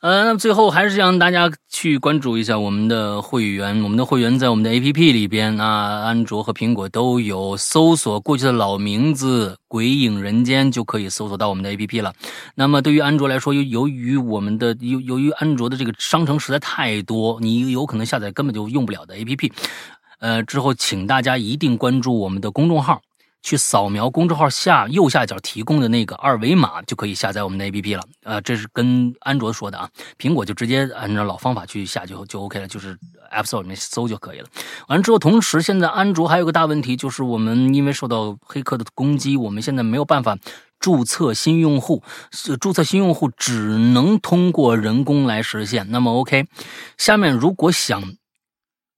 [0.00, 12.14] 呃，那么最后还是让大家去关注一下我们的会员，我们的会员在我们的 A P P 里边啊，安卓和苹果都有，搜索过去的老名字“鬼影人间”就可以搜索到我们的 A P P 了。
[12.54, 19.52] 那么对于安卓来说，由由于我们的由由于安卓的这个商城实在太多，你有可能下载根本就用不了的 A P P，
[20.20, 23.00] 呃，之后请大家一定关注我们的公众号。
[23.48, 28.02] 去扫描公众号下右下角提供的那个二维码，就可以下载我们的 APP 了。
[28.22, 29.88] 呃，这是跟安卓说的啊，
[30.18, 32.94] 苹果就直接按照老方法去下就就 OK 了，就是
[33.32, 34.46] App Store 里面搜就可以了。
[34.88, 40.36] 完了之后，同时现在安卓还有个大问题，就是我们因为受到黑客的攻击，我们现在没有办法
[40.78, 42.02] 注册新用户，
[42.60, 45.90] 注册新用户只能通过人工来实现。
[45.90, 46.46] 那么 OK，
[46.98, 48.12] 下面如果想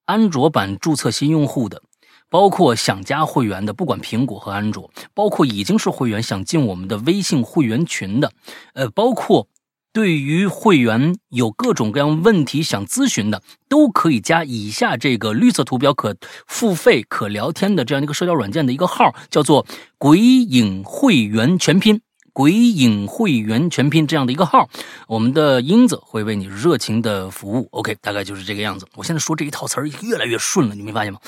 [0.07, 1.83] 安卓版注册新用户的。
[2.31, 8.33] 包括想加会员的，不管苹果和安卓，包括已经是会员想进我们的微信会员群的，
[8.73, 9.49] 呃，包括
[9.93, 16.17] 对于会员有各种各样问题想咨询的，都可以加以下这个绿色图标可
[16.47, 19.67] 付费可聊天的这样一个社交软件的一个号，叫做
[19.99, 22.01] “鬼影会员全拼”。
[22.33, 24.69] 鬼影会员全拼这样的一个号，
[25.07, 27.69] 我们的英子会为你热情的服务。
[27.73, 28.87] OK，大概就是这个样子。
[28.97, 31.21] 我现在说这一套词儿越来越顺了，你没发现吗？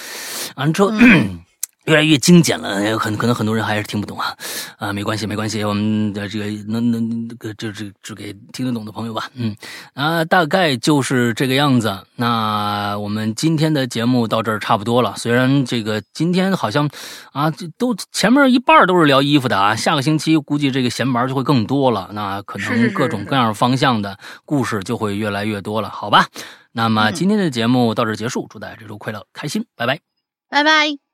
[0.56, 0.92] 完之后。
[1.84, 4.36] 越来越精简了，很可能很多人还是听不懂啊，
[4.78, 9.54] 啊，没关系，没关系，我们的这个能能这个这这只给听得懂的朋友吧，嗯，
[9.94, 12.06] 啊，大概就是这个样子。
[12.16, 16.88] 那我们今天的节目到这儿差不多了，虽然这个今天好像
[17.32, 26.26] 啊，这都前面一半都是聊衣服的啊，下个星期估计这个闲玩就会更多了，那可能各种各样方向的故事就会越来越多了，好吧？
[26.70, 30.00] 那么今天的节目到这结束，祝大家这周快乐开心，拜拜，
[30.48, 31.11] 拜拜。